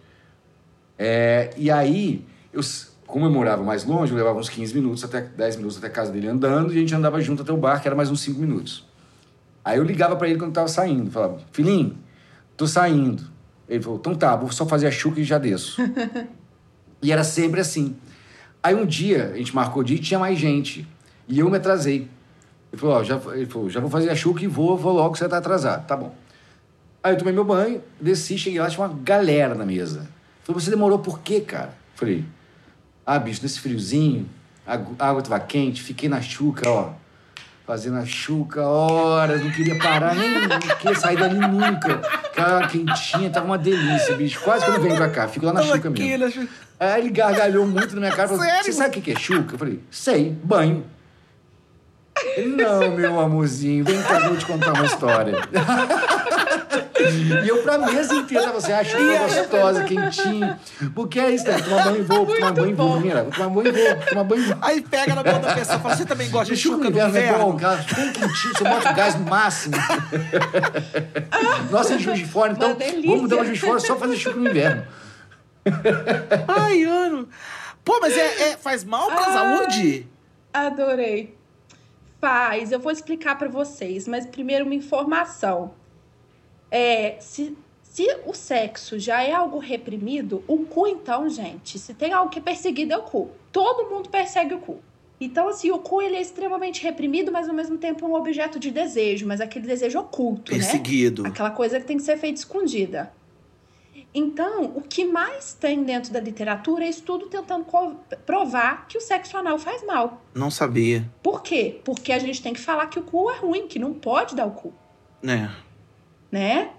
É, 0.98 1.50
e 1.56 1.70
aí, 1.70 2.26
eu, 2.52 2.60
como 3.06 3.24
eu 3.24 3.30
morava 3.30 3.62
mais 3.62 3.84
longe, 3.84 4.10
eu 4.10 4.18
levava 4.18 4.40
uns 4.40 4.48
15 4.48 4.74
minutos, 4.74 5.04
até 5.04 5.20
10 5.20 5.54
minutos 5.54 5.78
até 5.78 5.86
a 5.86 5.90
casa 5.90 6.10
dele 6.10 6.26
andando, 6.26 6.74
e 6.74 6.76
a 6.76 6.80
gente 6.80 6.92
andava 6.92 7.20
junto 7.20 7.42
até 7.42 7.52
o 7.52 7.56
bar, 7.56 7.80
que 7.80 7.86
era 7.86 7.94
mais 7.94 8.10
uns 8.10 8.20
5 8.22 8.40
minutos. 8.40 8.87
Aí 9.68 9.76
eu 9.76 9.84
ligava 9.84 10.16
pra 10.16 10.26
ele 10.26 10.38
quando 10.38 10.54
tava 10.54 10.66
saindo, 10.66 11.10
falava, 11.10 11.36
filhinho, 11.52 11.94
tô 12.56 12.66
saindo. 12.66 13.22
Ele 13.68 13.82
falou, 13.82 13.98
então 13.98 14.14
tá, 14.14 14.34
vou 14.34 14.50
só 14.50 14.64
fazer 14.64 14.86
a 14.86 14.90
chuca 14.90 15.20
e 15.20 15.24
já 15.24 15.36
desço. 15.36 15.78
e 17.02 17.12
era 17.12 17.22
sempre 17.22 17.60
assim. 17.60 17.94
Aí 18.62 18.74
um 18.74 18.86
dia, 18.86 19.30
a 19.34 19.36
gente 19.36 19.54
marcou 19.54 19.82
o 19.82 19.84
dia 19.84 19.98
e 19.98 20.00
tinha 20.00 20.18
mais 20.18 20.38
gente. 20.38 20.88
E 21.28 21.38
eu 21.38 21.50
me 21.50 21.58
atrasei. 21.58 22.08
Ele 22.72 22.80
falou, 22.80 22.96
ó, 22.96 23.04
já, 23.04 23.20
ele 23.34 23.44
falou, 23.44 23.68
já 23.68 23.78
vou 23.78 23.90
fazer 23.90 24.08
a 24.08 24.14
chuca 24.14 24.42
e 24.42 24.46
vou, 24.46 24.74
vou 24.74 24.94
logo, 24.94 25.14
você 25.14 25.28
tá 25.28 25.36
atrasado. 25.36 25.86
Tá 25.86 25.94
bom. 25.94 26.14
Aí 27.02 27.12
eu 27.12 27.18
tomei 27.18 27.34
meu 27.34 27.44
banho, 27.44 27.82
desci, 28.00 28.38
cheguei 28.38 28.58
lá, 28.58 28.70
tinha 28.70 28.86
uma 28.86 28.94
galera 29.02 29.54
na 29.54 29.66
mesa. 29.66 30.08
Falei, 30.44 30.62
você 30.62 30.70
demorou 30.70 30.98
por 30.98 31.20
quê, 31.20 31.42
cara? 31.42 31.74
Falei, 31.94 32.24
ah, 33.04 33.18
bicho, 33.18 33.42
nesse 33.42 33.60
friozinho, 33.60 34.26
a 34.66 34.72
água 35.06 35.20
tava 35.20 35.38
quente, 35.40 35.82
fiquei 35.82 36.08
na 36.08 36.22
chuca, 36.22 36.70
ó. 36.70 36.94
Fazendo 37.68 37.98
a 37.98 38.06
chuca 38.06 38.62
horas, 38.66 39.44
não 39.44 39.50
queria 39.50 39.76
parar, 39.78 40.14
nem 40.14 40.48
não 40.48 40.58
queria 40.58 40.98
sair 40.98 41.18
dali 41.18 41.38
nunca. 41.38 41.98
Cara, 42.34 42.66
quentinha, 42.66 43.28
tava 43.28 43.44
uma 43.44 43.58
delícia, 43.58 44.16
bicho. 44.16 44.40
Quase 44.40 44.64
que 44.64 44.70
eu 44.70 44.74
não 44.76 44.80
venho 44.80 44.96
pra 44.96 45.10
cá, 45.10 45.28
fico 45.28 45.44
lá 45.44 45.52
na 45.52 45.60
Tamo 45.60 45.74
chuca 45.76 45.90
aqui, 45.90 46.16
mesmo. 46.16 46.30
Chu- 46.30 46.48
Aí 46.80 47.02
ele 47.02 47.10
gargalhou 47.10 47.66
muito 47.66 47.94
na 47.94 48.00
minha 48.00 48.12
cara. 48.16 48.26
Falou, 48.26 48.42
você 48.62 48.72
sabe 48.72 48.98
o 48.98 49.02
que 49.02 49.12
é 49.12 49.14
chuca? 49.18 49.54
Eu 49.54 49.58
falei, 49.58 49.80
sei, 49.90 50.34
banho. 50.42 50.82
Ele, 52.38 52.56
não, 52.56 52.90
meu 52.96 53.20
amorzinho, 53.20 53.84
vem 53.84 54.02
cá, 54.02 54.18
vou 54.20 54.36
te 54.38 54.46
contar 54.46 54.72
uma 54.72 54.86
história. 54.86 55.34
e 57.44 57.48
eu 57.48 57.62
pra 57.62 57.78
mesa 57.78 58.14
inteira, 58.14 58.52
você 58.52 58.72
acha 58.72 58.98
chuca 58.98 59.18
gostosa, 59.18 59.84
quentinha. 59.84 60.60
Porque 60.94 61.20
é 61.20 61.30
isso, 61.30 61.46
né? 61.46 61.60
Tomar 61.60 61.84
banho 61.84 61.98
e 61.98 62.02
vou, 62.02 62.26
tomar 62.26 62.52
banho 62.52 62.70
e 62.70 62.72
vou, 62.74 63.00
menina. 63.00 63.22
Vou 63.24 63.32
tomar 63.32 63.48
banho 63.48 63.68
e 63.68 63.72
vou, 63.72 64.06
tomar 64.06 64.24
banho 64.24 64.42
e 64.42 64.46
vou. 64.46 64.58
Aí 64.62 64.80
pega 64.80 65.14
na 65.14 65.22
mão 65.22 65.40
da 65.40 65.54
pessoa 65.54 65.78
e 65.78 65.80
fala: 65.82 65.96
Você 65.96 66.04
também 66.04 66.30
gosta 66.30 66.54
de 66.54 66.60
Chuca 66.60 66.76
no 66.76 66.84
no 66.84 66.88
inverno 66.90 67.16
é 67.18 67.38
bom, 67.38 67.56
cara. 67.56 67.84
Quentinho, 67.84 68.54
você 68.56 68.64
bota 68.64 68.90
o 68.90 68.94
gás 68.94 69.14
no 69.14 69.24
máximo. 69.26 69.74
Nossa, 71.70 71.94
em 71.94 71.98
Juiz 71.98 72.18
de 72.18 72.26
Fora, 72.26 72.52
então, 72.52 72.76
vamos 73.06 73.28
dar 73.28 73.36
uma 73.36 73.44
Juiz 73.44 73.58
de 73.58 73.66
Fora 73.66 73.80
só 73.80 73.96
fazer 73.96 74.16
chuca 74.16 74.36
no 74.36 74.48
inverno. 74.48 74.84
Ai, 76.48 76.82
ano. 76.82 77.28
Pô, 77.84 77.98
mas 78.00 78.16
é, 78.16 78.50
é- 78.50 78.56
faz 78.56 78.84
mal 78.84 79.06
pra 79.06 79.26
Ai. 79.26 79.32
saúde? 79.32 80.06
adorei. 80.52 81.36
Faz, 82.20 82.72
eu 82.72 82.80
vou 82.80 82.90
explicar 82.90 83.38
pra 83.38 83.48
vocês, 83.48 84.08
mas 84.08 84.26
primeiro 84.26 84.64
uma 84.64 84.74
informação. 84.74 85.72
É, 86.70 87.16
se, 87.20 87.56
se 87.82 88.06
o 88.26 88.34
sexo 88.34 88.98
já 88.98 89.22
é 89.22 89.32
algo 89.32 89.58
reprimido, 89.58 90.44
o 90.46 90.58
cu, 90.64 90.86
então, 90.86 91.28
gente, 91.28 91.78
se 91.78 91.94
tem 91.94 92.12
algo 92.12 92.30
que 92.30 92.38
é 92.38 92.42
perseguido, 92.42 92.92
é 92.92 92.96
o 92.98 93.02
cu. 93.02 93.30
Todo 93.50 93.90
mundo 93.90 94.08
persegue 94.08 94.54
o 94.54 94.58
cu. 94.58 94.78
Então, 95.20 95.48
assim, 95.48 95.70
o 95.70 95.78
cu 95.78 96.00
ele 96.00 96.16
é 96.16 96.20
extremamente 96.20 96.82
reprimido, 96.82 97.32
mas 97.32 97.48
ao 97.48 97.54
mesmo 97.54 97.76
tempo 97.76 98.04
é 98.04 98.08
um 98.08 98.14
objeto 98.14 98.58
de 98.58 98.70
desejo, 98.70 99.26
mas 99.26 99.40
aquele 99.40 99.66
desejo 99.66 99.98
oculto, 99.98 100.52
né? 100.52 100.58
Perseguido. 100.58 101.26
Aquela 101.26 101.50
coisa 101.50 101.80
que 101.80 101.86
tem 101.86 101.96
que 101.96 102.04
ser 102.04 102.16
feita 102.16 102.38
escondida. 102.38 103.12
Então, 104.14 104.72
o 104.74 104.80
que 104.80 105.04
mais 105.04 105.54
tem 105.54 105.82
dentro 105.82 106.12
da 106.12 106.20
literatura 106.20 106.84
é 106.84 106.88
estudo 106.88 107.26
tentando 107.26 107.66
provar 108.24 108.86
que 108.86 108.96
o 108.96 109.00
sexo 109.00 109.36
anal 109.36 109.58
faz 109.58 109.84
mal. 109.84 110.22
Não 110.34 110.50
sabia. 110.50 111.04
Por 111.22 111.42
quê? 111.42 111.80
Porque 111.84 112.12
a 112.12 112.18
gente 112.18 112.40
tem 112.40 112.54
que 112.54 112.60
falar 112.60 112.86
que 112.86 112.98
o 112.98 113.02
cu 113.02 113.30
é 113.30 113.36
ruim, 113.38 113.66
que 113.66 113.78
não 113.78 113.92
pode 113.92 114.34
dar 114.34 114.46
o 114.46 114.52
cu, 114.52 114.72
É. 115.22 115.48
né? 116.30 116.70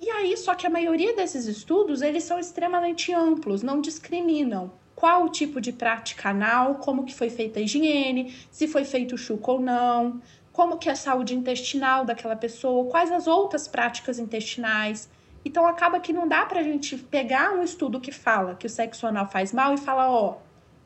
E 0.00 0.10
aí, 0.10 0.36
só 0.36 0.54
que 0.54 0.66
a 0.66 0.70
maioria 0.70 1.14
desses 1.14 1.46
estudos, 1.46 2.02
eles 2.02 2.24
são 2.24 2.38
extremamente 2.38 3.12
amplos, 3.12 3.62
não 3.62 3.80
discriminam 3.80 4.72
qual 4.94 5.24
o 5.24 5.28
tipo 5.28 5.60
de 5.60 5.72
prática 5.72 6.30
anal, 6.30 6.76
como 6.76 7.04
que 7.04 7.14
foi 7.14 7.30
feita 7.30 7.58
a 7.58 7.62
higiene, 7.62 8.34
se 8.50 8.66
foi 8.66 8.84
feito 8.84 9.14
o 9.14 9.18
chuco 9.18 9.52
ou 9.52 9.60
não, 9.60 10.20
como 10.52 10.76
que 10.76 10.88
é 10.88 10.92
a 10.92 10.96
saúde 10.96 11.34
intestinal 11.34 12.04
daquela 12.04 12.36
pessoa, 12.36 12.90
quais 12.90 13.10
as 13.10 13.26
outras 13.26 13.66
práticas 13.66 14.18
intestinais. 14.18 15.08
Então 15.44 15.66
acaba 15.66 15.98
que 15.98 16.12
não 16.12 16.28
dá 16.28 16.44
pra 16.44 16.62
gente 16.62 16.96
pegar 16.96 17.52
um 17.52 17.62
estudo 17.62 18.00
que 18.00 18.12
fala 18.12 18.54
que 18.54 18.66
o 18.66 18.70
sexo 18.70 19.06
anal 19.06 19.28
faz 19.28 19.52
mal 19.52 19.74
e 19.74 19.78
falar, 19.78 20.10
ó, 20.10 20.38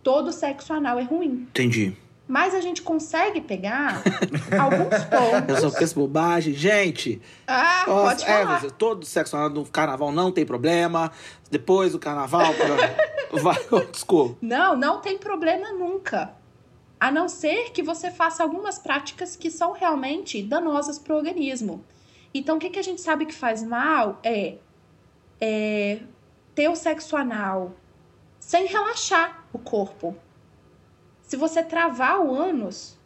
todo 0.03 0.33
sexo 0.33 0.73
anal 0.73 0.99
é 0.99 1.03
ruim. 1.03 1.47
Entendi. 1.51 1.97
Mas 2.29 2.55
a 2.55 2.61
gente 2.61 2.83
consegue 2.83 3.41
pegar 3.41 4.03
alguns 4.59 4.93
Eu 4.93 5.61
só 5.61 5.61
pontos. 5.69 5.79
penso 5.79 5.95
bobagem. 5.95 6.55
Gente, 6.55 7.23
Ah, 7.47 7.85
Nossa, 7.87 8.03
pode 8.17 8.25
é, 8.25 8.27
falar. 8.45 8.61
você- 8.61 8.71
todo 8.71 9.07
sexo 9.07 9.37
anal 9.37 9.51
no 9.51 9.65
carnaval 9.65 10.11
não 10.11 10.33
tem 10.33 10.45
problema. 10.45 11.13
Depois 11.51 11.93
do 11.93 11.99
carnaval, 12.01 12.53
vai, 13.31 13.57
desculpa. 13.93 14.37
Não, 14.43 14.77
não 14.77 15.01
tem 15.01 15.17
problema 15.19 15.71
nunca. 15.73 16.33
A 16.99 17.11
não 17.13 17.29
ser 17.29 17.71
que 17.71 17.83
você 17.83 18.11
faça 18.11 18.43
algumas 18.43 18.79
práticas 18.79 19.37
que 19.37 19.51
são 19.51 19.73
realmente 19.73 20.43
danosas 20.43 20.99
para 20.99 21.15
o 21.15 21.17
organismo. 21.19 21.85
Então, 22.35 22.57
o 22.57 22.59
que, 22.59 22.71
que 22.71 22.79
a 22.79 22.83
gente 22.83 23.01
sabe 23.01 23.25
que 23.27 23.35
faz 23.35 23.63
mal 23.63 24.19
é, 24.25 24.57
é 25.41 26.01
ter 26.55 26.69
o 26.69 26.75
sexo 26.75 27.17
anal 27.17 27.73
sem 28.41 28.67
relaxar 28.67 29.45
o 29.53 29.59
corpo. 29.59 30.17
Se 31.27 31.37
você 31.37 31.63
travar 31.63 32.21
o 32.21 32.35
ânus 32.35 32.97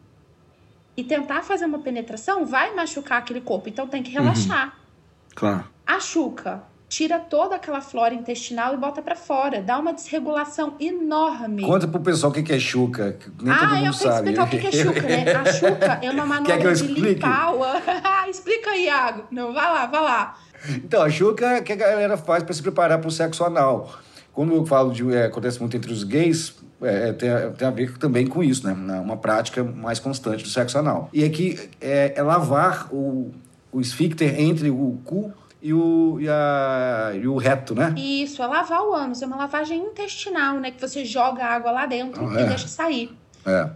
e 0.96 1.02
tentar 1.02 1.42
fazer 1.42 1.64
uma 1.64 1.78
penetração, 1.78 2.44
vai 2.44 2.74
machucar 2.74 3.18
aquele 3.18 3.40
corpo. 3.40 3.68
Então, 3.68 3.86
tem 3.86 4.02
que 4.02 4.10
relaxar. 4.10 4.76
Claro. 5.34 5.64
A 5.86 5.98
chuca 5.98 6.62
tira 6.90 7.20
toda 7.20 7.54
aquela 7.54 7.80
flora 7.80 8.12
intestinal 8.12 8.74
e 8.74 8.76
bota 8.76 9.00
pra 9.00 9.14
fora, 9.14 9.62
dá 9.62 9.78
uma 9.78 9.94
desregulação 9.94 10.74
enorme. 10.80 11.62
Conta 11.62 11.86
pro 11.86 12.00
pessoal 12.00 12.32
o 12.32 12.34
que 12.34 12.52
é 12.52 12.58
chuca, 12.58 13.16
nem 13.40 13.54
todo 13.56 13.64
ah, 13.64 13.76
mundo 13.76 13.76
eu 13.76 13.80
tenho 13.80 13.92
que 13.92 13.98
sabe. 13.98 14.30
explicar 14.30 14.44
o 14.44 14.48
que 14.48 14.66
é 14.66 14.72
chuca, 14.72 15.02
né? 15.02 15.32
A 15.32 15.52
chuca 15.52 15.98
é 16.02 16.10
uma 16.10 16.26
manobra 16.26 16.74
de 16.74 16.86
limpar 16.88 17.54
o... 17.54 17.60
Explica 18.28 18.70
aí, 18.70 18.86
Iago. 18.86 19.24
Não, 19.30 19.52
vai 19.52 19.72
lá, 19.72 19.86
vai 19.86 20.02
lá. 20.02 20.38
Então, 20.68 21.02
a 21.02 21.10
chuca 21.10 21.46
é 21.46 21.60
o 21.60 21.62
que 21.64 21.72
a 21.72 21.76
galera 21.76 22.16
faz 22.16 22.42
para 22.42 22.52
se 22.52 22.62
preparar 22.62 22.98
para 22.98 23.08
o 23.08 23.10
sexo 23.10 23.44
anal. 23.44 23.92
Quando 24.32 24.54
eu 24.54 24.66
falo 24.66 24.92
de. 24.92 25.14
é, 25.14 25.26
acontece 25.26 25.58
muito 25.58 25.76
entre 25.76 25.92
os 25.92 26.04
gays, 26.04 26.54
é, 26.82 27.12
tem, 27.12 27.30
a- 27.30 27.50
tem 27.50 27.68
a 27.68 27.70
ver 27.70 27.96
também 27.98 28.26
com 28.26 28.42
isso, 28.42 28.66
né? 28.66 28.72
Uma 29.00 29.16
prática 29.16 29.62
mais 29.64 29.98
constante 29.98 30.42
do 30.42 30.48
sexo 30.48 30.78
anal. 30.78 31.08
E 31.12 31.24
aqui 31.24 31.70
é, 31.80 32.12
é 32.16 32.22
lavar 32.22 32.88
o, 32.92 33.30
o 33.72 33.80
esfíncter 33.80 34.40
entre 34.40 34.70
o 34.70 34.98
cu 35.04 35.32
e 35.62 35.74
o, 35.74 36.18
e, 36.20 36.28
a- 36.28 37.12
e 37.14 37.26
o 37.28 37.36
reto, 37.36 37.74
né? 37.74 37.94
Isso, 37.96 38.42
é 38.42 38.46
lavar 38.46 38.80
o 38.82 38.94
ânus. 38.94 39.20
É 39.22 39.26
uma 39.26 39.36
lavagem 39.36 39.78
intestinal, 39.78 40.58
né? 40.58 40.70
Que 40.70 40.80
você 40.80 41.04
joga 41.04 41.44
a 41.44 41.54
água 41.54 41.70
lá 41.70 41.86
dentro 41.86 42.26
Ah, 42.28 42.40
e 42.40 42.44
é? 42.44 42.46
deixa 42.46 42.66
sair. 42.68 43.14
É. 43.46 43.70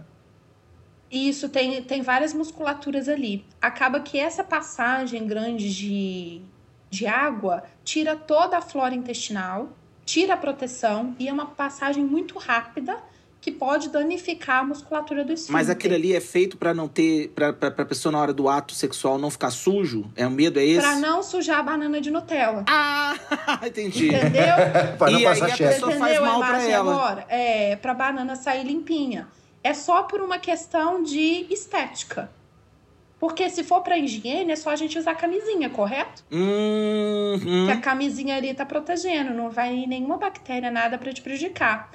Isso, 1.11 1.47
tem, 1.49 1.81
tem 1.83 2.01
várias 2.01 2.33
musculaturas 2.33 3.07
ali. 3.07 3.45
Acaba 3.61 3.99
que 3.99 4.17
essa 4.19 4.43
passagem 4.43 5.25
grande 5.27 5.73
de, 5.73 6.41
de 6.89 7.05
água 7.07 7.63
tira 7.83 8.15
toda 8.15 8.57
a 8.57 8.61
flora 8.61 8.93
intestinal, 8.95 9.69
tira 10.05 10.35
a 10.35 10.37
proteção 10.37 11.15
e 11.19 11.27
é 11.27 11.33
uma 11.33 11.47
passagem 11.47 12.03
muito 12.03 12.37
rápida 12.37 12.97
que 13.41 13.51
pode 13.51 13.89
danificar 13.89 14.61
a 14.61 14.63
musculatura 14.63 15.23
do 15.23 15.31
esfíncter. 15.31 15.53
Mas 15.53 15.69
aquilo 15.69 15.93
ali 15.93 16.15
é 16.15 16.19
feito 16.19 16.57
pra 16.57 16.73
não 16.73 16.87
ter. 16.87 17.29
Pra, 17.29 17.53
pra, 17.53 17.69
pra 17.69 17.85
pessoa 17.85 18.11
na 18.11 18.19
hora 18.19 18.33
do 18.33 18.49
ato 18.49 18.73
sexual 18.73 19.19
não 19.19 19.29
ficar 19.29 19.51
sujo? 19.51 20.09
É 20.15 20.25
o 20.25 20.31
medo, 20.31 20.59
é 20.59 20.65
esse? 20.65 20.81
Pra 20.81 20.95
não 20.95 21.21
sujar 21.21 21.59
a 21.59 21.63
banana 21.63 22.01
de 22.01 22.09
Nutella. 22.09 22.65
Ah, 22.67 23.13
entendi. 23.63 24.07
Entendeu? 24.07 24.55
Para 24.97 25.11
não 25.11 25.19
E 25.19 25.27
aí 25.27 25.33
passar 25.39 25.45
a 25.45 25.49
chefe. 25.55 25.73
pessoa 25.75 25.91
Você 25.91 25.99
faz 25.99 26.11
entendeu 26.13 26.23
a 26.29 26.31
mal 26.33 26.39
pra 26.39 26.49
imagem 26.49 26.71
ela. 26.71 26.91
agora? 26.91 27.25
É, 27.29 27.75
pra 27.75 27.93
banana 27.93 28.35
sair 28.35 28.63
limpinha. 28.65 29.27
É 29.63 29.73
só 29.75 30.01
por 30.03 30.21
uma 30.21 30.39
questão 30.39 31.03
de 31.03 31.45
estética. 31.51 32.29
Porque 33.19 33.49
se 33.49 33.63
for 33.63 33.81
pra 33.81 33.97
higiene, 33.97 34.51
é 34.51 34.55
só 34.55 34.69
a 34.71 34.75
gente 34.75 34.99
usar 34.99 35.15
camisinha, 35.15 35.69
correto? 35.69 36.23
Hum, 36.31 37.39
hum. 37.45 37.65
Que 37.65 37.71
a 37.71 37.77
camisinha 37.77 38.35
ali 38.35 38.53
tá 38.53 38.65
protegendo, 38.65 39.33
não 39.33 39.49
vai 39.49 39.85
nenhuma 39.87 40.17
bactéria, 40.17 40.69
nada 40.69 40.97
pra 40.97 41.11
te 41.13 41.21
prejudicar. 41.21 41.91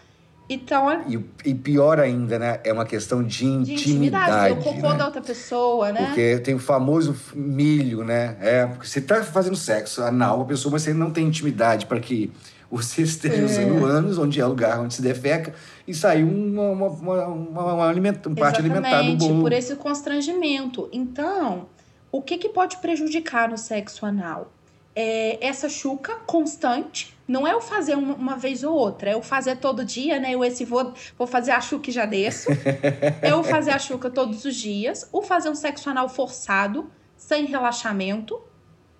Então, 0.49 0.91
é 0.91 1.05
E, 1.09 1.51
e 1.51 1.55
pior 1.55 2.01
ainda, 2.01 2.37
né? 2.37 2.59
É 2.65 2.73
uma 2.73 2.85
questão 2.85 3.23
de 3.23 3.39
de 3.39 3.45
intimidade, 3.47 3.77
intimidade. 3.77 4.55
ver 4.55 4.61
o 4.61 4.65
cocô 4.65 4.89
né? 4.93 4.99
da 4.99 5.05
outra 5.05 5.21
pessoa, 5.21 5.93
né? 5.93 6.07
Porque 6.07 6.39
tem 6.39 6.55
o 6.55 6.59
famoso 6.59 7.15
milho, 7.35 8.03
né? 8.03 8.37
É, 8.41 8.67
porque 8.67 8.89
você 8.89 9.01
tá 9.01 9.23
fazendo 9.23 9.55
sexo 9.55 10.03
anal 10.03 10.39
com 10.39 10.43
a 10.43 10.47
pessoa, 10.47 10.73
mas 10.73 10.83
você 10.83 10.93
não 10.93 11.11
tem 11.13 11.27
intimidade 11.27 11.87
para 11.87 12.01
que 12.01 12.33
você 12.69 13.03
esteja 13.03 13.43
É. 13.43 13.45
usando 13.45 13.85
ânus, 13.85 14.19
onde 14.19 14.41
é 14.41 14.45
o 14.45 14.49
lugar 14.49 14.81
onde 14.81 14.95
se 14.95 15.03
defeca, 15.03 15.55
e 15.91 15.95
saiu 15.95 16.29
uma, 16.29 16.71
uma, 16.71 16.87
uma, 16.87 17.27
uma, 17.27 17.75
uma 17.75 17.89
alimenta- 17.89 18.31
parte 18.31 18.61
alimentar 18.61 19.03
do 19.03 19.17
bolo. 19.17 19.41
por 19.43 19.53
esse 19.53 19.75
constrangimento. 19.75 20.89
Então, 20.93 21.67
o 22.13 22.23
que, 22.23 22.39
que 22.39 22.49
pode 22.49 22.77
prejudicar 22.77 23.49
no 23.49 23.59
sexo 23.59 24.07
anal? 24.07 24.53
É 24.95 25.45
essa 25.45 25.69
chuca 25.69 26.15
constante. 26.27 27.17
Não 27.27 27.47
é 27.47 27.55
o 27.55 27.61
fazer 27.61 27.97
uma, 27.97 28.15
uma 28.15 28.37
vez 28.37 28.63
ou 28.63 28.75
outra, 28.75 29.11
é 29.11 29.17
o 29.17 29.23
fazer 29.23 29.57
todo 29.57 29.85
dia, 29.85 30.19
né? 30.21 30.33
Eu 30.33 30.45
esse 30.45 30.65
vou, 30.65 30.93
vou 31.19 31.27
fazer 31.27 31.51
a 31.53 31.61
chuca 31.61 31.91
e 31.91 31.93
já 31.93 32.07
desço. 32.07 32.51
é 33.23 33.35
o 33.35 33.43
fazer 33.43 33.73
a 33.73 33.79
chuca 33.79 34.09
todos 34.09 34.45
os 34.45 34.55
dias. 34.55 35.09
O 35.13 35.23
fazer 35.23 35.49
um 35.49 35.55
sexo 35.55 35.91
anal 35.91 36.09
forçado, 36.09 36.89
sem 37.17 37.47
relaxamento, 37.47 38.41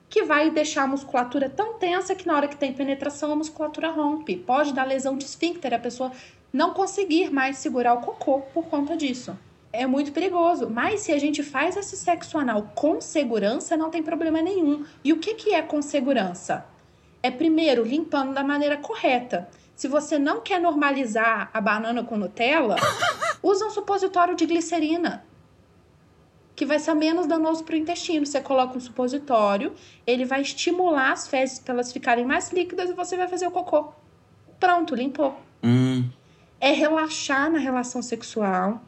que 0.09 0.25
vai 0.25 0.51
deixar 0.51 0.83
a 0.83 0.87
musculatura 0.89 1.49
tão 1.49 1.75
tensa 1.75 2.17
que 2.17 2.27
na 2.27 2.35
hora 2.35 2.49
que 2.49 2.57
tem 2.57 2.73
penetração 2.73 3.31
a 3.33 3.37
musculatura 3.37 3.91
rompe. 3.91 4.37
Pode 4.37 4.73
dar 4.73 4.85
lesão 4.85 5.17
de 5.17 5.25
esfíncter, 5.25 5.73
a 5.73 5.79
pessoa 5.79 6.11
não 6.53 6.75
conseguir 6.75 7.31
mais 7.31 7.59
segurar 7.59 7.95
o 7.95 8.01
cocô 8.01 8.41
por 8.53 8.67
conta 8.67 8.97
disso. 8.97 9.37
É 9.73 9.87
muito 9.87 10.13
perigoso. 10.13 10.69
Mas 10.69 11.01
se 11.01 11.13
a 11.13 11.19
gente 11.19 11.43
faz 11.43 11.77
esse 11.77 11.97
sexo 11.97 12.37
anal 12.39 12.73
com 12.75 13.01
segurança, 13.01 13.77
não 13.77 13.91
tem 13.91 14.03
problema 14.03 14.43
nenhum. 14.43 14.85
E 15.05 15.13
o 15.13 15.19
que, 15.19 15.35
que 15.35 15.55
é 15.55 15.63
com 15.63 15.81
segurança? 15.81 16.67
É 17.23 17.31
primeiro 17.31 17.85
limpando 17.85 18.35
da 18.35 18.43
maneira 18.43 18.77
correta. 18.77 19.49
Se 19.77 19.87
você 19.87 20.19
não 20.19 20.41
quer 20.41 20.61
normalizar 20.61 21.51
a 21.55 21.61
banana 21.61 22.03
com 22.03 22.17
Nutella, 22.17 22.77
usa 23.43 23.67
um 23.67 23.71
supositório 23.71 24.35
de 24.35 24.45
glicerina. 24.45 25.25
Que 26.57 26.67
vai 26.67 26.79
ser 26.79 26.95
menos 26.95 27.27
danoso 27.27 27.65
para 27.65 27.75
o 27.75 27.79
intestino. 27.79 28.27
Você 28.27 28.41
coloca 28.41 28.77
um 28.77 28.81
supositório, 28.81 29.73
ele 30.07 30.25
vai 30.25 30.43
estimular 30.43 31.13
as 31.13 31.29
fezes 31.29 31.61
para 31.61 31.75
elas 31.75 31.93
ficarem 31.93 32.27
mais 32.27 32.51
líquidas 32.51 32.91
e 32.91 32.95
você 32.95 33.17
vai 33.17 33.29
fazer 33.29 33.47
o 33.47 33.51
cocô. 33.51 33.93
Pronto, 34.59 34.95
limpou 34.95 35.41
Hum. 35.63 36.09
É 36.61 36.73
relaxar 36.73 37.51
na 37.51 37.59
relação 37.59 38.03
sexual. 38.03 38.81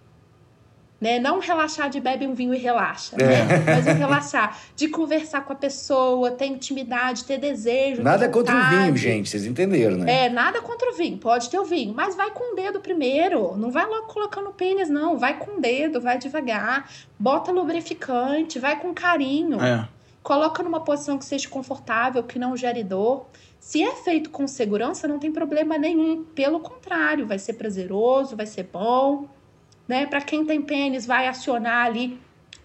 Né? 1.01 1.19
Não 1.19 1.41
relaxar 1.41 1.91
de 1.91 2.01
bebe 2.01 2.25
um 2.29 2.33
vinho 2.33 2.55
e 2.55 2.59
relaxa, 2.59 3.17
É. 3.17 3.27
né? 3.27 3.65
Mas 3.67 3.87
o 3.89 3.99
relaxar 3.99 4.57
de 4.77 4.87
conversar 4.87 5.41
com 5.45 5.53
a 5.53 5.57
pessoa, 5.57 6.31
ter 6.31 6.47
intimidade, 6.47 7.25
ter 7.25 7.39
desejo. 7.39 7.97
ter 7.97 8.03
Nada 8.05 8.29
contra 8.29 8.55
o 8.55 8.71
vinho, 8.71 8.97
gente, 8.97 9.29
vocês 9.29 9.45
entenderam, 9.45 9.97
né? 9.97 10.27
É, 10.27 10.29
nada 10.29 10.61
contra 10.61 10.89
o 10.91 10.95
vinho, 10.95 11.19
pode 11.19 11.51
ter 11.51 11.59
o 11.59 11.65
vinho, 11.65 11.93
mas 11.93 12.15
vai 12.15 12.31
com 12.31 12.53
o 12.53 12.55
dedo 12.55 12.79
primeiro. 12.79 13.57
Não 13.57 13.69
vai 13.73 13.85
logo 13.85 14.07
colocando 14.07 14.51
o 14.51 14.53
pênis, 14.53 14.89
não. 14.89 15.19
Vai 15.19 15.41
com 15.41 15.59
o 15.59 15.61
dedo, 15.61 16.01
vai 16.01 16.19
devagar. 16.19 16.89
Bota 17.19 17.51
lubrificante, 17.51 18.61
vai 18.61 18.79
com 18.79 18.95
carinho. 18.95 19.61
É. 19.61 19.89
Coloca 20.23 20.63
numa 20.63 20.79
posição 20.85 21.19
que 21.19 21.25
seja 21.25 21.49
confortável, 21.49 22.23
que 22.23 22.39
não 22.39 22.57
gere 22.57 22.85
dor. 22.85 23.27
Se 23.63 23.81
é 23.81 23.95
feito 23.95 24.29
com 24.31 24.45
segurança, 24.49 25.07
não 25.07 25.21
tem 25.21 25.31
problema 25.31 25.79
nenhum. 25.79 26.25
Pelo 26.25 26.59
contrário, 26.59 27.29
vai 27.29 27.39
ser 27.39 27.53
prazeroso, 27.53 28.35
vai 28.37 28.45
ser 28.45 28.65
bom. 28.73 29.29
Né? 29.87 30.05
Para 30.05 30.21
quem 30.21 30.45
tem 30.45 30.61
pênis, 30.61 31.07
vai 31.07 31.29
acionar 31.29 31.87
ali 31.87 32.19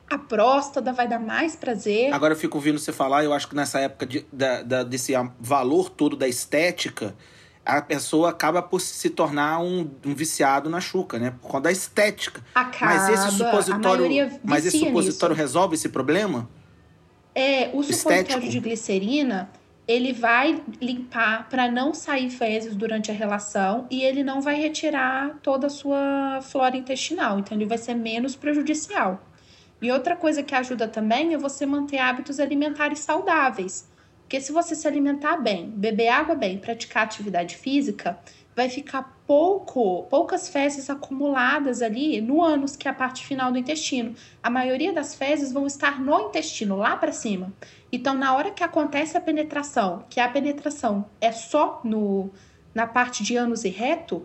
a 0.10 0.18
próstata, 0.18 0.92
vai 0.92 1.08
dar 1.08 1.20
mais 1.20 1.56
prazer. 1.56 2.12
Agora 2.12 2.34
eu 2.34 2.38
fico 2.38 2.58
ouvindo 2.58 2.80
você 2.80 2.92
falar, 2.92 3.24
eu 3.24 3.32
acho 3.32 3.48
que 3.48 3.56
nessa 3.56 3.80
época 3.80 4.08
de- 4.08 4.26
da- 4.34 4.64
da- 4.64 4.84
desse 4.84 5.14
valor 5.40 5.92
todo 5.92 6.16
da 6.16 6.28
estética, 6.28 7.14
a 7.64 7.80
pessoa 7.80 8.32
acaba 8.32 8.64
por 8.64 8.82
se 8.82 9.12
tornar 9.12 9.60
um, 9.60 9.88
um 10.04 10.16
viciado 10.16 10.68
na 10.68 10.82
chuca, 10.82 11.20
né? 11.20 11.30
Por 11.40 11.48
conta 11.48 11.66
da 11.66 11.72
estética. 11.72 12.42
Acaba, 12.56 12.92
mas 12.94 13.10
esse 13.10 13.28
a 13.28 13.32
supositório. 13.32 14.40
Mas 14.44 14.66
esse 14.66 14.80
supositório 14.80 15.36
nisso. 15.36 15.44
resolve 15.44 15.76
esse 15.76 15.90
problema? 15.90 16.50
É, 17.36 17.68
o 17.68 17.84
supositório 17.84 18.22
estético. 18.22 18.50
de 18.50 18.60
glicerina, 18.62 19.50
ele 19.88 20.12
vai 20.12 20.62
limpar 20.82 21.48
para 21.50 21.72
não 21.72 21.94
sair 21.94 22.30
fezes 22.30 22.76
durante 22.76 23.10
a 23.10 23.14
relação 23.14 23.88
e 23.90 24.04
ele 24.04 24.22
não 24.24 24.42
vai 24.42 24.56
retirar 24.56 25.40
toda 25.42 25.68
a 25.68 25.70
sua 25.70 26.40
flora 26.42 26.76
intestinal, 26.76 27.40
então 27.40 27.58
ele 27.58 27.66
vai 27.66 27.78
ser 27.78 27.94
menos 27.94 28.36
prejudicial. 28.36 29.26
E 29.82 29.92
outra 29.92 30.16
coisa 30.16 30.44
que 30.44 30.54
ajuda 30.54 30.88
também 30.88 31.34
é 31.34 31.38
você 31.38 31.66
manter 31.66 32.00
hábitos 32.00 32.40
alimentares 32.40 33.00
saudáveis. 33.00 33.88
Porque 34.22 34.42
se 34.42 34.52
você 34.52 34.76
se 34.76 34.88
alimentar 34.88 35.38
bem, 35.38 35.70
beber 35.70 36.10
água 36.10 36.36
bem, 36.36 36.58
praticar 36.58 37.04
atividade 37.04 37.56
física, 37.56 38.20
vai 38.54 38.68
ficar 38.68 39.17
pouco, 39.28 40.04
poucas 40.04 40.48
fezes 40.48 40.90
acumuladas 40.90 41.82
ali 41.82 42.22
no 42.22 42.42
ânus, 42.42 42.78
que 42.78 42.88
é 42.88 42.92
a 42.92 42.94
parte 42.94 43.26
final 43.26 43.52
do 43.52 43.58
intestino. 43.58 44.16
A 44.42 44.50
maioria 44.50 44.94
das 44.94 45.14
fezes 45.14 45.52
vão 45.52 45.68
estar 45.68 46.00
no 46.00 46.18
intestino, 46.22 46.78
lá 46.78 46.96
para 46.96 47.12
cima. 47.12 47.52
Então, 47.92 48.16
na 48.16 48.34
hora 48.34 48.52
que 48.52 48.64
acontece 48.64 49.18
a 49.18 49.22
penetração, 49.22 50.06
que 50.10 50.22
a 50.22 50.30
penetração 50.30 51.06
é 51.20 51.34
só 51.34 51.82
no 51.84 52.32
na 52.74 52.86
parte 52.86 53.24
de 53.24 53.36
ânus 53.36 53.66
e 53.66 53.70
reto, 53.70 54.24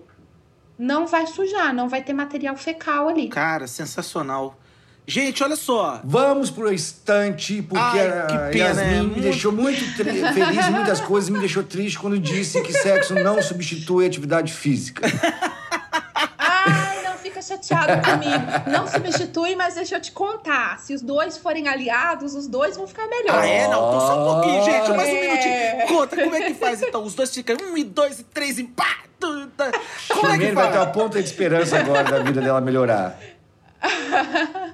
não 0.78 1.06
vai 1.06 1.26
sujar, 1.26 1.72
não 1.72 1.88
vai 1.88 2.02
ter 2.02 2.12
material 2.12 2.54
fecal 2.54 3.08
ali. 3.08 3.28
Cara, 3.28 3.66
sensacional. 3.66 4.58
Gente, 5.06 5.42
olha 5.42 5.56
só. 5.56 6.00
Vamos 6.04 6.48
pro 6.50 6.72
estante, 6.72 7.60
porque 7.60 7.98
Ai, 7.98 8.26
que 8.26 8.34
a 8.34 8.38
pena, 8.50 8.56
Yasmin 8.68 8.82
é 8.82 8.86
me 8.94 9.00
muito- 9.02 9.20
deixou 9.20 9.52
muito 9.52 9.96
tri- 9.96 10.22
feliz 10.32 10.66
em 10.66 10.70
muitas 10.70 11.00
coisas 11.00 11.28
e 11.28 11.32
me 11.32 11.38
deixou 11.40 11.62
triste 11.64 11.98
quando 11.98 12.18
disse 12.18 12.60
que 12.62 12.72
sexo 12.72 13.14
não 13.14 13.42
substitui 13.42 14.06
atividade 14.06 14.52
física. 14.52 15.02
Ai, 16.38 17.02
não 17.04 17.14
fica 17.14 17.42
chateado 17.42 18.00
comigo. 18.00 18.70
Não 18.70 18.86
substitui, 18.86 19.56
mas 19.56 19.74
deixa 19.74 19.96
eu 19.96 20.00
te 20.00 20.12
contar. 20.12 20.78
Se 20.78 20.94
os 20.94 21.02
dois 21.02 21.36
forem 21.36 21.66
aliados, 21.66 22.34
os 22.36 22.46
dois 22.46 22.76
vão 22.76 22.86
ficar 22.86 23.08
melhor. 23.08 23.40
Ah, 23.40 23.46
é? 23.46 23.66
Não, 23.68 23.88
então 23.88 24.00
só 24.00 24.20
um 24.20 24.32
pouquinho, 24.40 24.64
gente. 24.64 24.88
Mais 24.90 25.08
um 25.08 25.12
É. 25.16 25.20
minutinho. 25.20 25.88
Conta, 25.98 26.16
como 26.16 26.36
é 26.36 26.40
que 26.42 26.54
faz 26.54 26.80
então? 26.80 27.02
Os 27.04 27.14
dois 27.14 27.34
ficam 27.34 27.56
um 27.72 27.76
e 27.76 27.82
dois 27.84 28.20
e 28.20 28.24
três 28.24 28.56
e 28.58 28.64
pá! 28.64 28.86
tá. 29.18 29.70
Como 30.08 30.26
é 30.26 30.30
que 30.32 30.36
Primeiro 30.38 30.54
vai 30.54 30.70
ter 30.70 30.78
uma 30.78 30.84
faz? 30.86 30.96
ponta 30.96 31.20
de 31.22 31.28
esperança 31.28 31.78
agora 31.78 32.04
da 32.04 32.18
vida 32.20 32.40
dela 32.40 32.60
melhorar. 32.60 33.18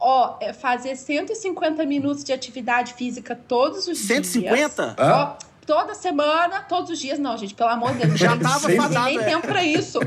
Ó, 0.00 0.36
é 0.40 0.52
fazer 0.52 0.96
150 0.96 1.84
minutos 1.84 2.22
de 2.22 2.32
atividade 2.32 2.94
física 2.94 3.34
todos 3.34 3.88
os 3.88 3.98
dias. 3.98 4.26
150? 4.26 4.96
Hã? 4.98 5.12
Ó, 5.14 5.36
toda 5.66 5.94
semana, 5.94 6.60
todos 6.62 6.90
os 6.90 6.98
dias, 6.98 7.18
não, 7.18 7.36
gente, 7.36 7.54
pelo 7.54 7.70
amor 7.70 7.92
de 7.94 8.06
Deus. 8.06 8.18
Já 8.18 8.36
tava 8.36 8.66
tem 8.66 8.76
fadado, 8.76 9.06
nem 9.06 9.18
é. 9.18 9.24
tempo 9.24 9.46
pra 9.46 9.64
isso. 9.64 9.98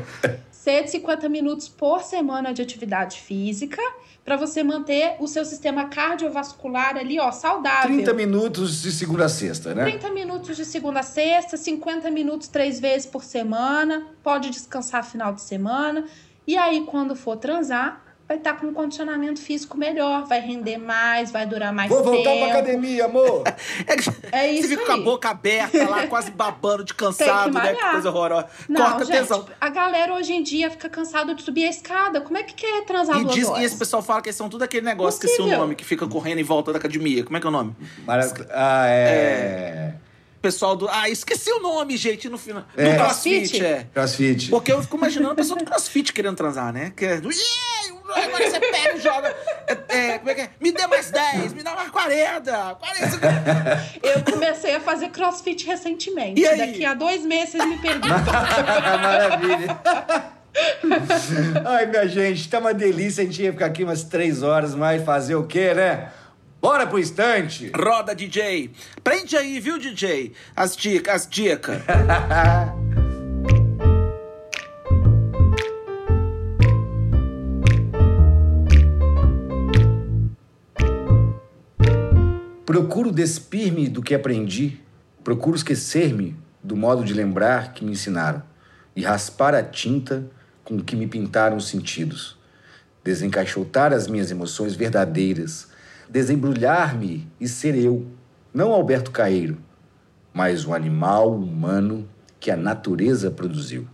150 0.52 1.28
minutos 1.28 1.68
por 1.68 2.04
semana 2.04 2.54
de 2.54 2.62
atividade 2.62 3.20
física 3.20 3.82
pra 4.24 4.38
você 4.38 4.64
manter 4.64 5.16
o 5.20 5.28
seu 5.28 5.44
sistema 5.44 5.86
cardiovascular 5.86 6.96
ali, 6.96 7.20
ó, 7.20 7.32
saudável. 7.32 7.96
30 7.96 8.14
minutos 8.14 8.82
de 8.82 8.92
segunda 8.92 9.26
a 9.26 9.30
sexta, 9.30 9.74
né? 9.74 9.84
30 9.84 10.10
minutos 10.12 10.56
de 10.56 10.66
segunda 10.66 11.00
a 11.00 11.04
sexta, 11.04 11.58
50 11.58 12.12
minutos 12.12 12.48
três 12.48 12.80
vezes 12.80 13.08
por 13.08 13.24
semana. 13.24 14.08
Pode 14.24 14.50
descansar 14.50 15.04
final 15.04 15.34
de 15.34 15.42
semana. 15.42 16.06
E 16.46 16.58
aí, 16.58 16.86
quando 16.86 17.16
for 17.16 17.38
transar, 17.38 18.04
vai 18.32 18.38
estar 18.38 18.54
com 18.54 18.68
um 18.68 18.74
condicionamento 18.74 19.42
físico 19.42 19.78
melhor, 19.78 20.26
vai 20.26 20.40
render 20.40 20.78
mais, 20.78 21.32
vai 21.32 21.46
durar 21.46 21.74
mais 21.74 21.90
Vou 21.90 22.02
voltar 22.02 22.30
tempo. 22.30 22.46
pra 22.48 22.60
academia, 22.60 23.04
amor. 23.06 23.44
É 23.86 23.96
que 23.98 24.10
É 24.32 24.50
isso 24.52 24.70
Você 24.70 24.76
fica 24.76 24.86
com 24.86 24.92
a 24.94 24.96
aí. 24.96 25.04
boca 25.04 25.30
aberta 25.30 25.90
lá, 25.90 26.08
quase 26.08 26.32
babando 26.32 26.86
de 26.86 26.94
cansado, 26.96 27.52
né? 27.54 27.60
Que 27.60 27.74
malhar. 27.76 27.92
coisa 27.92 28.10
horrorosa. 28.10 28.48
Não, 28.70 28.82
Corta 28.82 29.04
gente, 29.06 29.18
tesão. 29.18 29.46
a 29.60 29.70
galera 29.70 30.14
hoje 30.14 30.32
em 30.32 30.42
dia 30.42 30.72
fica 30.72 30.88
cansada 30.88 31.36
de 31.36 31.42
subir 31.44 31.66
a 31.66 31.70
escada. 31.70 32.22
Como 32.22 32.38
é 32.38 32.44
que 32.44 32.54
quer 32.54 32.86
transar 32.86 33.18
E, 33.20 33.24
duas 33.24 33.36
diz, 33.36 33.48
e 33.48 33.50
horas? 33.52 33.64
esse 33.66 33.76
pessoal 33.78 34.02
fala 34.02 34.22
que 34.22 34.30
eles 34.30 34.38
são 34.38 34.48
tudo 34.48 34.64
aquele 34.64 34.86
negócio, 34.86 35.18
esqueci 35.18 35.34
o 35.34 35.38
Possível. 35.44 35.60
nome, 35.60 35.76
que 35.76 35.84
fica 35.84 36.08
correndo 36.08 36.40
em 36.40 36.44
volta 36.44 36.72
da 36.72 36.78
academia. 36.80 37.26
Como 37.26 37.36
é 37.36 37.40
que 37.42 37.46
é 37.46 37.50
o 37.50 37.52
nome? 37.52 37.76
Mara- 38.08 38.32
Ah, 38.52 38.86
é. 38.88 39.94
Pessoal 40.42 40.76
do. 40.76 40.90
Ah, 40.90 41.08
esqueci 41.10 41.52
o 41.52 41.60
nome, 41.60 41.96
gente, 41.98 42.28
no 42.28 42.38
final. 42.38 42.64
É. 42.76 42.90
Do 42.90 42.96
crossfit, 42.96 43.40
Crossfit? 43.50 43.64
é. 43.66 43.88
Crossfit. 43.94 44.50
Porque 44.50 44.72
eu 44.72 44.82
fico 44.82 44.98
imaginando 44.98 45.34
a 45.34 45.36
pessoa 45.36 45.60
do 45.60 45.66
crossfit 45.70 46.12
querendo 46.12 46.36
transar, 46.36 46.74
né? 46.74 46.92
Que 46.96 47.06
é 47.06 47.18
do. 47.22 47.30
"Yeah, 47.30 48.26
Agora 48.26 48.50
você 48.50 48.60
pega 48.60 48.98
e 48.98 49.00
joga. 49.00 49.36
É, 49.68 49.98
é, 49.98 50.18
como 50.18 50.32
é 50.32 50.34
que 50.36 50.42
é? 50.42 50.50
Me 50.60 50.72
dê 50.72 50.86
mais 50.88 51.12
10, 51.12 51.54
me 51.54 51.64
dá 51.64 51.76
mais 51.76 51.90
40. 51.90 52.76
40. 52.76 53.20
Eu 54.04 54.24
comecei 54.34 54.76
a 54.76 54.80
fazer 54.82 55.10
crossfit 55.10 55.66
recentemente. 55.66 56.42
E 56.42 56.46
aí? 56.48 56.58
Daqui 56.58 56.84
a 56.86 56.94
dois 56.94 57.24
meses 57.26 57.52
vocês 57.52 57.66
me 57.66 57.78
perguntam. 57.78 58.10
Maravilha. 59.02 59.78
Ai, 61.66 61.86
minha 61.86 62.08
gente, 62.08 62.50
tá 62.50 62.60
uma 62.60 62.74
delícia. 62.74 63.24
A 63.24 63.26
gente 63.26 63.42
ia 63.44 63.54
ficar 63.54 63.68
aqui 63.68 63.84
umas 63.84 64.04
três 64.04 64.44
horas, 64.44 64.76
mas 64.76 65.04
fazer 65.06 65.36
o 65.36 65.46
quê, 65.48 65.74
né? 65.74 66.10
Bora 66.62 66.86
pro 66.86 67.00
estante. 67.00 67.72
Roda, 67.76 68.14
DJ. 68.14 68.70
Prende 69.04 69.36
aí, 69.36 69.60
viu, 69.60 69.80
DJ? 69.80 70.32
As 70.56 70.78
dicas, 70.78 71.16
as 71.16 71.28
dicas. 71.28 71.82
Procuro 82.64 83.12
despir-me 83.12 83.90
do 83.90 84.04
que 84.04 84.14
aprendi, 84.14 84.80
procuro 85.24 85.58
esquecer-me 85.58 86.38
do 86.64 86.76
modo 86.76 87.04
de 87.04 87.14
lembrar 87.14 87.74
que 87.74 87.84
me 87.84 87.92
ensinaram 87.92 88.44
e 88.96 89.02
raspar 89.02 89.56
a 89.56 89.64
tinta 89.64 90.24
com 90.64 90.80
que 90.80 90.96
me 90.96 91.08
pintaram 91.08 91.58
os 91.58 91.68
sentidos, 91.68 92.38
desencaixotar 93.04 93.92
as 93.92 94.08
minhas 94.08 94.32
emoções 94.32 94.74
verdadeiras, 94.74 95.71
desembrulhar-me 96.12 97.28
e 97.40 97.48
ser 97.48 97.76
eu, 97.76 98.06
não 98.54 98.74
Alberto 98.74 99.12
Caeiro, 99.12 99.58
mas 100.34 100.66
o 100.66 100.74
animal 100.74 101.34
humano 101.34 102.08
que 102.38 102.52
a 102.52 102.58
natureza 102.58 103.32
produziu. 103.32 103.88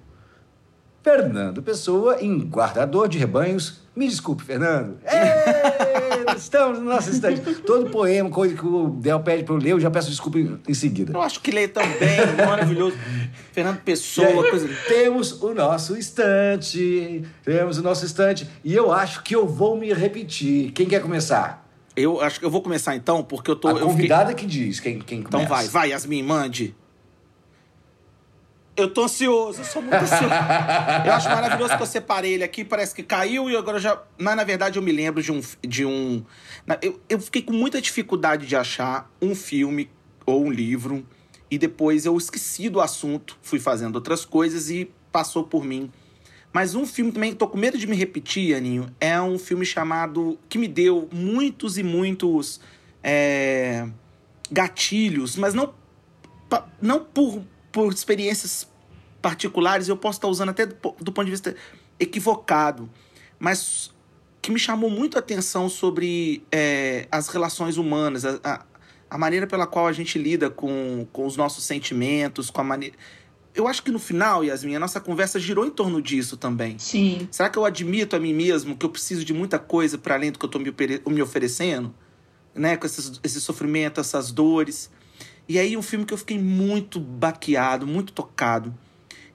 Fernando 1.04 1.62
Pessoa, 1.62 2.22
em 2.22 2.40
guardador 2.40 3.08
de 3.08 3.18
rebanhos. 3.18 3.82
Me 3.96 4.08
desculpe, 4.08 4.44
Fernando. 4.44 4.98
Ê, 5.06 6.36
estamos 6.36 6.80
no 6.80 6.86
nosso 6.86 7.10
estante. 7.10 7.40
Todo 7.62 7.90
poema, 7.90 8.30
coisa 8.30 8.56
que 8.56 8.66
o 8.66 8.90
Del 8.90 9.22
pede 9.22 9.44
para 9.44 9.56
eu 9.56 9.60
ler, 9.60 9.72
eu 9.72 9.80
já 9.80 9.90
peço 9.90 10.10
desculpa 10.10 10.38
em, 10.40 10.74
seguida. 10.74 11.14
Eu 11.14 11.22
acho 11.22 11.40
que 11.40 11.50
lê 11.50 11.68
também, 11.68 12.18
maravilhoso. 12.46 12.98
Fernando 13.54 13.80
Pessoa, 13.82 14.50
coisa. 14.50 14.68
Temos 14.88 15.42
o 15.42 15.54
nosso 15.54 15.96
estante. 15.98 17.24
Temos 17.44 17.78
o 17.78 17.84
nosso 17.84 18.06
estante. 18.06 18.48
E 18.64 18.76
eu 18.76 18.92
acho 18.92 19.24
que 19.24 19.36
eu 19.36 19.48
vou 19.48 19.78
me 19.78 19.94
repetir. 19.94 20.72
Quem 20.74 20.88
quer 20.88 21.02
começar? 21.02 21.67
Eu 21.98 22.22
acho 22.22 22.40
que 22.40 22.46
eu 22.46 22.52
vou 22.52 22.62
começar 22.62 22.96
então, 22.96 23.24
porque 23.24 23.50
eu 23.50 23.56
tô. 23.56 23.68
A 23.70 23.72
eu 23.72 23.76
fiquei- 23.78 23.92
convidada 23.92 24.34
que 24.36 24.46
diz 24.46 24.80
quem, 24.80 25.00
quem 25.00 25.20
Então 25.20 25.32
começa. 25.44 25.50
vai, 25.50 25.68
vai, 25.68 25.90
Yasmin, 25.90 26.22
mande. 26.22 26.76
Eu 28.76 28.88
tô 28.94 29.06
ansioso, 29.06 29.62
eu 29.62 29.66
sou 29.66 29.82
muito 29.82 29.96
ansioso. 29.96 30.24
eu 31.06 31.12
acho 31.14 31.28
maravilhoso 31.30 31.76
que 31.76 31.82
eu 31.82 31.88
separei 31.88 32.34
ele 32.36 32.44
aqui, 32.44 32.64
parece 32.64 32.94
que 32.94 33.02
caiu 33.02 33.50
e 33.50 33.58
agora 33.58 33.80
já. 33.80 34.00
Mas 34.20 34.36
na 34.36 34.44
verdade 34.44 34.78
eu 34.78 34.84
me 34.84 34.92
lembro 34.92 35.24
de 35.24 35.32
um. 35.32 35.42
De 35.68 35.84
um 35.84 36.24
eu, 36.84 37.00
eu 37.10 37.20
fiquei 37.20 37.42
com 37.42 37.54
muita 37.54 37.82
dificuldade 37.82 38.46
de 38.46 38.56
achar 38.56 39.10
um 39.20 39.34
filme 39.34 39.90
ou 40.28 40.46
um 40.46 40.52
livro 40.52 41.04
e 41.50 41.58
depois 41.58 42.06
eu 42.06 42.16
esqueci 42.16 42.70
do 42.70 42.80
assunto, 42.80 43.36
fui 43.42 43.60
fazendo 43.60 43.96
outras 43.96 44.24
coisas 44.24 44.70
e 44.70 44.92
passou 45.12 45.44
por 45.46 45.64
mim. 45.66 45.92
Mas 46.58 46.74
um 46.74 46.88
filme 46.88 47.12
também 47.12 47.34
que 47.34 47.38
tô 47.38 47.48
com 47.48 47.56
medo 47.56 47.78
de 47.78 47.86
me 47.86 47.96
repetir, 47.96 48.56
Aninho, 48.56 48.92
é 49.00 49.22
um 49.22 49.38
filme 49.38 49.64
chamado. 49.64 50.40
que 50.50 50.58
me 50.58 50.68
deu 50.68 51.08
muitos 51.14 51.78
e 51.78 51.84
muitos 51.84 52.60
é, 53.04 53.88
gatilhos, 54.52 55.36
mas 55.36 55.54
não, 55.54 55.72
não 56.82 57.04
por, 57.04 57.44
por 57.72 57.94
experiências 57.94 58.68
particulares, 59.22 59.88
eu 59.88 59.96
posso 59.96 60.18
estar 60.18 60.28
usando 60.30 60.50
até 60.50 60.66
do, 60.66 60.74
do 61.00 61.12
ponto 61.12 61.26
de 61.26 61.30
vista 61.30 61.56
equivocado, 62.00 62.90
mas 63.38 63.94
que 64.42 64.50
me 64.50 64.58
chamou 64.58 64.90
muito 64.90 65.16
a 65.16 65.20
atenção 65.20 65.70
sobre 65.70 66.44
é, 66.52 67.08
as 67.12 67.28
relações 67.28 67.78
humanas, 67.78 68.26
a, 68.26 68.40
a, 68.44 68.66
a 69.12 69.18
maneira 69.20 69.46
pela 69.46 69.68
qual 69.68 69.86
a 69.86 69.94
gente 69.94 70.18
lida 70.18 70.50
com, 70.50 71.06
com 71.14 71.24
os 71.24 71.38
nossos 71.38 71.64
sentimentos, 71.66 72.50
com 72.50 72.62
a 72.62 72.64
maneira. 72.64 72.96
Eu 73.58 73.68
acho 73.68 73.82
que 73.82 73.90
no 73.90 73.98
final, 73.98 74.44
Yasmin, 74.44 74.76
a 74.76 74.80
nossa 74.80 75.02
conversa 75.02 75.40
girou 75.40 75.66
em 75.66 75.72
torno 75.72 76.00
disso 76.00 76.38
também. 76.38 76.78
Sim. 76.78 77.28
Será 77.32 77.50
que 77.50 77.58
eu 77.58 77.66
admito 77.66 78.16
a 78.16 78.20
mim 78.20 78.32
mesmo 78.32 78.78
que 78.78 78.86
eu 78.86 78.90
preciso 78.90 79.26
de 79.26 79.34
muita 79.34 79.58
coisa 79.58 79.98
para 79.98 80.14
além 80.14 80.32
do 80.32 80.38
que 80.38 80.46
eu 80.46 80.48
estou 80.48 81.12
me, 81.12 81.22
oferecendo? 81.24 81.92
Né? 82.54 82.78
Com 82.78 82.86
esses, 82.86 83.20
esse 83.24 83.42
sofrimento, 83.42 84.00
essas 84.00 84.32
dores. 84.32 84.92
E 85.50 85.58
aí, 85.58 85.76
um 85.76 85.82
filme 85.82 86.06
que 86.06 86.14
eu 86.14 86.20
fiquei 86.20 86.38
muito 86.38 87.00
baqueado, 87.00 87.88
muito 87.88 88.14
tocado, 88.14 88.78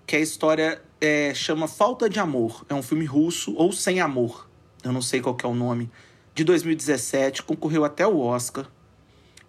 que 0.07 0.15
é 0.15 0.21
a 0.21 0.23
história 0.23 0.81
é, 1.01 1.35
chama 1.35 1.67
Falta 1.67 2.09
de 2.09 2.21
Amor. 2.21 2.65
É 2.69 2.75
um 2.75 2.83
filme 2.83 3.05
russo, 3.05 3.53
ou 3.57 3.73
Sem 3.73 3.99
Amor. 3.99 4.49
Eu 4.85 4.93
não 4.93 5.03
sei 5.03 5.21
qual 5.21 5.37
é 5.43 5.47
o 5.49 5.55
nome. 5.55 5.91
De 6.33 6.45
2017, 6.45 7.43
concorreu 7.43 7.85
até 7.85 8.07
o 8.07 8.21
Oscar. 8.21 8.71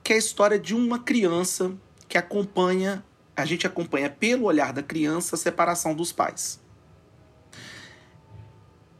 Que 0.04 0.14
é 0.14 0.16
a 0.16 0.20
história 0.20 0.58
de 0.58 0.74
uma 0.74 0.98
criança 0.98 1.72
que 2.10 2.18
acompanha, 2.18 3.04
a 3.36 3.46
gente 3.46 3.66
acompanha 3.66 4.10
pelo 4.10 4.46
olhar 4.46 4.74
da 4.74 4.84
criança 4.84 5.36
a 5.36 5.40
separação 5.40 5.96
dos 5.96 6.12
pais. 6.12 6.62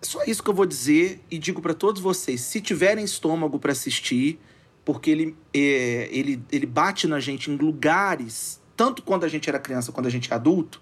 Só 0.02 0.24
isso 0.26 0.44
que 0.44 0.50
eu 0.50 0.54
vou 0.54 0.66
dizer 0.66 1.24
e 1.32 1.38
digo 1.38 1.62
para 1.62 1.74
todos 1.74 2.02
vocês: 2.02 2.42
se 2.42 2.60
tiverem 2.60 3.04
estômago 3.06 3.58
para 3.58 3.72
assistir, 3.72 4.40
porque 4.84 5.10
ele, 5.10 5.38
é, 5.54 6.10
ele, 6.12 6.44
ele 6.52 6.66
bate 6.66 7.08
na 7.08 7.20
gente 7.20 7.50
em 7.50 7.56
lugares, 7.56 8.62
tanto 8.76 9.02
quando 9.02 9.24
a 9.24 9.28
gente 9.28 9.48
era 9.50 9.60
criança 9.60 9.92
quando 9.92 10.08
a 10.08 10.10
gente 10.10 10.32
é 10.32 10.36
adulto, 10.36 10.82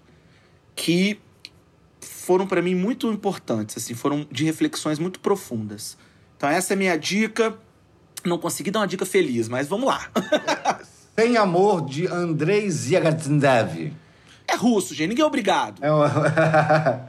que 0.74 1.20
foram 2.00 2.46
para 2.46 2.60
mim 2.60 2.74
muito 2.74 3.10
importantes, 3.10 3.76
assim, 3.76 3.94
foram 3.94 4.26
de 4.30 4.44
reflexões 4.44 4.98
muito 4.98 5.20
profundas. 5.20 5.96
Então 6.36 6.48
essa 6.48 6.72
é 6.72 6.74
a 6.74 6.78
minha 6.78 6.96
dica. 6.96 7.56
Não 8.24 8.38
consegui 8.38 8.70
dar 8.70 8.80
uma 8.80 8.86
dica 8.86 9.04
feliz, 9.04 9.48
mas 9.48 9.68
vamos 9.68 9.86
lá. 9.86 10.10
Sem 11.18 11.36
Amor, 11.36 11.84
de 11.84 12.06
Andrei 12.06 12.70
Ziagatndev. 12.70 13.92
É 14.48 14.56
russo, 14.56 14.94
gente, 14.94 15.10
ninguém 15.10 15.22
é 15.22 15.26
obrigado. 15.26 15.82
É 15.82 15.92
uma... 15.92 16.08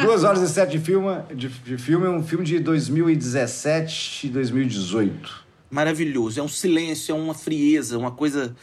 Duas 0.00 0.24
horas 0.24 0.42
e 0.42 0.48
sete 0.48 0.72
de 0.72 0.78
filme, 0.78 1.08
de, 1.34 1.48
de 1.48 1.78
filme. 1.78 2.06
É 2.06 2.10
um 2.10 2.22
filme 2.22 2.44
de 2.44 2.60
2017 2.60 4.28
e 4.28 4.30
2018. 4.30 5.42
Maravilhoso, 5.70 6.38
é 6.38 6.42
um 6.42 6.48
silêncio, 6.48 7.12
é 7.12 7.18
uma 7.18 7.34
frieza, 7.34 7.98
uma 7.98 8.10
coisa 8.10 8.54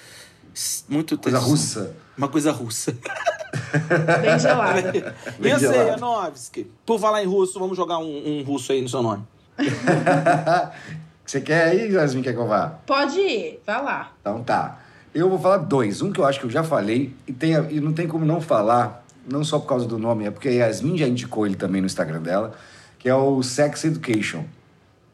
muito 0.88 1.18
Coisa 1.18 1.40
russa. 1.40 1.96
Uma 2.18 2.28
coisa 2.28 2.52
russa. 2.52 2.96
Bem 4.22 4.40
gelada. 4.40 5.16
Bem 5.40 5.54
você, 5.54 5.60
gelado. 5.60 5.90
Janovski? 5.90 6.72
Por 6.86 7.00
falar 7.00 7.24
em 7.24 7.28
russo, 7.28 7.60
vamos 7.60 7.76
jogar 7.76 8.00
um, 8.00 8.40
um 8.40 8.44
russo 8.44 8.72
aí 8.72 8.82
no 8.82 8.90
seu 8.90 9.02
nome. 9.02 9.24
Você 11.30 11.40
quer 11.42 11.66
aí, 11.66 11.92
Yasmin, 11.92 12.24
quer 12.24 12.34
que 12.34 12.40
eu 12.40 12.48
vá? 12.48 12.70
Pode 12.88 13.20
ir, 13.20 13.60
vai 13.64 13.84
lá. 13.84 14.12
Então 14.20 14.42
tá. 14.42 14.80
Eu 15.14 15.30
vou 15.30 15.38
falar 15.38 15.58
dois. 15.58 16.02
Um 16.02 16.12
que 16.12 16.20
eu 16.20 16.26
acho 16.26 16.40
que 16.40 16.48
eu 16.48 16.50
já 16.50 16.64
falei 16.64 17.14
e, 17.28 17.32
tem, 17.32 17.52
e 17.70 17.80
não 17.80 17.94
tem 17.94 18.08
como 18.08 18.26
não 18.26 18.42
falar, 18.42 19.06
não 19.30 19.44
só 19.44 19.60
por 19.60 19.68
causa 19.68 19.86
do 19.88 20.00
nome, 20.00 20.26
é 20.26 20.32
porque 20.32 20.48
a 20.48 20.52
Yasmin 20.52 20.98
já 20.98 21.08
indicou 21.08 21.46
ele 21.46 21.54
também 21.56 21.82
no 21.82 21.86
Instagram 21.86 22.20
dela, 22.24 22.56
que 22.98 23.08
é 23.08 23.14
o 23.14 23.44
Sex 23.44 23.84
Education, 23.86 24.44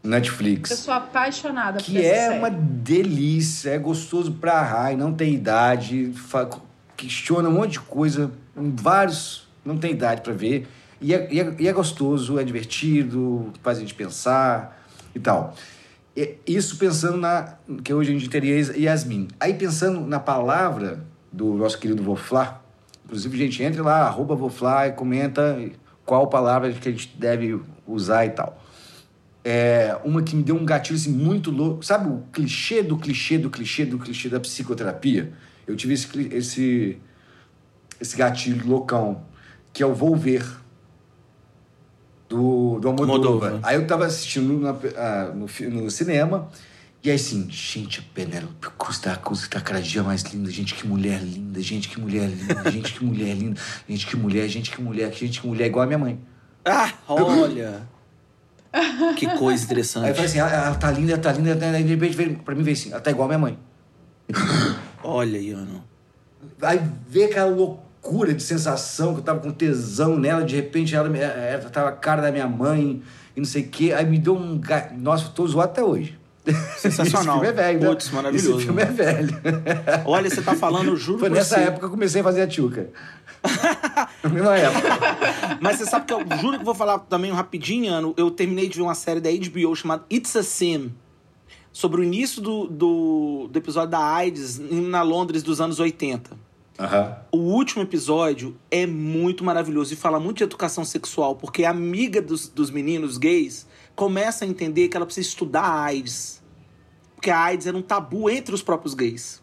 Netflix. 0.01 0.72
Eu 0.72 0.78
sou 0.78 0.93
apaixonada 0.93 1.80
por 1.80 1.84
Que 1.84 1.97
é 2.05 2.28
série. 2.28 2.39
uma 2.39 2.49
delícia, 2.49 3.72
é 3.72 3.78
gostoso 3.78 4.32
pra 4.36 4.61
raio, 4.61 4.97
não 4.97 5.13
tem 5.13 5.34
idade, 5.34 6.13
questiona 6.95 7.49
um 7.49 7.53
monte 7.55 7.72
de 7.72 7.80
coisa, 7.82 8.32
vários 8.55 9.45
não 9.66 9.78
tem 9.78 9.91
idade 9.91 10.22
pra 10.22 10.32
ver. 10.32 10.66
E 11.01 11.13
é, 11.13 11.28
e 11.30 11.41
é- 11.41 11.55
e 11.59 11.68
é 11.68 11.74
gostoso, 11.74 12.39
é 12.39 12.43
divertido, 12.45 13.51
faz 13.61 13.80
a 13.80 13.82
gente 13.82 13.93
pensar 13.93 14.82
e 15.13 15.20
tal. 15.20 15.53
Isso 16.47 16.78
pensando 16.78 17.18
na. 17.18 17.57
que 17.84 17.93
hoje 17.93 18.11
a 18.11 18.13
gente 18.13 18.30
teria 18.30 18.55
Yasmin. 18.78 19.28
Aí 19.39 19.53
pensando 19.53 20.01
na 20.01 20.20
palavra 20.20 21.03
do 21.32 21.53
nosso 21.53 21.78
querido 21.78 22.01
Voflá, 22.01 22.61
inclusive, 23.03 23.38
gente, 23.38 23.61
entre 23.61 23.82
lá, 23.82 24.01
arroba 24.01 24.36
Voflá 24.36 24.88
e 24.88 24.93
comenta 24.93 25.59
qual 26.05 26.28
palavra 26.28 26.72
que 26.72 26.88
a 26.88 26.91
gente 26.91 27.13
deve 27.18 27.59
usar 27.86 28.26
e 28.26 28.30
tal 28.30 28.61
é, 29.45 29.95
uma 30.03 30.24
que 30.24 30.36
me 30.36 30.41
deu 30.41 30.55
um 30.55 30.66
gatilho 30.66 30.97
assim, 30.97 31.11
muito 31.11 31.51
louco. 31.51 31.86
Sabe 31.86 32.09
o 32.09 32.24
clichê 32.34 32.82
do 32.82 32.97
clichê 32.97 33.38
do 33.38 33.47
clichê 33.51 33.86
do 33.86 33.99
clichê 33.99 34.28
da 34.28 34.39
psicoterapia? 34.39 35.32
Eu 35.68 35.76
tive 35.76 35.93
esse, 35.93 36.07
esse, 36.34 36.97
esse 38.01 38.18
gatilho 38.18 38.68
loucão, 38.68 39.24
que 39.72 39.84
é 39.84 39.86
o 39.86 39.93
Volver, 39.93 40.43
do, 42.30 42.80
do 42.80 42.88
Almodóvar. 42.89 43.59
Aí 43.63 43.76
eu 43.76 43.86
tava 43.88 44.05
assistindo 44.05 44.59
na- 44.59 44.76
ah, 44.97 45.32
no, 45.34 45.47
no 45.71 45.91
cinema, 45.91 46.49
e 47.03 47.09
aí 47.09 47.15
assim, 47.15 47.47
gente, 47.49 47.99
a 47.99 48.03
Penélope 48.15 48.67
Cruz 48.78 48.97
tá, 48.99 49.15
Cruz 49.15 49.47
tá 49.47 49.61
cada 49.61 49.82
dia 49.82 50.01
mais 50.03 50.23
linda. 50.23 50.49
Gente, 50.49 50.73
que 50.73 50.88
mulher 50.88 51.21
linda. 51.21 51.61
Gente, 51.61 51.88
que 51.88 51.99
mulher 51.99 52.28
linda. 52.30 52.63
Gente, 52.71 52.93
que 52.93 53.05
mulher 53.05 53.34
linda. 53.36 53.61
Gente, 53.88 54.07
que 54.07 54.17
mulher. 54.17 54.47
Gente, 54.49 54.71
que 54.71 54.82
mulher. 54.82 55.13
Gente, 55.13 55.39
que 55.41 55.47
mulher. 55.47 55.67
Igual 55.67 55.84
a 55.84 55.88
minha 55.88 55.99
mãe. 55.99 56.19
Ah, 56.65 56.91
olha. 57.07 57.88
que 59.15 59.28
coisa 59.38 59.61
Aí 59.61 59.65
interessante. 59.65 60.07
eu 60.09 60.15
falei 60.15 60.30
assim, 60.30 60.39
ela, 60.39 60.51
ela 60.51 60.76
tá 60.76 60.91
linda, 60.91 61.13
ela 61.13 61.21
tá 61.21 61.32
linda, 61.32 61.51
ela 61.51 61.59
tá 61.59 61.65
linda. 61.67 61.78
Aí 61.78 61.84
de 61.84 61.89
repente 61.91 62.17
veio 62.17 62.36
pra 62.39 62.55
mim 62.55 62.63
veio 62.63 62.76
assim, 62.76 62.91
ela 62.91 62.99
tá 63.01 63.11
igual 63.11 63.26
a 63.26 63.30
minha 63.30 63.39
mãe. 63.39 63.59
Olha, 65.03 65.38
Iano. 65.38 65.84
Aí 66.61 66.82
veio 67.07 67.28
aquela 67.28 67.49
loucura 67.49 67.84
de 68.34 68.43
sensação 68.43 69.14
que 69.14 69.20
eu 69.20 69.24
tava 69.24 69.39
com 69.39 69.51
tesão 69.51 70.18
nela, 70.18 70.43
de 70.43 70.56
repente 70.56 70.95
ela, 70.95 71.16
ela 71.18 71.70
tava 71.70 71.89
a 71.89 71.91
cara 71.91 72.22
da 72.22 72.32
minha 72.32 72.47
mãe 72.47 73.01
e 73.36 73.39
não 73.39 73.45
sei 73.45 73.64
o 73.64 73.68
quê. 73.68 73.93
Aí 73.93 74.06
me 74.06 74.18
deu 74.20 74.36
um. 74.36 74.60
Nossa, 74.97 75.30
tô 75.30 75.45
zoado 75.47 75.72
até 75.72 75.84
hoje. 75.84 76.18
Sensacional. 76.78 77.43
Esse 77.43 77.45
filme 77.45 77.47
é 77.47 77.51
velho, 77.51 77.80
né? 77.80 77.97
Maravilhoso. 78.14 78.58
Esse 78.58 78.66
filme 78.66 78.82
é 78.82 78.86
velho. 78.86 79.41
Olha, 80.06 80.30
você 80.30 80.41
tá 80.41 80.56
falando, 80.56 80.89
eu 80.89 80.95
juro 80.95 81.20
Foi 81.20 81.30
nessa 81.30 81.56
você. 81.56 81.62
época 81.62 81.80
que 81.80 81.86
eu 81.86 81.89
comecei 81.89 82.22
a 82.22 82.24
fazer 82.24 82.41
a 82.43 82.47
tchuca. 82.47 82.89
Na 84.24 84.30
mesma 84.30 84.56
época. 84.56 84.88
Mas 85.60 85.78
você 85.78 85.86
sabe 85.86 86.06
que 86.06 86.14
eu 86.14 86.20
juro 86.39 86.60
que 86.60 86.66
vou 86.66 86.76
falar 86.76 86.99
também 86.99 87.32
rapidinho, 87.32 87.91
Ano. 87.91 88.14
Eu 88.18 88.30
terminei 88.32 88.70
de 88.70 88.78
ver 88.78 88.84
uma 88.84 88.95
série 88.95 89.20
da 89.20 89.30
HBO 89.32 89.76
chamada 89.76 90.03
It's 90.12 90.36
a 90.36 90.43
Sin. 90.43 90.93
Sobre 91.72 92.01
o 92.01 92.03
início 92.03 92.41
do, 92.41 92.68
do, 92.68 93.49
do 93.51 93.58
episódio 93.60 93.89
da 93.89 93.99
AIDS 93.99 94.60
na 94.60 95.01
Londres 95.01 95.43
dos 95.43 95.60
anos 95.60 95.80
80. 95.80 96.44
Aham. 96.78 97.17
O 97.32 97.38
último 97.38 97.84
episódio 97.84 98.57
é 98.69 98.86
muito 98.86 99.43
maravilhoso 99.43 99.93
e 99.93 99.95
fala 99.95 100.19
muito 100.19 100.38
de 100.38 100.43
educação 100.43 100.84
sexual, 100.84 101.36
porque 101.36 101.63
a 101.63 101.69
amiga 101.69 102.21
dos, 102.21 102.47
dos 102.47 102.69
meninos 102.69 103.17
gays 103.17 103.65
começa 103.95 104.43
a 104.43 104.47
entender 104.47 104.89
que 104.89 104.97
ela 104.97 105.05
precisa 105.05 105.28
estudar 105.28 105.63
a 105.63 105.84
AIDS. 105.84 106.43
Porque 107.15 107.32
a 107.32 107.39
AIDS 107.39 107.65
era 107.65 107.78
um 107.78 107.82
tabu 107.82 108.30
entre 108.30 108.53
os 108.53 108.61
próprios 108.61 108.93
gays. 108.93 109.41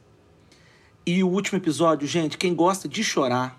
E 1.04 1.24
o 1.24 1.28
último 1.28 1.58
episódio, 1.58 2.06
gente, 2.06 2.38
quem 2.38 2.54
gosta 2.54 2.88
de 2.88 3.02
chorar, 3.02 3.58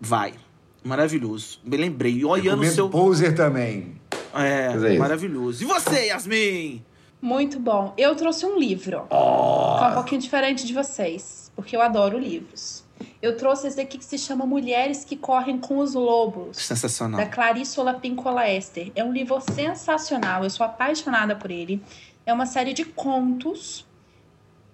vai. 0.00 0.34
Maravilhoso. 0.82 1.60
Me 1.64 1.76
lembrei. 1.76 2.12
E 2.12 2.24
olhando 2.24 2.62
o 2.62 2.66
seu. 2.66 2.88
Poser 2.88 3.34
também. 3.34 4.00
É, 4.34 4.94
é 4.94 4.98
maravilhoso. 4.98 5.62
E 5.62 5.66
você, 5.66 6.06
Yasmin? 6.06 6.82
Muito 7.20 7.60
bom. 7.60 7.94
Eu 7.96 8.16
trouxe 8.16 8.46
um 8.46 8.58
livro. 8.58 9.06
Oh. 9.10 9.78
Que 9.78 9.84
é 9.84 9.88
um 9.88 9.94
pouquinho 9.94 10.20
diferente 10.20 10.66
de 10.66 10.72
vocês, 10.72 11.52
porque 11.54 11.76
eu 11.76 11.82
adoro 11.82 12.18
livros. 12.18 12.81
Eu 13.22 13.36
trouxe 13.36 13.68
esse 13.68 13.80
aqui 13.80 13.98
que 13.98 14.04
se 14.04 14.18
chama 14.18 14.44
Mulheres 14.44 15.04
que 15.04 15.16
Correm 15.16 15.56
com 15.56 15.78
os 15.78 15.94
Lobos. 15.94 16.56
Sensacional. 16.56 17.20
da 17.20 17.26
Clarice 17.26 17.78
Olapincola 17.78 18.50
Esther. 18.50 18.90
É 18.96 19.04
um 19.04 19.12
livro 19.12 19.40
sensacional, 19.40 20.42
eu 20.42 20.50
sou 20.50 20.66
apaixonada 20.66 21.36
por 21.36 21.48
ele. 21.48 21.80
É 22.26 22.32
uma 22.32 22.46
série 22.46 22.72
de 22.72 22.84
contos, 22.84 23.86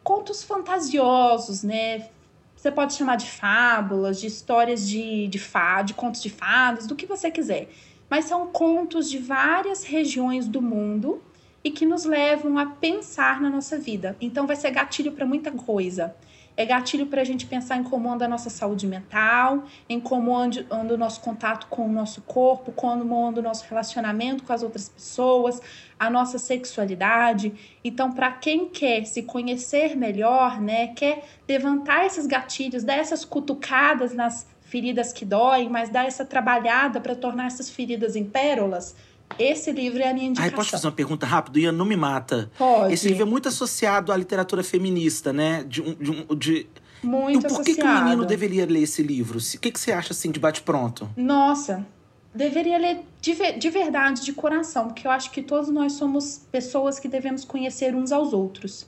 contos 0.02 0.42
fantasiosos, 0.42 1.62
né? 1.62 2.08
Você 2.56 2.72
pode 2.72 2.94
chamar 2.94 3.16
de 3.16 3.30
fábulas, 3.30 4.18
de 4.18 4.26
histórias 4.26 4.88
de, 4.88 5.28
de, 5.28 5.38
fa, 5.38 5.82
de 5.82 5.92
contos 5.92 6.22
de 6.22 6.30
fadas, 6.30 6.86
do 6.86 6.96
que 6.96 7.04
você 7.04 7.30
quiser. 7.30 7.68
Mas 8.08 8.24
são 8.24 8.46
contos 8.46 9.10
de 9.10 9.18
várias 9.18 9.84
regiões 9.84 10.48
do 10.48 10.62
mundo 10.62 11.22
e 11.62 11.70
que 11.70 11.84
nos 11.84 12.06
levam 12.06 12.56
a 12.56 12.64
pensar 12.64 13.42
na 13.42 13.50
nossa 13.50 13.76
vida. 13.76 14.16
Então 14.18 14.46
vai 14.46 14.56
ser 14.56 14.70
gatilho 14.70 15.12
para 15.12 15.26
muita 15.26 15.52
coisa. 15.52 16.16
É 16.58 16.66
gatilho 16.66 17.06
para 17.06 17.20
a 17.20 17.24
gente 17.24 17.46
pensar 17.46 17.76
em 17.76 17.84
como 17.84 18.12
anda 18.12 18.24
a 18.24 18.28
nossa 18.28 18.50
saúde 18.50 18.84
mental, 18.84 19.62
em 19.88 20.00
como 20.00 20.36
anda, 20.36 20.66
anda 20.68 20.92
o 20.92 20.96
nosso 20.96 21.20
contato 21.20 21.68
com 21.68 21.86
o 21.86 21.92
nosso 21.92 22.20
corpo, 22.22 22.72
como 22.72 23.28
anda 23.28 23.38
o 23.38 23.42
nosso 23.44 23.64
relacionamento 23.68 24.42
com 24.42 24.52
as 24.52 24.64
outras 24.64 24.88
pessoas, 24.88 25.62
a 25.96 26.10
nossa 26.10 26.36
sexualidade. 26.36 27.78
Então, 27.84 28.10
para 28.10 28.32
quem 28.32 28.68
quer 28.68 29.04
se 29.04 29.22
conhecer 29.22 29.96
melhor, 29.96 30.60
né, 30.60 30.88
quer 30.88 31.22
levantar 31.48 32.04
esses 32.04 32.26
gatilhos, 32.26 32.82
dar 32.82 32.98
essas 32.98 33.24
cutucadas 33.24 34.12
nas 34.12 34.44
feridas 34.62 35.12
que 35.12 35.24
doem, 35.24 35.68
mas 35.68 35.90
dar 35.90 36.08
essa 36.08 36.24
trabalhada 36.24 37.00
para 37.00 37.14
tornar 37.14 37.46
essas 37.46 37.70
feridas 37.70 38.16
em 38.16 38.24
pérolas, 38.24 38.96
esse 39.38 39.70
livro 39.72 39.98
é 40.00 40.10
a 40.10 40.12
minha 40.14 40.24
Ai, 40.26 40.30
indicação. 40.30 40.56
posso 40.56 40.70
fazer 40.70 40.86
uma 40.86 40.92
pergunta 40.92 41.26
rápida? 41.26 41.58
Ian, 41.60 41.72
não 41.72 41.84
me 41.84 41.96
mata. 41.96 42.50
Pode. 42.58 42.92
Esse 42.94 43.08
livro 43.08 43.22
é 43.22 43.26
muito 43.26 43.48
associado 43.48 44.12
à 44.12 44.16
literatura 44.16 44.62
feminista, 44.62 45.32
né? 45.32 45.64
De, 45.64 45.80
um- 45.82 45.94
de, 45.94 46.10
um- 46.10 46.36
de... 46.36 46.66
Muito 47.02 47.38
Então, 47.38 47.54
por 47.56 47.64
que, 47.64 47.74
que 47.74 47.80
o 47.80 47.84
associado. 47.84 48.04
menino 48.04 48.24
deveria 48.26 48.66
ler 48.66 48.82
esse 48.82 49.02
livro? 49.02 49.38
O 49.38 49.58
que, 49.60 49.70
que 49.70 49.78
você 49.78 49.92
acha 49.92 50.12
assim 50.12 50.30
de 50.32 50.40
bate-pronto? 50.40 51.08
Nossa, 51.16 51.86
deveria 52.34 52.76
ler 52.76 53.00
de, 53.20 53.34
de 53.56 53.70
verdade, 53.70 54.24
de 54.24 54.32
coração, 54.32 54.88
porque 54.88 55.06
eu 55.06 55.10
acho 55.10 55.30
que 55.30 55.40
todos 55.42 55.68
nós 55.70 55.92
somos 55.92 56.40
pessoas 56.50 56.98
que 56.98 57.06
devemos 57.08 57.44
conhecer 57.44 57.94
uns 57.94 58.10
aos 58.10 58.32
outros. 58.32 58.86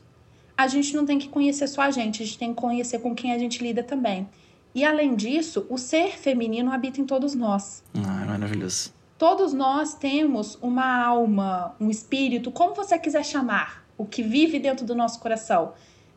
A 0.57 0.66
gente 0.66 0.94
não 0.96 1.07
tem 1.07 1.18
que 1.18 1.28
conhecer 1.28 1.68
só 1.68 1.82
a 1.82 1.90
gente, 1.90 2.22
a 2.22 2.26
gente 2.26 2.36
tem 2.38 2.53
que 2.53 2.61
conhecer 2.61 2.98
com 2.98 3.14
quem 3.14 3.32
a 3.32 3.38
gente 3.38 3.62
lida 3.62 3.82
também. 3.82 4.28
E 4.74 4.84
além 4.84 5.14
disso, 5.14 5.64
o 5.68 5.78
ser 5.78 6.16
feminino 6.18 6.72
habita 6.72 7.01
em 7.01 7.05
todos 7.07 7.34
nós. 7.34 7.82
Ah, 7.94 8.24
maravilhoso. 8.26 8.92
Todos 9.21 9.53
nós 9.53 9.93
temos 9.93 10.57
uma 10.62 11.05
alma, 11.05 11.77
um 11.79 11.91
espírito, 11.91 12.51
como 12.51 12.75
você 12.75 12.99
quiser 12.99 13.23
chamar, 13.23 13.85
o 13.99 14.07
que 14.07 14.23
vive 14.23 14.59
dentro 14.59 14.87
do 14.87 14.95
nosso 14.95 15.21
coração, 15.21 15.75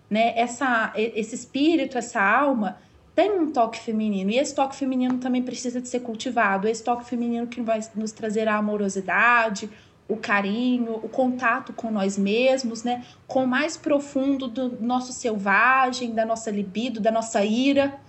né? 0.09 0.31
Essa, 0.39 0.93
esse 0.95 1.35
espírito, 1.35 1.97
essa 1.97 2.21
alma 2.21 2.77
tem 3.13 3.29
um 3.29 3.51
toque 3.51 3.77
feminino 3.77 4.31
e 4.31 4.39
esse 4.39 4.55
toque 4.55 4.77
feminino 4.77 5.17
também 5.17 5.43
precisa 5.43 5.81
de 5.81 5.89
ser 5.89 5.99
cultivado. 5.99 6.65
Esse 6.65 6.81
toque 6.81 7.03
feminino 7.03 7.45
que 7.45 7.61
vai 7.61 7.81
nos 7.93 8.13
trazer 8.13 8.47
a 8.47 8.55
amorosidade, 8.55 9.69
o 10.07 10.15
carinho, 10.15 10.93
o 11.03 11.09
contato 11.09 11.73
com 11.73 11.91
nós 11.91 12.17
mesmos, 12.17 12.85
né? 12.85 13.03
Com 13.27 13.43
o 13.43 13.47
mais 13.47 13.75
profundo 13.75 14.47
do 14.47 14.81
nosso 14.81 15.11
selvagem, 15.11 16.13
da 16.13 16.25
nossa 16.25 16.49
libido, 16.49 17.01
da 17.01 17.11
nossa 17.11 17.43
ira. 17.43 17.99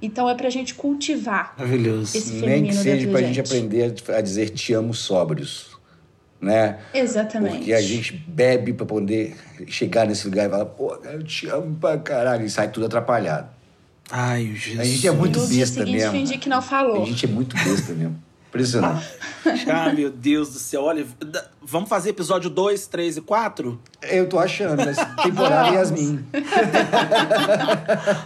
Então 0.00 0.28
é 0.28 0.34
pra 0.34 0.50
gente 0.50 0.74
cultivar 0.74 1.54
Maravilhoso. 1.56 2.16
esse 2.16 2.32
Nem 2.34 2.64
que 2.64 2.74
seja 2.74 3.08
pra 3.08 3.22
gente 3.22 3.40
aprender 3.40 3.94
a 4.08 4.20
dizer 4.20 4.50
te 4.50 4.72
amo 4.74 4.92
sóbrios. 4.92 5.74
Né? 6.38 6.78
Exatamente. 6.92 7.56
Porque 7.58 7.72
a 7.72 7.80
gente 7.80 8.12
bebe 8.12 8.74
pra 8.74 8.84
poder 8.84 9.34
chegar 9.66 10.06
nesse 10.06 10.26
lugar 10.28 10.46
e 10.46 10.50
falar, 10.50 10.66
pô, 10.66 10.88
cara, 10.88 11.14
eu 11.16 11.22
te 11.22 11.48
amo 11.48 11.74
pra 11.76 11.96
caralho. 11.96 12.44
E 12.44 12.50
sai 12.50 12.70
tudo 12.70 12.84
atrapalhado. 12.86 13.48
Ai, 14.10 14.52
Jesus. 14.54 14.80
A 14.80 14.84
gente 14.84 15.08
é 15.08 15.10
muito 15.10 15.40
besta 15.46 15.84
mesmo. 15.84 16.12
fingir 16.12 16.38
que 16.38 16.48
não 16.48 16.58
A 16.58 16.62
falou. 16.62 17.06
gente 17.06 17.24
é 17.24 17.28
muito 17.28 17.56
besta 17.56 17.92
mesmo. 17.94 18.22
Impressionante. 18.56 19.06
Ah, 19.72 19.92
meu 19.94 20.10
Deus 20.10 20.52
do 20.52 20.58
céu. 20.58 20.84
Olha, 20.84 21.06
vamos 21.62 21.88
fazer 21.88 22.10
episódio 22.10 22.50
2, 22.50 22.86
3 22.86 23.18
e 23.18 23.20
4? 23.20 23.78
Eu 24.02 24.28
tô 24.28 24.38
achando, 24.38 24.76
mas 24.84 24.96
temporada. 25.22 25.68
Yasmin. 25.74 26.24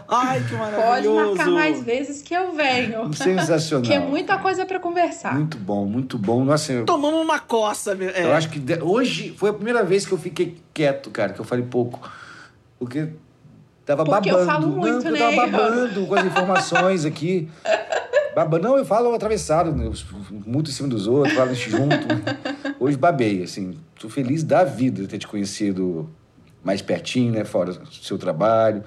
Ai, 0.09 0.41
que 0.43 0.57
Pode 0.57 0.77
maravilhoso. 0.77 1.37
marcar 1.37 1.51
mais 1.51 1.83
vezes 1.83 2.23
que 2.23 2.35
eu 2.35 2.53
venho. 2.53 3.13
Sensacional. 3.15 3.85
Que 3.87 3.93
é 3.95 3.99
muita 3.99 4.39
coisa 4.39 4.65
pra 4.67 4.79
conversar. 4.79 5.35
Muito 5.35 5.57
bom, 5.59 5.85
muito 5.87 6.19
bom. 6.19 6.45
Nossa, 6.45 6.73
eu, 6.73 6.85
Tomamos 6.85 7.21
uma 7.23 7.39
coça. 7.39 7.95
meu- 7.95 8.11
É. 8.11 8.25
eu 8.25 8.35
acho 8.35 8.49
que 8.49 8.59
de- 8.59 8.83
hoje 8.83 9.35
foi 9.37 9.51
a 9.51 9.53
primeira 9.53 9.83
vez 9.85 10.07
que 10.07 10.13
eu 10.13 10.19
fiquei 10.19 10.59
quieto, 10.73 11.11
cara, 11.11 11.33
que 11.33 11.41
eu 11.41 11.45
falei 11.45 11.65
pouco. 11.65 12.01
Porque 12.79 13.09
tava 13.85 14.05
Porque 14.05 14.31
eu 14.31 14.35
babando. 14.35 14.51
falo 14.53 14.67
Não, 14.69 14.77
muito, 14.79 15.03
porque 15.03 15.09
eu 15.09 15.19
tava 15.19 15.47
né? 15.47 15.53
babando 15.53 16.07
com 16.07 16.15
as 16.15 16.25
informações 16.27 17.05
aqui. 17.05 17.49
Baba, 18.35 18.59
não, 18.59 18.77
eu 18.77 18.85
falo 18.85 19.13
atravessado, 19.15 19.73
né? 19.73 19.87
Eu 19.87 19.93
muito 20.47 20.71
em 20.71 20.73
cima 20.73 20.89
dos 20.89 21.07
outros, 21.07 21.35
falo 21.35 21.55
junto. 21.55 22.07
Hoje 22.79 22.97
babei, 22.97 23.43
assim. 23.43 23.79
Tô 23.99 24.09
feliz 24.09 24.43
da 24.43 24.65
vida 24.65 25.03
de 25.03 25.09
ter 25.09 25.19
te 25.19 25.27
conhecido 25.27 26.09
mais 26.63 26.81
pertinho, 26.81 27.33
né? 27.33 27.45
Fora 27.45 27.73
do 27.73 27.93
seu 27.93 28.19
trabalho. 28.19 28.85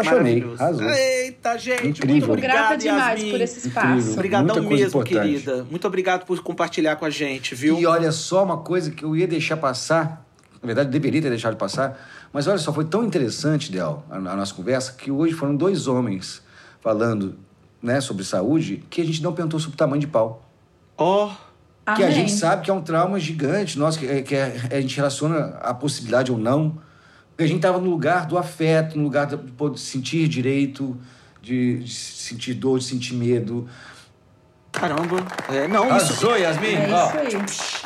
Apaixonei, 0.00 0.44
arrasou. 0.58 0.90
Eita, 0.90 1.56
gente, 1.56 1.88
Incrível. 1.88 2.08
muito 2.08 2.28
obrigado, 2.28 2.54
grata 2.54 2.76
demais 2.76 3.18
Yasmin. 3.18 3.30
por 3.30 3.40
esse 3.40 3.68
espaço. 3.68 4.12
Obrigadão 4.12 4.62
mesmo, 4.62 4.86
importante. 4.88 5.14
querida. 5.14 5.66
Muito 5.70 5.86
obrigado 5.86 6.26
por 6.26 6.38
compartilhar 6.42 6.96
com 6.96 7.06
a 7.06 7.10
gente, 7.10 7.54
viu? 7.54 7.78
E 7.80 7.86
olha 7.86 8.12
só 8.12 8.44
uma 8.44 8.58
coisa 8.58 8.90
que 8.90 9.02
eu 9.02 9.16
ia 9.16 9.26
deixar 9.26 9.56
passar, 9.56 10.26
na 10.60 10.66
verdade 10.66 10.90
deveria 10.90 11.22
ter 11.22 11.30
deixado 11.30 11.56
passar, 11.56 11.98
mas 12.30 12.46
olha 12.46 12.58
só, 12.58 12.74
foi 12.74 12.84
tão 12.84 13.04
interessante, 13.04 13.72
Del, 13.72 14.04
a, 14.10 14.16
a 14.16 14.36
nossa 14.36 14.52
conversa, 14.52 14.92
que 14.92 15.10
hoje 15.10 15.32
foram 15.32 15.56
dois 15.56 15.86
homens 15.86 16.42
falando 16.78 17.38
né, 17.86 18.00
sobre 18.00 18.24
saúde 18.24 18.82
que 18.90 19.00
a 19.00 19.04
gente 19.04 19.22
não 19.22 19.32
perguntou 19.32 19.58
sobre 19.60 19.74
o 19.74 19.78
tamanho 19.78 20.00
de 20.00 20.06
pau. 20.08 20.42
Ó, 20.98 21.28
Que 21.94 22.02
a 22.02 22.06
Amém. 22.06 22.10
gente 22.12 22.32
sabe 22.32 22.64
que 22.64 22.70
é 22.70 22.74
um 22.74 22.82
trauma 22.82 23.18
gigante, 23.20 23.78
nossa, 23.78 23.98
que, 23.98 24.22
que 24.22 24.34
a, 24.36 24.46
a 24.72 24.80
gente 24.80 24.96
relaciona 24.96 25.56
a 25.62 25.72
possibilidade 25.72 26.32
ou 26.32 26.36
não. 26.38 26.78
Porque 27.30 27.44
a 27.44 27.46
gente 27.46 27.56
estava 27.58 27.78
no 27.78 27.88
lugar 27.88 28.26
do 28.26 28.36
afeto, 28.36 28.96
no 28.98 29.04
lugar 29.04 29.26
de 29.26 29.36
poder 29.36 29.78
sentir 29.78 30.26
direito, 30.26 30.96
de, 31.40 31.78
de 31.84 31.92
sentir 31.92 32.54
dor, 32.54 32.78
de 32.80 32.84
sentir 32.86 33.14
medo. 33.14 33.68
caramba. 34.72 35.18
É, 35.48 35.68
não, 35.68 35.84
isso... 35.96 36.12
Arrasou, 36.12 36.36
Yasmin! 36.36 36.66
É 36.66 36.88
isso 36.88 37.18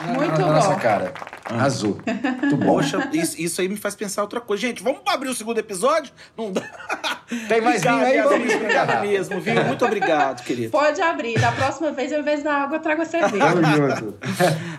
aí. 0.00 0.06
na- 0.06 0.12
Muito 0.14 0.40
na, 0.40 0.46
na 0.46 0.52
nossa 0.54 0.70
bom. 0.70 0.78
cara. 0.78 1.12
Arrasou. 1.50 1.98
Muito 2.40 2.56
bom. 2.56 2.66
Poxa, 2.66 3.08
isso, 3.12 3.40
isso 3.40 3.60
aí 3.60 3.68
me 3.68 3.76
faz 3.76 3.94
pensar 3.94 4.22
outra 4.22 4.40
coisa. 4.40 4.60
Gente, 4.60 4.82
vamos 4.82 5.00
abrir 5.06 5.28
o 5.28 5.34
segundo 5.34 5.58
episódio? 5.58 6.12
Não 6.36 6.52
dá. 6.52 6.62
Tem 7.48 7.60
mais 7.60 7.82
vinho 7.82 7.94
aí? 7.94 8.20
Vamos 8.22 8.34
obrigado 8.34 8.64
engarrafar. 8.64 9.02
mesmo, 9.02 9.40
viu? 9.40 9.64
Muito 9.64 9.84
obrigado, 9.84 10.44
querido. 10.44 10.70
Pode 10.70 11.00
abrir. 11.00 11.38
Da 11.38 11.52
próxima 11.52 11.92
vez, 11.92 12.12
ao 12.12 12.20
invés 12.20 12.42
da 12.42 12.54
água, 12.54 12.76
eu 12.76 12.80
trago 12.80 13.02
a 13.02 13.04
cerveja. 13.04 13.38
Tamo 13.38 13.96
junto. 13.96 14.14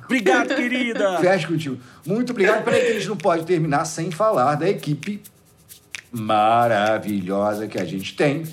Obrigado, 0.06 0.56
querida. 0.56 1.20
Fecha 1.20 1.48
contigo. 1.48 1.78
Muito 2.06 2.32
obrigado. 2.32 2.64
Peraí, 2.64 2.82
que 2.82 2.88
a 2.88 2.94
gente 2.94 3.08
não 3.08 3.18
pode 3.18 3.46
terminar 3.46 3.86
sem 3.86 4.12
falar 4.12 4.56
da 4.56 4.70
equipe 4.70 5.22
maravilhosa 6.12 7.68
que 7.68 7.80
a 7.80 7.86
gente 7.86 8.16
tem, 8.16 8.44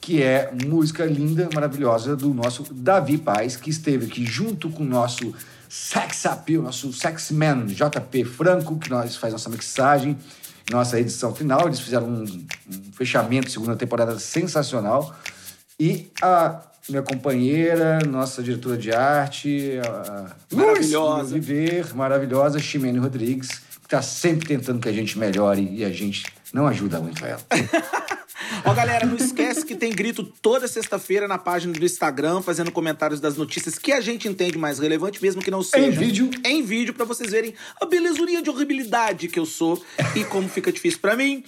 que 0.00 0.22
é 0.22 0.50
música 0.64 1.04
linda, 1.04 1.48
maravilhosa 1.52 2.16
do 2.16 2.32
nosso 2.32 2.72
Davi 2.72 3.18
Paz, 3.18 3.56
que 3.56 3.70
esteve 3.70 4.06
aqui 4.06 4.24
junto 4.24 4.70
com 4.70 4.82
o 4.82 4.86
nosso 4.86 5.34
sex 5.70 6.26
appeal, 6.26 6.62
nosso 6.62 6.92
sex 6.92 7.30
man, 7.30 7.66
JP 7.66 8.24
Franco, 8.24 8.76
que 8.76 8.90
nós 8.90 9.16
faz 9.16 9.32
nossa 9.32 9.48
mixagem, 9.48 10.18
nossa 10.68 10.98
edição 10.98 11.32
final. 11.32 11.68
Eles 11.68 11.78
fizeram 11.78 12.08
um, 12.08 12.24
um 12.24 12.92
fechamento 12.92 13.48
segunda 13.48 13.76
temporada 13.76 14.18
sensacional. 14.18 15.14
E 15.78 16.10
a 16.20 16.60
minha 16.88 17.02
companheira, 17.02 18.00
nossa 18.04 18.42
diretora 18.42 18.76
de 18.76 18.92
arte, 18.92 19.78
a 19.86 20.34
Maravilhosa. 20.52 21.22
Luz 21.22 21.30
Viver, 21.30 21.94
maravilhosa, 21.94 22.58
Ximene 22.58 22.98
Rodrigues, 22.98 23.50
que 23.50 23.86
está 23.86 24.02
sempre 24.02 24.48
tentando 24.48 24.80
que 24.80 24.88
a 24.88 24.92
gente 24.92 25.16
melhore 25.16 25.68
e 25.72 25.84
a 25.84 25.90
gente 25.90 26.24
não 26.52 26.66
ajuda 26.66 27.00
muito 27.00 27.24
ela. 27.24 27.40
Ó, 28.64 28.74
galera, 28.74 29.06
não 29.06 29.16
esquece 29.16 29.64
que 29.64 29.74
tem 29.74 29.92
grito 29.92 30.24
toda 30.24 30.66
sexta-feira 30.68 31.26
na 31.26 31.38
página 31.38 31.72
do 31.72 31.84
Instagram, 31.84 32.42
fazendo 32.42 32.70
comentários 32.70 33.20
das 33.20 33.36
notícias 33.36 33.78
que 33.78 33.92
a 33.92 34.00
gente 34.00 34.28
entende 34.28 34.58
mais 34.58 34.78
relevante, 34.78 35.22
mesmo 35.22 35.42
que 35.42 35.50
não 35.50 35.62
seja. 35.62 35.98
vídeo. 35.98 36.30
Em 36.44 36.62
vídeo, 36.62 36.94
pra 36.94 37.04
vocês 37.04 37.30
verem 37.30 37.54
a 37.80 37.86
belezurinha 37.86 38.42
de 38.42 38.50
horribilidade 38.50 39.28
que 39.28 39.38
eu 39.38 39.46
sou 39.46 39.82
e 40.14 40.24
como 40.24 40.48
fica 40.48 40.72
difícil 40.72 41.00
pra 41.00 41.16
mim. 41.16 41.44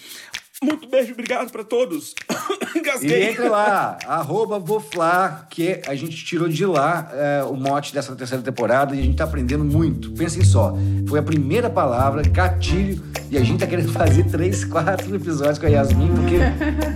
Muito 0.63 0.89
beijo, 0.89 1.13
obrigado 1.13 1.51
pra 1.51 1.65
todos. 1.65 2.15
E 3.03 3.13
entra 3.15 3.49
lá, 3.49 3.99
arroba 4.07 4.59
Voflá, 4.59 5.47
que 5.49 5.81
a 5.87 5.95
gente 5.95 6.25
tirou 6.25 6.49
de 6.49 6.65
lá 6.67 7.11
é, 7.13 7.45
o 7.45 7.55
mote 7.55 7.95
dessa 7.95 8.15
terceira 8.17 8.43
temporada 8.43 8.95
e 8.95 8.99
a 8.99 9.03
gente 9.03 9.17
tá 9.17 9.25
aprendendo 9.25 9.65
muito. 9.65 10.11
Pensem 10.13 10.45
só, 10.45 10.77
foi 11.09 11.19
a 11.19 11.23
primeira 11.23 11.71
palavra, 11.71 12.23
gatilho, 12.23 13.03
e 13.31 13.37
a 13.39 13.43
gente 13.43 13.61
tá 13.61 13.67
querendo 13.67 13.93
fazer 13.93 14.25
três, 14.25 14.65
quatro 14.65 15.15
episódios 15.15 15.59
com 15.59 15.67
a 15.67 15.69
Yasmin, 15.69 16.09
porque 16.15 16.39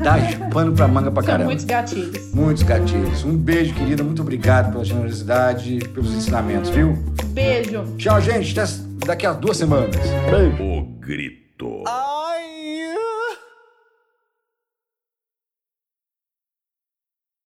dá 0.02 0.16
pano 0.50 0.72
pra 0.74 0.88
manga 0.88 1.10
pra 1.10 1.22
São 1.22 1.30
caramba. 1.32 1.46
muitos 1.46 1.64
gatilhos. 1.64 2.32
Muitos 2.34 2.62
gatilhos. 2.62 3.24
Um 3.24 3.36
beijo, 3.36 3.74
querida. 3.74 4.02
Muito 4.02 4.22
obrigado 4.22 4.72
pela 4.72 4.84
generosidade, 4.84 5.78
pelos 5.94 6.12
ensinamentos, 6.14 6.70
viu? 6.70 6.92
Beijo. 7.28 7.84
Tchau, 7.96 8.20
gente. 8.20 8.58
Até 8.58 8.70
daqui 9.06 9.26
a 9.26 9.32
duas 9.32 9.56
semanas. 9.56 9.96
O 10.60 10.82
grito. 11.00 11.84
Ah, 11.86 12.34